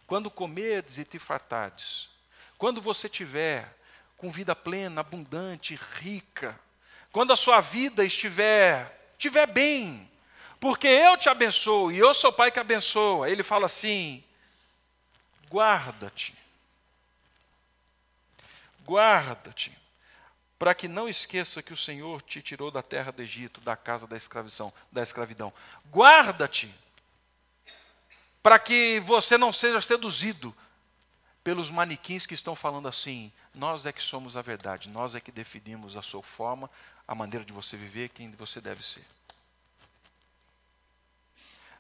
quando 0.08 0.32
comerdes 0.32 0.98
e 0.98 1.06
te 1.06 1.20
fartardes, 1.20 2.10
quando 2.58 2.82
você 2.82 3.08
tiver 3.08 3.72
com 4.18 4.32
vida 4.32 4.56
plena, 4.56 5.02
abundante, 5.02 5.80
rica, 6.00 6.60
quando 7.12 7.32
a 7.32 7.36
sua 7.36 7.62
vida 7.62 8.04
estiver, 8.04 9.12
estiver 9.20 9.46
bem, 9.46 10.10
porque 10.60 10.88
eu 10.88 11.16
te 11.16 11.30
abençoo 11.30 11.92
e 11.92 12.00
eu 12.00 12.12
sou 12.12 12.32
o 12.32 12.34
Pai 12.34 12.50
que 12.50 12.60
abençoa. 12.60 13.30
Ele 13.30 13.44
fala 13.44 13.68
assim: 13.68 14.24
guarda-te, 15.48 16.34
guarda-te, 18.84 19.77
para 20.58 20.74
que 20.74 20.88
não 20.88 21.08
esqueça 21.08 21.62
que 21.62 21.74
o 21.74 21.78
Senhor 21.78 22.22
te 22.22 22.42
tirou 22.42 22.72
da 22.72 22.82
terra 22.82 23.12
do 23.12 23.22
Egito, 23.22 23.62
da 23.62 23.76
casa 23.76 24.08
da 24.08 24.18
escravidão, 24.18 24.74
da 24.92 25.04
escravidão. 25.04 25.54
Guarda-te 25.92 26.74
para 28.42 28.58
que 28.58 29.00
você 29.02 29.38
não 29.38 29.52
seja 29.52 29.82
seduzido 29.82 30.56
pelos 31.44 31.70
manequins 31.70 32.26
que 32.26 32.34
estão 32.34 32.56
falando 32.56 32.88
assim: 32.88 33.32
nós 33.54 33.86
é 33.86 33.92
que 33.92 34.02
somos 34.02 34.36
a 34.36 34.42
verdade, 34.42 34.90
nós 34.90 35.16
é 35.16 35.20
que 35.20 35.32
definimos 35.32 35.96
a 35.96 36.02
sua 36.02 36.24
forma, 36.24 36.70
a 37.08 37.14
maneira 37.14 37.46
de 37.46 37.54
você 37.54 37.78
viver, 37.78 38.10
quem 38.10 38.32
você 38.32 38.60
deve 38.60 38.84
ser. 38.84 39.06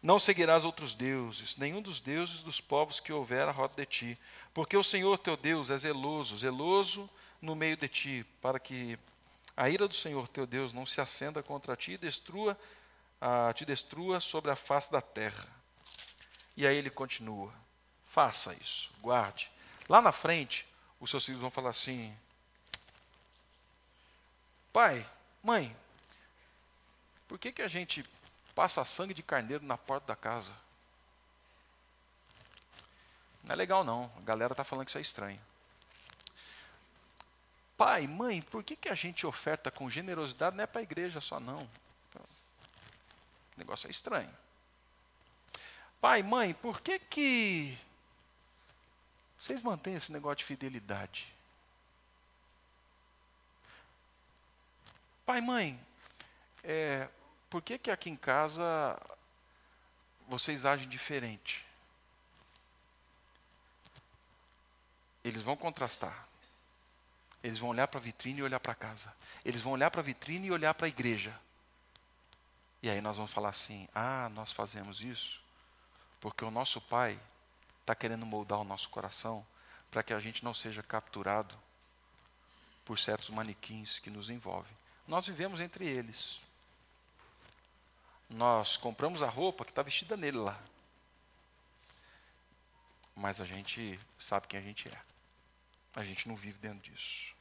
Não 0.01 0.19
seguirás 0.19 0.63
outros 0.63 0.93
deuses, 0.93 1.57
nenhum 1.57 1.81
dos 1.81 1.99
deuses 1.99 2.43
dos 2.43 2.61
povos 2.61 2.99
que 2.99 3.11
houver 3.11 3.47
à 3.47 3.51
roda 3.51 3.73
de 3.75 3.85
ti, 3.85 4.17
porque 4.53 4.77
o 4.77 4.83
Senhor 4.83 5.17
teu 5.17 5.35
Deus 5.35 5.71
é 5.71 5.77
zeloso, 5.77 6.37
zeloso 6.37 7.09
no 7.47 7.55
meio 7.55 7.77
de 7.77 7.87
ti, 7.87 8.25
para 8.41 8.59
que 8.59 8.99
a 9.55 9.69
ira 9.69 9.87
do 9.87 9.95
Senhor 9.95 10.27
teu 10.27 10.45
Deus 10.45 10.73
não 10.73 10.85
se 10.85 10.99
acenda 10.99 11.41
contra 11.41 11.77
ti 11.77 11.93
e 11.93 11.97
destrua, 11.97 12.59
ah, 13.21 13.53
te 13.55 13.65
destrua 13.65 14.19
sobre 14.19 14.51
a 14.51 14.55
face 14.55 14.91
da 14.91 15.01
terra. 15.01 15.47
E 16.57 16.67
aí 16.67 16.75
ele 16.75 16.89
continua: 16.89 17.53
faça 18.05 18.53
isso, 18.55 18.91
guarde. 19.01 19.49
Lá 19.87 20.01
na 20.01 20.11
frente, 20.11 20.67
os 20.99 21.09
seus 21.09 21.25
filhos 21.25 21.39
vão 21.39 21.49
falar 21.49 21.69
assim: 21.69 22.13
pai, 24.73 25.09
mãe, 25.41 25.75
por 27.29 27.39
que, 27.39 27.53
que 27.53 27.61
a 27.61 27.67
gente 27.69 28.03
passa 28.53 28.83
sangue 28.83 29.13
de 29.13 29.23
carneiro 29.23 29.63
na 29.63 29.77
porta 29.77 30.07
da 30.07 30.15
casa? 30.17 30.51
Não 33.41 33.53
é 33.53 33.55
legal 33.55 33.85
não, 33.85 34.11
a 34.17 34.21
galera 34.21 34.51
está 34.51 34.65
falando 34.65 34.85
que 34.85 34.91
isso 34.91 34.97
é 34.97 35.01
estranho. 35.01 35.46
Pai, 37.77 38.07
mãe, 38.07 38.41
por 38.41 38.63
que, 38.63 38.75
que 38.75 38.89
a 38.89 38.95
gente 38.95 39.27
oferta 39.27 39.69
com 39.69 39.87
generosidade? 39.87 40.55
Não 40.55 40.63
é 40.63 40.67
para 40.67 40.81
a 40.81 40.83
igreja 40.83 41.21
só 41.21 41.39
não. 41.39 41.69
O 42.15 43.57
negócio 43.57 43.87
é 43.87 43.91
estranho. 43.91 44.35
Pai, 46.01 46.23
mãe, 46.23 46.55
por 46.55 46.81
que 46.81 46.97
que 46.97 47.77
vocês 49.39 49.61
mantêm 49.61 49.93
esse 49.93 50.11
negócio 50.11 50.37
de 50.37 50.45
fidelidade? 50.45 51.31
Pai, 55.23 55.41
mãe, 55.41 55.79
é, 56.63 57.07
por 57.49 57.61
que 57.61 57.77
que 57.77 57.91
aqui 57.91 58.09
em 58.09 58.15
casa 58.15 58.99
vocês 60.27 60.65
agem 60.65 60.89
diferente? 60.89 61.65
Eles 65.23 65.43
vão 65.43 65.55
contrastar. 65.55 66.26
Eles 67.47 67.59
vão 67.59 67.69
olhar 67.69 67.87
para 67.87 67.97
a 67.97 68.03
vitrine 68.03 68.39
e 68.39 68.43
olhar 68.43 68.59
para 68.59 68.75
casa. 68.75 69.15
Eles 69.45 69.61
vão 69.61 69.71
olhar 69.71 69.89
para 69.89 70.01
a 70.01 70.03
vitrine 70.03 70.47
e 70.47 70.51
olhar 70.51 70.73
para 70.73 70.85
a 70.85 70.89
igreja. 70.89 71.33
E 72.83 72.89
aí 72.89 72.99
nós 72.99 73.15
vamos 73.15 73.31
falar 73.31 73.47
assim: 73.47 73.87
ah, 73.95 74.27
nós 74.33 74.51
fazemos 74.51 74.99
isso 74.99 75.41
Porque 76.19 76.43
o 76.43 76.51
nosso 76.51 76.81
Pai 76.81 77.17
está 77.79 77.95
querendo 77.95 78.25
moldar 78.25 78.59
o 78.59 78.65
nosso 78.65 78.89
coração 78.89 79.47
para 79.89 80.03
que 80.03 80.13
a 80.13 80.19
gente 80.19 80.43
não 80.43 80.53
seja 80.53 80.83
capturado 80.83 81.55
por 82.83 82.99
certos 82.99 83.29
manequins 83.29 83.97
que 83.97 84.09
nos 84.09 84.29
envolvem. 84.29 84.75
Nós 85.07 85.25
vivemos 85.25 85.61
entre 85.61 85.87
eles. 85.87 86.41
Nós 88.29 88.75
compramos 88.75 89.23
a 89.23 89.29
roupa 89.29 89.63
que 89.63 89.71
está 89.71 89.81
vestida 89.81 90.17
nele 90.17 90.39
lá. 90.39 90.59
Mas 93.15 93.39
a 93.39 93.45
gente 93.45 93.97
sabe 94.19 94.47
quem 94.47 94.59
a 94.59 94.63
gente 94.63 94.89
é. 94.89 95.01
A 95.95 96.03
gente 96.03 96.27
não 96.27 96.35
vive 96.35 96.57
dentro 96.59 96.91
disso. 96.91 97.36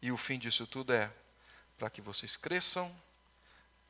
E 0.00 0.12
o 0.12 0.16
fim 0.16 0.38
disso 0.38 0.66
tudo 0.66 0.92
é 0.92 1.10
para 1.78 1.90
que 1.90 2.00
vocês 2.00 2.36
cresçam, 2.36 2.94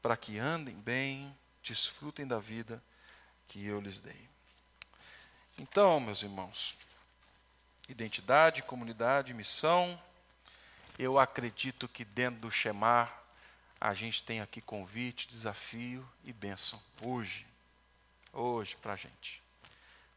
para 0.00 0.16
que 0.16 0.38
andem 0.38 0.76
bem, 0.76 1.36
desfrutem 1.62 2.26
da 2.26 2.38
vida 2.38 2.82
que 3.48 3.64
eu 3.64 3.80
lhes 3.80 4.00
dei. 4.00 4.28
Então, 5.58 6.00
meus 6.00 6.22
irmãos, 6.22 6.76
identidade, 7.88 8.62
comunidade, 8.62 9.34
missão, 9.34 10.00
eu 10.98 11.18
acredito 11.18 11.88
que 11.88 12.04
dentro 12.04 12.40
do 12.40 12.50
Shemar 12.50 13.22
a 13.80 13.92
gente 13.92 14.22
tem 14.22 14.40
aqui 14.40 14.60
convite, 14.60 15.28
desafio 15.28 16.08
e 16.24 16.32
bênção 16.32 16.80
hoje. 17.02 17.46
Hoje 18.32 18.76
para 18.76 18.94
a 18.94 18.96
gente. 18.96 19.42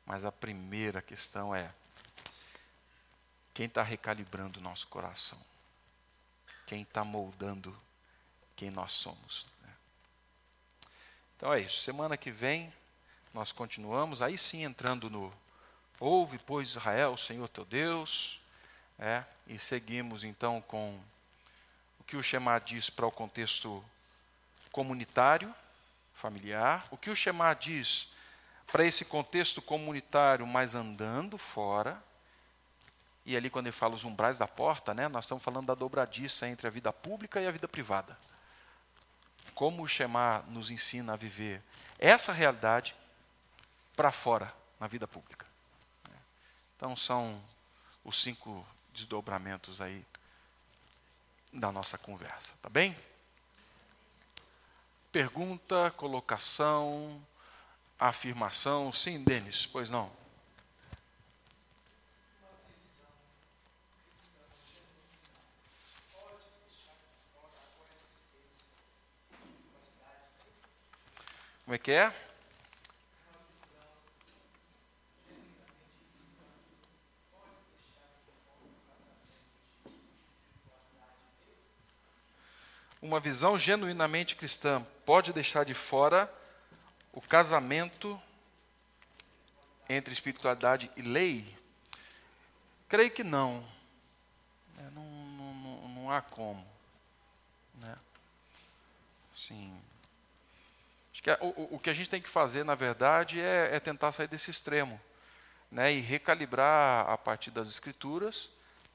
Mas 0.05 0.24
a 0.26 0.32
primeira 0.32 1.01
questão 1.01 1.53
é: 1.53 1.72
quem 3.58 3.66
está 3.66 3.82
recalibrando 3.82 4.60
o 4.60 4.62
nosso 4.62 4.86
coração? 4.86 5.39
Quem 6.68 6.84
está 6.84 7.03
moldando 7.03 7.76
quem 8.55 8.70
nós 8.70 8.91
somos? 8.91 9.47
Né? 9.64 9.70
Então 11.36 11.51
é 11.51 11.62
isso. 11.62 11.82
Semana 11.82 12.16
que 12.16 12.30
vem 12.30 12.72
nós 13.34 13.51
continuamos, 13.51 14.22
aí 14.22 14.38
sim 14.38 14.64
entrando 14.64 15.10
no 15.10 15.34
Ouve, 15.99 16.38
pois, 16.38 16.70
Israel, 16.70 17.14
o 17.14 17.18
Senhor 17.18 17.49
teu 17.49 17.66
Deus, 17.66 18.39
é, 18.99 19.24
e 19.47 19.58
seguimos 19.58 20.24
então 20.24 20.62
com 20.62 20.95
o 21.99 22.03
que 22.03 22.16
o 22.16 22.22
Shema 22.22 22.60
diz 22.60 22.91
para 22.91 23.08
o 23.08 23.12
contexto 23.12 23.84
comunitário, 24.72 25.51
familiar, 26.14 26.88
o 26.91 26.97
que 26.97 27.10
o 27.10 27.16
Shema 27.16 27.55
diz 27.55 28.10
para 28.68 28.86
esse 28.86 29.03
contexto 29.03 29.64
comunitário, 29.64 30.45
mas 30.45 30.76
andando 30.76 31.39
fora, 31.39 31.99
e 33.28 33.36
ali 33.36 33.49
quando 33.49 33.67
ele 33.67 33.73
fala 33.73 33.93
os 33.93 34.05
umbrais 34.05 34.38
da 34.38 34.47
porta, 34.47 34.93
né, 34.93 35.09
nós 35.09 35.25
estamos 35.25 35.43
falando 35.43 35.67
da 35.67 35.75
dobradiça 35.75 36.47
entre 36.47 36.65
a 36.65 36.69
vida 36.69 36.93
pública 36.93 37.41
e 37.41 37.45
a 37.45 37.51
vida 37.51 37.67
privada. 37.67 38.17
Como 39.53 39.84
o 39.84 39.88
Shema 39.88 40.45
nos 40.47 40.71
ensina 40.71 41.11
a 41.11 41.17
viver 41.17 41.61
essa 41.99 42.32
realidade 42.32 42.95
para 43.97 44.13
fora, 44.13 44.53
na 44.80 44.88
vida 44.88 45.05
pública. 45.05 45.45
Então 46.78 46.95
são 46.95 47.43
os 48.05 48.21
cinco 48.23 48.65
desdobramentos 48.93 49.82
aí 49.82 50.05
da 51.51 51.69
nossa 51.69 51.97
conversa, 51.97 52.53
tá 52.61 52.69
bem? 52.69 52.97
Pergunta, 55.11 55.91
colocação, 55.97 57.21
afirmação. 57.99 58.93
Sim, 58.93 59.21
Denis, 59.21 59.65
pois 59.65 59.89
não. 59.89 60.09
Como 71.68 71.76
é 71.76 71.78
que 71.78 71.91
é? 71.91 72.13
uma 83.01 83.20
visão 83.20 83.59
genuinamente 83.59 84.34
cristã 84.34 84.82
pode 85.05 85.34
deixar 85.34 85.65
de 85.65 85.74
fora 85.74 86.34
o 87.11 87.20
casamento 87.20 88.18
entre 89.89 90.13
espiritualidade 90.13 90.89
e 90.95 91.01
lei? 91.01 91.53
Creio 92.88 93.11
que 93.11 93.26
não. 93.26 93.68
É, 94.80 94.89
não, 94.91 95.03
não, 95.03 95.89
não, 95.89 96.11
há 96.11 96.22
como. 96.22 96.65
Né? 97.76 97.93
Sim. 99.36 99.78
O, 101.41 101.75
o 101.75 101.80
que 101.80 101.89
a 101.89 101.93
gente 101.93 102.09
tem 102.09 102.21
que 102.21 102.30
fazer, 102.30 102.63
na 102.63 102.75
verdade, 102.75 103.39
é, 103.39 103.75
é 103.75 103.80
tentar 103.80 104.11
sair 104.11 104.28
desse 104.28 104.49
extremo 104.49 104.99
né? 105.71 105.91
e 105.93 105.99
recalibrar 105.99 107.09
a 107.09 107.17
partir 107.17 107.51
das 107.51 107.67
Escrituras 107.67 108.49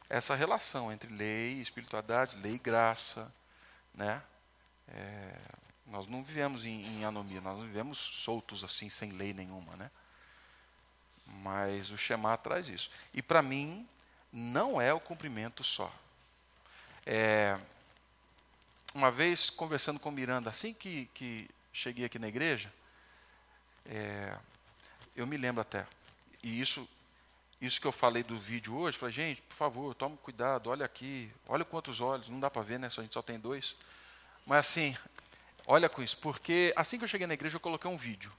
essa 0.09 0.35
relação 0.35 0.93
entre 0.93 1.13
lei 1.13 1.55
e 1.55 1.63
espiritualidade, 1.63 2.39
lei 2.39 2.55
e 2.55 2.59
graça 2.59 3.33
né? 3.95 4.23
É, 4.89 5.39
nós 5.87 6.09
não 6.09 6.23
vivemos 6.23 6.65
em, 6.65 6.87
em 6.87 7.05
anomia, 7.05 7.41
nós 7.41 7.59
não 7.59 7.67
vivemos 7.67 7.99
soltos 7.99 8.65
assim, 8.65 8.89
sem 8.89 9.11
lei 9.13 9.33
nenhuma, 9.33 9.77
né? 9.77 9.91
Mas 11.27 11.91
o 11.91 11.97
Shema 11.97 12.37
traz 12.37 12.69
isso. 12.69 12.91
E 13.13 13.23
para 13.23 13.43
mim, 13.43 13.87
não 14.33 14.81
é 14.81 14.93
o 14.93 15.01
cumprimento 15.01 15.63
só. 15.63 15.93
É, 17.05 17.59
uma 18.95 19.11
vez, 19.11 19.51
conversando 19.51 20.01
com 20.01 20.11
Miranda, 20.11 20.51
assim 20.51 20.75
que, 20.75 21.07
que 21.15 21.49
cheguei 21.73 22.05
aqui 22.05 22.19
na 22.19 22.29
igreja, 22.29 22.73
é, 23.87 24.37
eu 25.17 25.27
me 25.27 25.37
lembro 25.37 25.61
até, 25.61 25.87
e 26.43 26.61
isso, 26.61 26.89
isso 27.61 27.81
que 27.81 27.87
eu 27.87 27.93
falei 27.93 28.23
do 28.23 28.39
vídeo 28.39 28.77
hoje, 28.77 28.99
falei, 28.99 29.15
gente, 29.15 29.43
por 29.43 29.55
favor, 29.55 29.95
tome 29.95 30.17
cuidado, 30.19 30.71
olha 30.71 30.85
aqui, 30.85 31.31
olha 31.47 31.65
quantos 31.65 32.01
olhos, 32.01 32.29
não 32.29 32.41
dá 32.41 32.51
para 32.51 32.63
ver, 32.63 32.79
né? 32.79 32.89
A 32.89 33.03
gente 33.03 33.15
só 33.15 33.23
tem 33.23 33.39
dois. 33.39 33.77
Mas 34.45 34.67
assim, 34.67 34.97
olha 35.67 35.89
com 35.89 36.03
isso, 36.03 36.19
porque 36.19 36.73
assim 36.77 36.99
que 36.99 37.05
eu 37.05 37.09
cheguei 37.09 37.27
na 37.27 37.35
igreja, 37.35 37.57
eu 37.57 37.61
coloquei 37.61 37.91
um 37.91 37.97
vídeo 37.97 38.33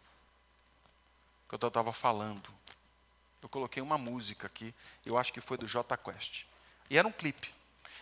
que 1.47 1.55
eu 1.55 1.67
estava 1.67 1.93
falando. 1.93 2.49
Eu 3.41 3.49
coloquei 3.49 3.81
uma 3.81 3.97
música 3.97 4.47
aqui, 4.47 4.73
eu 5.05 5.17
acho 5.17 5.31
que 5.31 5.41
foi 5.41 5.57
do 5.57 5.67
J 5.67 5.95
Quest. 5.97 6.45
E 6.89 6.97
era 6.97 7.07
um 7.07 7.11
clipe. 7.11 7.53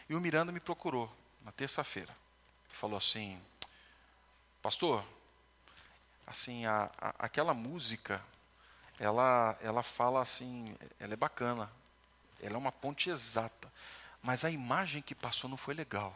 E 0.09 0.15
o 0.15 0.21
Miranda 0.21 0.51
me 0.51 0.59
procurou 0.59 1.11
na 1.43 1.51
terça-feira. 1.51 2.15
Falou 2.69 2.97
assim: 2.97 3.41
Pastor, 4.61 5.03
assim, 6.25 6.65
a, 6.65 6.89
a, 6.97 7.09
aquela 7.19 7.53
música 7.53 8.23
ela, 8.99 9.57
ela 9.61 9.81
fala 9.81 10.21
assim, 10.21 10.75
ela 10.99 11.13
é 11.13 11.17
bacana, 11.17 11.71
ela 12.39 12.55
é 12.55 12.57
uma 12.57 12.71
ponte 12.71 13.09
exata, 13.09 13.71
mas 14.21 14.45
a 14.45 14.51
imagem 14.51 15.01
que 15.01 15.15
passou 15.15 15.49
não 15.49 15.57
foi 15.57 15.73
legal. 15.73 16.13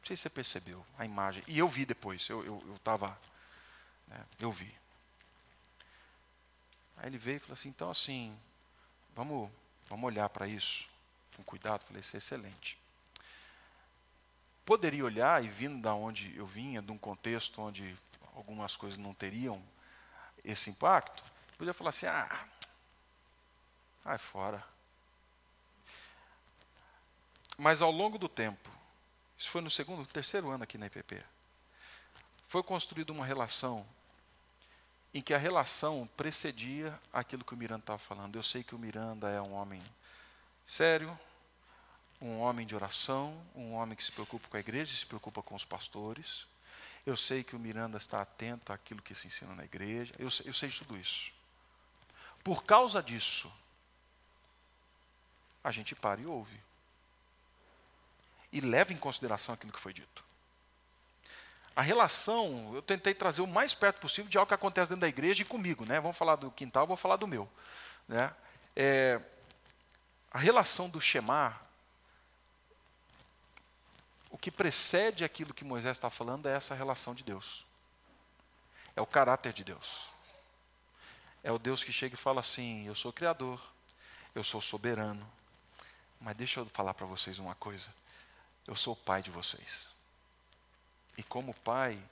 Não 0.00 0.06
sei 0.06 0.16
se 0.16 0.22
você 0.22 0.30
percebeu 0.30 0.84
a 0.98 1.04
imagem. 1.04 1.42
E 1.46 1.58
eu 1.58 1.68
vi 1.68 1.86
depois, 1.86 2.28
eu 2.28 2.62
estava. 2.76 3.18
Eu, 4.08 4.14
né, 4.14 4.24
eu 4.40 4.52
vi. 4.52 4.74
Aí 6.96 7.08
ele 7.08 7.18
veio 7.18 7.36
e 7.36 7.40
falou 7.40 7.54
assim: 7.54 7.68
então, 7.68 7.90
assim, 7.90 8.36
vamos, 9.14 9.50
vamos 9.88 10.04
olhar 10.04 10.28
para 10.28 10.46
isso 10.46 10.88
com 11.36 11.42
cuidado. 11.42 11.84
Falei: 11.84 12.00
isso 12.00 12.16
é 12.16 12.18
excelente. 12.18 12.81
Poderia 14.64 15.04
olhar, 15.04 15.44
e 15.44 15.48
vindo 15.48 15.80
da 15.82 15.94
onde 15.94 16.36
eu 16.36 16.46
vinha, 16.46 16.80
de 16.80 16.92
um 16.92 16.98
contexto 16.98 17.60
onde 17.60 17.96
algumas 18.34 18.76
coisas 18.76 18.98
não 18.98 19.12
teriam 19.12 19.62
esse 20.44 20.70
impacto, 20.70 21.22
podia 21.58 21.74
falar 21.74 21.90
assim: 21.90 22.06
ah, 22.06 22.48
vai 24.04 24.18
fora. 24.18 24.64
Mas 27.56 27.82
ao 27.82 27.90
longo 27.90 28.18
do 28.18 28.28
tempo, 28.28 28.70
isso 29.38 29.50
foi 29.50 29.60
no 29.60 29.70
segundo, 29.70 30.06
terceiro 30.06 30.50
ano 30.50 30.64
aqui 30.64 30.78
na 30.78 30.86
IPP, 30.86 31.22
foi 32.48 32.62
construída 32.62 33.12
uma 33.12 33.24
relação 33.24 33.86
em 35.14 35.20
que 35.20 35.34
a 35.34 35.38
relação 35.38 36.08
precedia 36.16 36.98
aquilo 37.12 37.44
que 37.44 37.54
o 37.54 37.56
Miranda 37.56 37.82
estava 37.82 37.98
falando. 37.98 38.36
Eu 38.36 38.42
sei 38.42 38.64
que 38.64 38.74
o 38.74 38.78
Miranda 38.78 39.28
é 39.28 39.40
um 39.40 39.52
homem 39.52 39.82
sério, 40.66 41.18
um 42.22 42.38
homem 42.38 42.64
de 42.64 42.76
oração, 42.76 43.36
um 43.52 43.72
homem 43.72 43.96
que 43.96 44.04
se 44.04 44.12
preocupa 44.12 44.46
com 44.48 44.56
a 44.56 44.60
igreja, 44.60 44.96
se 44.96 45.04
preocupa 45.04 45.42
com 45.42 45.56
os 45.56 45.64
pastores. 45.64 46.46
Eu 47.04 47.16
sei 47.16 47.42
que 47.42 47.56
o 47.56 47.58
Miranda 47.58 47.98
está 47.98 48.22
atento 48.22 48.72
àquilo 48.72 49.02
que 49.02 49.12
se 49.12 49.26
ensina 49.26 49.52
na 49.56 49.64
igreja. 49.64 50.14
Eu, 50.20 50.28
eu 50.44 50.54
sei 50.54 50.68
de 50.68 50.78
tudo 50.78 50.96
isso. 50.96 51.32
Por 52.44 52.62
causa 52.62 53.02
disso, 53.02 53.52
a 55.64 55.72
gente 55.72 55.96
para 55.96 56.20
e 56.20 56.26
ouve. 56.26 56.60
E 58.52 58.60
leva 58.60 58.92
em 58.92 58.98
consideração 58.98 59.52
aquilo 59.52 59.72
que 59.72 59.80
foi 59.80 59.92
dito. 59.92 60.22
A 61.74 61.82
relação, 61.82 62.70
eu 62.72 62.82
tentei 62.82 63.14
trazer 63.14 63.42
o 63.42 63.48
mais 63.48 63.74
perto 63.74 63.98
possível 63.98 64.30
de 64.30 64.38
algo 64.38 64.46
que 64.46 64.54
acontece 64.54 64.90
dentro 64.90 65.00
da 65.00 65.08
igreja 65.08 65.42
e 65.42 65.46
comigo. 65.46 65.84
Né? 65.84 65.98
Vamos 65.98 66.16
falar 66.16 66.36
do 66.36 66.52
quintal, 66.52 66.86
vou 66.86 66.96
falar 66.96 67.16
do 67.16 67.26
meu. 67.26 67.50
Né? 68.06 68.32
É, 68.76 69.20
a 70.30 70.38
relação 70.38 70.88
do 70.88 71.00
Shema 71.00 71.60
o 71.71 71.71
que 74.42 74.50
precede 74.50 75.24
aquilo 75.24 75.54
que 75.54 75.64
Moisés 75.64 75.96
está 75.96 76.10
falando 76.10 76.48
é 76.48 76.52
essa 76.52 76.74
relação 76.74 77.14
de 77.14 77.22
Deus. 77.22 77.64
É 78.96 79.00
o 79.00 79.06
caráter 79.06 79.52
de 79.52 79.62
Deus. 79.62 80.08
É 81.44 81.52
o 81.52 81.60
Deus 81.60 81.84
que 81.84 81.92
chega 81.92 82.16
e 82.16 82.18
fala 82.18 82.40
assim: 82.40 82.84
Eu 82.84 82.96
sou 82.96 83.12
criador, 83.12 83.62
eu 84.34 84.42
sou 84.42 84.60
soberano. 84.60 85.24
Mas 86.20 86.36
deixa 86.36 86.58
eu 86.58 86.66
falar 86.66 86.92
para 86.92 87.06
vocês 87.06 87.38
uma 87.38 87.54
coisa. 87.54 87.88
Eu 88.66 88.74
sou 88.74 88.94
o 88.94 88.96
pai 88.96 89.22
de 89.22 89.30
vocês. 89.30 89.88
E 91.16 91.22
como 91.22 91.54
pai, 91.54 92.02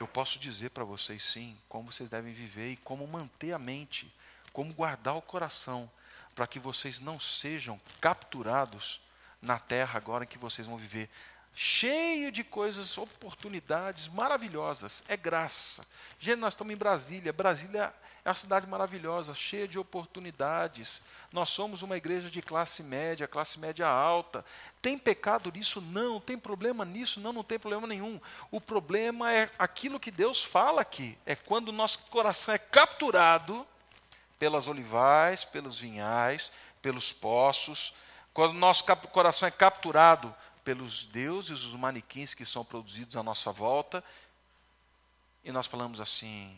eu 0.00 0.08
posso 0.08 0.38
dizer 0.38 0.70
para 0.70 0.84
vocês 0.84 1.22
sim 1.22 1.58
como 1.68 1.92
vocês 1.92 2.08
devem 2.08 2.32
viver 2.32 2.70
e 2.70 2.76
como 2.78 3.06
manter 3.06 3.52
a 3.52 3.58
mente, 3.58 4.10
como 4.54 4.72
guardar 4.72 5.16
o 5.16 5.22
coração, 5.22 5.90
para 6.34 6.46
que 6.46 6.58
vocês 6.58 6.98
não 6.98 7.20
sejam 7.20 7.78
capturados 8.00 9.02
na 9.42 9.58
terra 9.58 9.98
agora 9.98 10.24
em 10.24 10.26
que 10.26 10.38
vocês 10.38 10.66
vão 10.66 10.78
viver 10.78 11.10
cheio 11.54 12.32
de 12.32 12.42
coisas, 12.42 12.96
oportunidades 12.96 14.08
maravilhosas. 14.08 15.02
É 15.08 15.16
graça. 15.16 15.86
Gente, 16.18 16.38
nós 16.38 16.54
estamos 16.54 16.72
em 16.72 16.76
Brasília. 16.76 17.32
Brasília 17.32 17.92
é 18.24 18.28
uma 18.28 18.34
cidade 18.34 18.66
maravilhosa, 18.66 19.34
cheia 19.34 19.66
de 19.66 19.78
oportunidades. 19.78 21.02
Nós 21.32 21.48
somos 21.48 21.82
uma 21.82 21.96
igreja 21.96 22.30
de 22.30 22.40
classe 22.40 22.82
média, 22.82 23.26
classe 23.26 23.58
média 23.58 23.86
alta. 23.86 24.44
Tem 24.80 24.96
pecado 24.98 25.50
nisso? 25.50 25.80
Não. 25.80 26.20
Tem 26.20 26.38
problema 26.38 26.84
nisso? 26.84 27.20
Não, 27.20 27.32
não 27.32 27.42
tem 27.42 27.58
problema 27.58 27.86
nenhum. 27.86 28.20
O 28.50 28.60
problema 28.60 29.32
é 29.32 29.50
aquilo 29.58 29.98
que 29.98 30.10
Deus 30.10 30.44
fala 30.44 30.80
aqui. 30.80 31.18
É 31.26 31.34
quando 31.34 31.68
o 31.68 31.72
nosso 31.72 31.98
coração 32.10 32.54
é 32.54 32.58
capturado 32.58 33.66
pelas 34.38 34.68
olivais, 34.68 35.44
pelos 35.44 35.78
vinhais, 35.80 36.52
pelos 36.80 37.12
poços. 37.12 37.94
Quando 38.32 38.52
o 38.52 38.58
nosso 38.58 38.84
coração 39.12 39.48
é 39.48 39.50
capturado 39.50 40.34
pelos 40.64 41.04
deuses, 41.04 41.64
os 41.64 41.74
manequins 41.74 42.34
que 42.34 42.46
são 42.46 42.64
produzidos 42.64 43.16
à 43.16 43.22
nossa 43.22 43.50
volta, 43.50 44.02
e 45.44 45.50
nós 45.50 45.66
falamos 45.66 46.00
assim: 46.00 46.56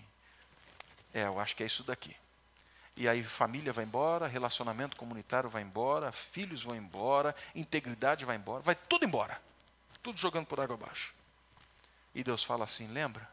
é, 1.12 1.24
eu 1.24 1.40
acho 1.40 1.56
que 1.56 1.62
é 1.62 1.66
isso 1.66 1.82
daqui. 1.82 2.14
E 2.96 3.08
aí 3.08 3.24
família 3.24 3.72
vai 3.72 3.84
embora, 3.84 4.28
relacionamento 4.28 4.96
comunitário 4.96 5.50
vai 5.50 5.62
embora, 5.62 6.12
filhos 6.12 6.62
vão 6.62 6.76
embora, 6.76 7.34
integridade 7.54 8.24
vai 8.24 8.36
embora, 8.36 8.62
vai 8.62 8.74
tudo 8.74 9.04
embora. 9.04 9.40
Tudo 10.02 10.18
jogando 10.18 10.46
por 10.46 10.60
água 10.60 10.74
abaixo. 10.74 11.14
E 12.14 12.22
Deus 12.22 12.44
fala 12.44 12.64
assim: 12.64 12.86
lembra? 12.88 13.28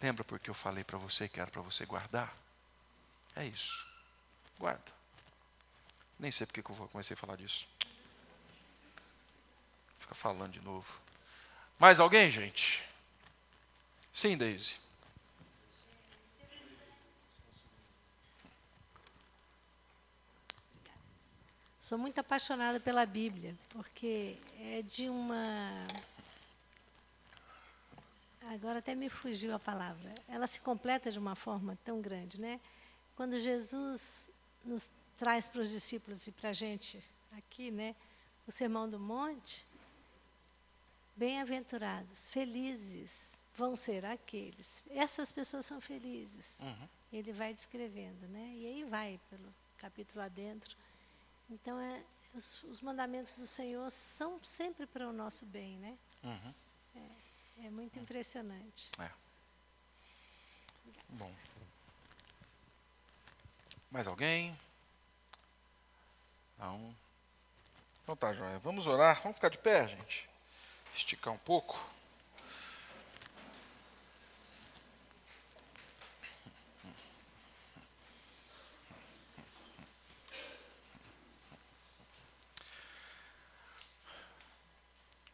Lembra 0.00 0.24
porque 0.24 0.50
eu 0.50 0.54
falei 0.54 0.84
para 0.84 0.98
você 0.98 1.28
que 1.28 1.40
era 1.40 1.50
para 1.50 1.62
você 1.62 1.84
guardar? 1.84 2.34
É 3.36 3.44
isso. 3.44 3.86
Guarda. 4.58 4.98
Nem 6.18 6.32
sei 6.32 6.46
porque 6.46 6.62
que 6.62 6.70
eu 6.70 6.88
comecei 6.88 7.14
a 7.14 7.16
falar 7.16 7.36
disso 7.36 7.68
falando 10.14 10.52
de 10.52 10.60
novo. 10.60 10.86
Mais 11.78 12.00
alguém, 12.00 12.30
gente? 12.30 12.84
Sim, 14.12 14.36
Daisy. 14.36 14.76
Sou 21.88 21.96
muito 21.96 22.18
apaixonada 22.18 22.78
pela 22.78 23.06
Bíblia, 23.06 23.56
porque 23.70 24.36
é 24.60 24.82
de 24.82 25.08
uma. 25.08 25.86
Agora 28.42 28.80
até 28.80 28.94
me 28.94 29.08
fugiu 29.08 29.54
a 29.54 29.58
palavra. 29.58 30.14
Ela 30.28 30.46
se 30.46 30.60
completa 30.60 31.10
de 31.10 31.18
uma 31.18 31.34
forma 31.34 31.78
tão 31.84 32.00
grande, 32.00 32.40
né? 32.40 32.60
Quando 33.16 33.40
Jesus 33.40 34.28
nos 34.64 34.90
traz 35.16 35.46
para 35.46 35.60
os 35.60 35.70
discípulos 35.70 36.26
e 36.26 36.32
para 36.32 36.50
a 36.50 36.52
gente 36.52 37.02
aqui, 37.36 37.70
né? 37.70 37.94
O 38.46 38.52
Sermão 38.52 38.88
do 38.88 38.98
Monte, 38.98 39.64
Bem-aventurados, 41.18 42.26
felizes 42.26 43.32
vão 43.56 43.74
ser 43.74 44.04
aqueles. 44.04 44.84
Essas 44.88 45.32
pessoas 45.32 45.66
são 45.66 45.80
felizes. 45.80 46.60
Uhum. 46.60 46.88
Ele 47.12 47.32
vai 47.32 47.52
descrevendo, 47.52 48.28
né? 48.28 48.52
E 48.54 48.66
aí 48.66 48.84
vai 48.84 49.18
pelo 49.28 49.52
capítulo 49.78 50.24
adentro. 50.24 50.76
Então, 51.50 51.80
é, 51.80 52.04
os, 52.36 52.62
os 52.62 52.80
mandamentos 52.80 53.34
do 53.34 53.48
Senhor 53.48 53.90
são 53.90 54.38
sempre 54.44 54.86
para 54.86 55.08
o 55.08 55.12
nosso 55.12 55.44
bem, 55.44 55.76
né? 55.78 55.98
Uhum. 56.22 56.54
É, 56.94 57.66
é, 57.66 57.70
muito 57.70 57.96
uhum. 57.96 58.02
impressionante. 58.02 58.88
É. 59.00 59.10
Bom. 61.08 61.34
Mais 63.90 64.06
alguém? 64.06 64.56
Não. 66.56 66.94
Então 68.04 68.14
tá, 68.14 68.32
Joia. 68.32 68.60
Vamos 68.60 68.86
orar. 68.86 69.20
Vamos 69.20 69.34
ficar 69.34 69.48
de 69.48 69.58
pé, 69.58 69.88
gente 69.88 70.28
esticar 70.98 71.32
um 71.32 71.38
pouco. 71.38 71.78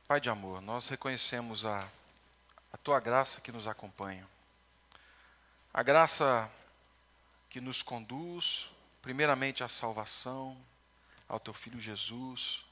Pai 0.07 0.21
de 0.21 0.29
amor, 0.29 0.61
nós 0.61 0.87
reconhecemos 0.89 1.65
a, 1.65 1.89
a 2.73 2.77
tua 2.77 3.01
graça 3.01 3.41
que 3.41 3.51
nos 3.51 3.67
acompanha. 3.67 4.29
A 5.73 5.83
graça 5.83 6.49
que 7.49 7.61
nos 7.61 7.83
conduz, 7.83 8.69
primeiramente 9.01 9.65
à 9.65 9.69
salvação, 9.69 10.57
ao 11.27 11.41
teu 11.41 11.55
filho 11.55 11.81
Jesus, 11.81 12.65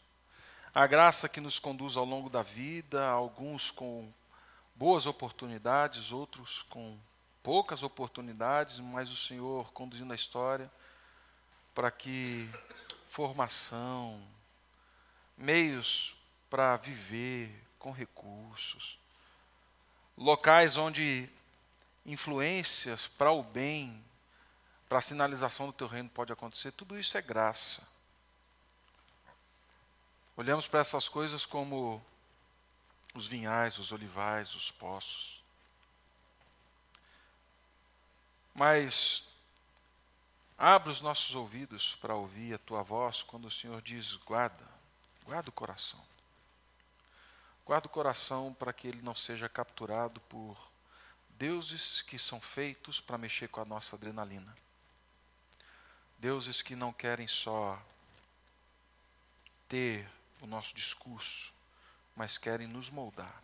a 0.75 0.87
graça 0.87 1.29
que 1.29 1.41
nos 1.41 1.59
conduz 1.59 1.97
ao 1.97 2.05
longo 2.05 2.31
da 2.31 2.43
vida, 2.43 3.07
alguns 3.07 3.70
com 3.70 4.11
boas 4.75 5.05
oportunidades, 5.05 6.12
outros 6.12 6.62
com 6.62 6.99
poucas 7.43 7.83
oportunidades, 7.83 8.81
mas 8.81 9.11
o 9.11 9.16
Senhor 9.16 9.70
conduzindo 9.73 10.12
a 10.12 10.16
história 10.16 10.70
para 11.75 11.91
que 11.91 12.49
formação, 13.09 14.23
meios 15.37 16.16
para 16.49 16.77
viver 16.77 17.55
com 17.79 17.91
recursos, 17.91 18.99
locais 20.16 20.79
onde 20.79 21.29
influências 22.07 23.07
para 23.07 23.31
o 23.31 23.43
bem, 23.43 24.03
para 24.89 24.99
a 24.99 25.03
sinalização 25.03 25.66
do 25.66 25.73
teu 25.73 25.87
reino 25.87 26.09
pode 26.09 26.33
acontecer, 26.33 26.73
tudo 26.73 26.99
isso 26.99 27.16
é 27.18 27.23
graça. 27.23 27.91
Olhamos 30.37 30.66
para 30.66 30.80
essas 30.80 31.09
coisas 31.09 31.45
como 31.45 32.05
os 33.14 33.28
vinhais, 33.28 33.78
os 33.78 33.93
olivais, 33.93 34.55
os 34.55 34.70
poços. 34.70 35.43
Mas 38.55 39.26
abre 40.57 40.91
os 40.91 41.01
nossos 41.01 41.35
ouvidos 41.35 41.97
para 41.97 42.14
ouvir 42.14 42.55
a 42.55 42.59
tua 42.59 42.83
voz 42.83 43.22
quando 43.22 43.47
o 43.47 43.51
Senhor 43.51 43.83
diz: 43.83 44.14
guarda, 44.16 44.66
guarda 45.24 45.51
o 45.51 45.53
coração. 45.53 46.01
Guarda 47.64 47.87
o 47.87 47.91
coração 47.91 48.53
para 48.55 48.72
que 48.72 48.89
ele 48.89 49.03
não 49.03 49.14
seja 49.14 49.49
capturado 49.49 50.20
por 50.22 50.57
deuses 51.30 52.03
que 52.03 52.18
são 52.18 52.41
feitos 52.41 53.01
para 53.01 53.18
mexer 53.18 53.49
com 53.49 53.61
a 53.61 53.64
nossa 53.64 53.97
adrenalina. 53.97 54.57
Deuses 56.18 56.62
que 56.62 56.74
não 56.74 56.93
querem 56.93 57.26
só 57.28 57.80
ter 59.68 60.09
o 60.43 60.47
nosso 60.47 60.74
discurso, 60.74 61.55
mas 62.16 62.36
querem 62.36 62.66
nos 62.66 62.90
moldar. 62.90 63.43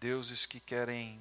Deuses 0.00 0.46
que 0.46 0.58
querem 0.58 1.20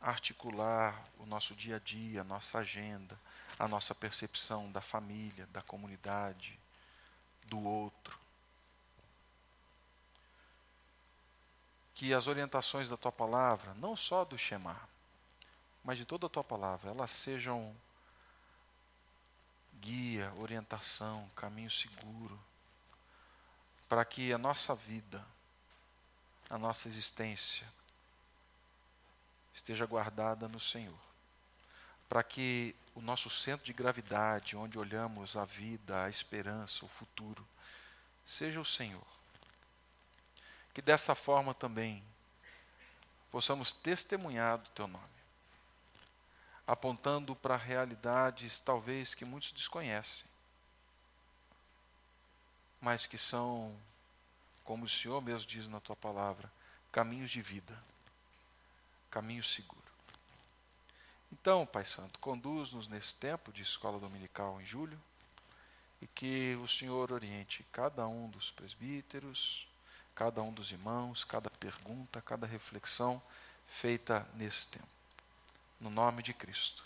articular 0.00 1.06
o 1.18 1.26
nosso 1.26 1.54
dia 1.54 1.76
a 1.76 1.78
dia, 1.78 2.22
a 2.22 2.24
nossa 2.24 2.58
agenda, 2.58 3.18
a 3.58 3.68
nossa 3.68 3.94
percepção 3.94 4.72
da 4.72 4.80
família, 4.80 5.46
da 5.52 5.60
comunidade, 5.60 6.58
do 7.44 7.62
outro. 7.62 8.18
Que 11.94 12.14
as 12.14 12.26
orientações 12.26 12.88
da 12.88 12.96
tua 12.96 13.12
palavra, 13.12 13.74
não 13.74 13.94
só 13.94 14.24
do 14.24 14.38
Shema, 14.38 14.80
mas 15.84 15.98
de 15.98 16.06
toda 16.06 16.26
a 16.26 16.30
tua 16.30 16.42
palavra, 16.42 16.90
elas 16.90 17.10
sejam 17.10 17.76
guia, 19.74 20.32
orientação, 20.38 21.30
caminho 21.36 21.70
seguro 21.70 22.40
para 23.94 24.04
que 24.04 24.32
a 24.32 24.38
nossa 24.38 24.74
vida, 24.74 25.24
a 26.50 26.58
nossa 26.58 26.88
existência, 26.88 27.64
esteja 29.54 29.86
guardada 29.86 30.48
no 30.48 30.58
Senhor. 30.58 30.98
Para 32.08 32.24
que 32.24 32.74
o 32.92 33.00
nosso 33.00 33.30
centro 33.30 33.64
de 33.64 33.72
gravidade, 33.72 34.56
onde 34.56 34.80
olhamos 34.80 35.36
a 35.36 35.44
vida, 35.44 36.02
a 36.02 36.10
esperança, 36.10 36.84
o 36.84 36.88
futuro, 36.88 37.46
seja 38.26 38.60
o 38.60 38.64
Senhor. 38.64 39.06
Que 40.74 40.82
dessa 40.82 41.14
forma 41.14 41.54
também 41.54 42.02
possamos 43.30 43.72
testemunhar 43.72 44.58
do 44.58 44.70
Teu 44.70 44.88
nome, 44.88 45.04
apontando 46.66 47.36
para 47.36 47.56
realidades 47.56 48.58
talvez 48.58 49.14
que 49.14 49.24
muitos 49.24 49.52
desconhecem 49.52 50.33
mas 52.84 53.06
que 53.06 53.16
são, 53.16 53.74
como 54.62 54.84
o 54.84 54.88
Senhor 54.88 55.22
mesmo 55.22 55.48
diz 55.48 55.68
na 55.68 55.80
tua 55.80 55.96
palavra, 55.96 56.52
caminhos 56.92 57.30
de 57.30 57.40
vida, 57.40 57.74
caminho 59.10 59.42
seguro. 59.42 59.80
Então, 61.32 61.64
Pai 61.64 61.86
Santo, 61.86 62.18
conduz-nos 62.18 62.86
nesse 62.86 63.14
tempo 63.14 63.50
de 63.50 63.62
escola 63.62 63.98
dominical 63.98 64.60
em 64.60 64.66
julho 64.66 65.00
e 66.02 66.06
que 66.06 66.58
o 66.62 66.68
Senhor 66.68 67.10
oriente 67.10 67.64
cada 67.72 68.06
um 68.06 68.28
dos 68.28 68.50
presbíteros, 68.50 69.66
cada 70.14 70.42
um 70.42 70.52
dos 70.52 70.70
irmãos, 70.70 71.24
cada 71.24 71.48
pergunta, 71.48 72.20
cada 72.20 72.46
reflexão 72.46 73.20
feita 73.66 74.28
nesse 74.34 74.68
tempo. 74.68 74.86
No 75.80 75.88
nome 75.88 76.22
de 76.22 76.34
Cristo. 76.34 76.84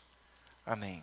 Amém. 0.64 1.02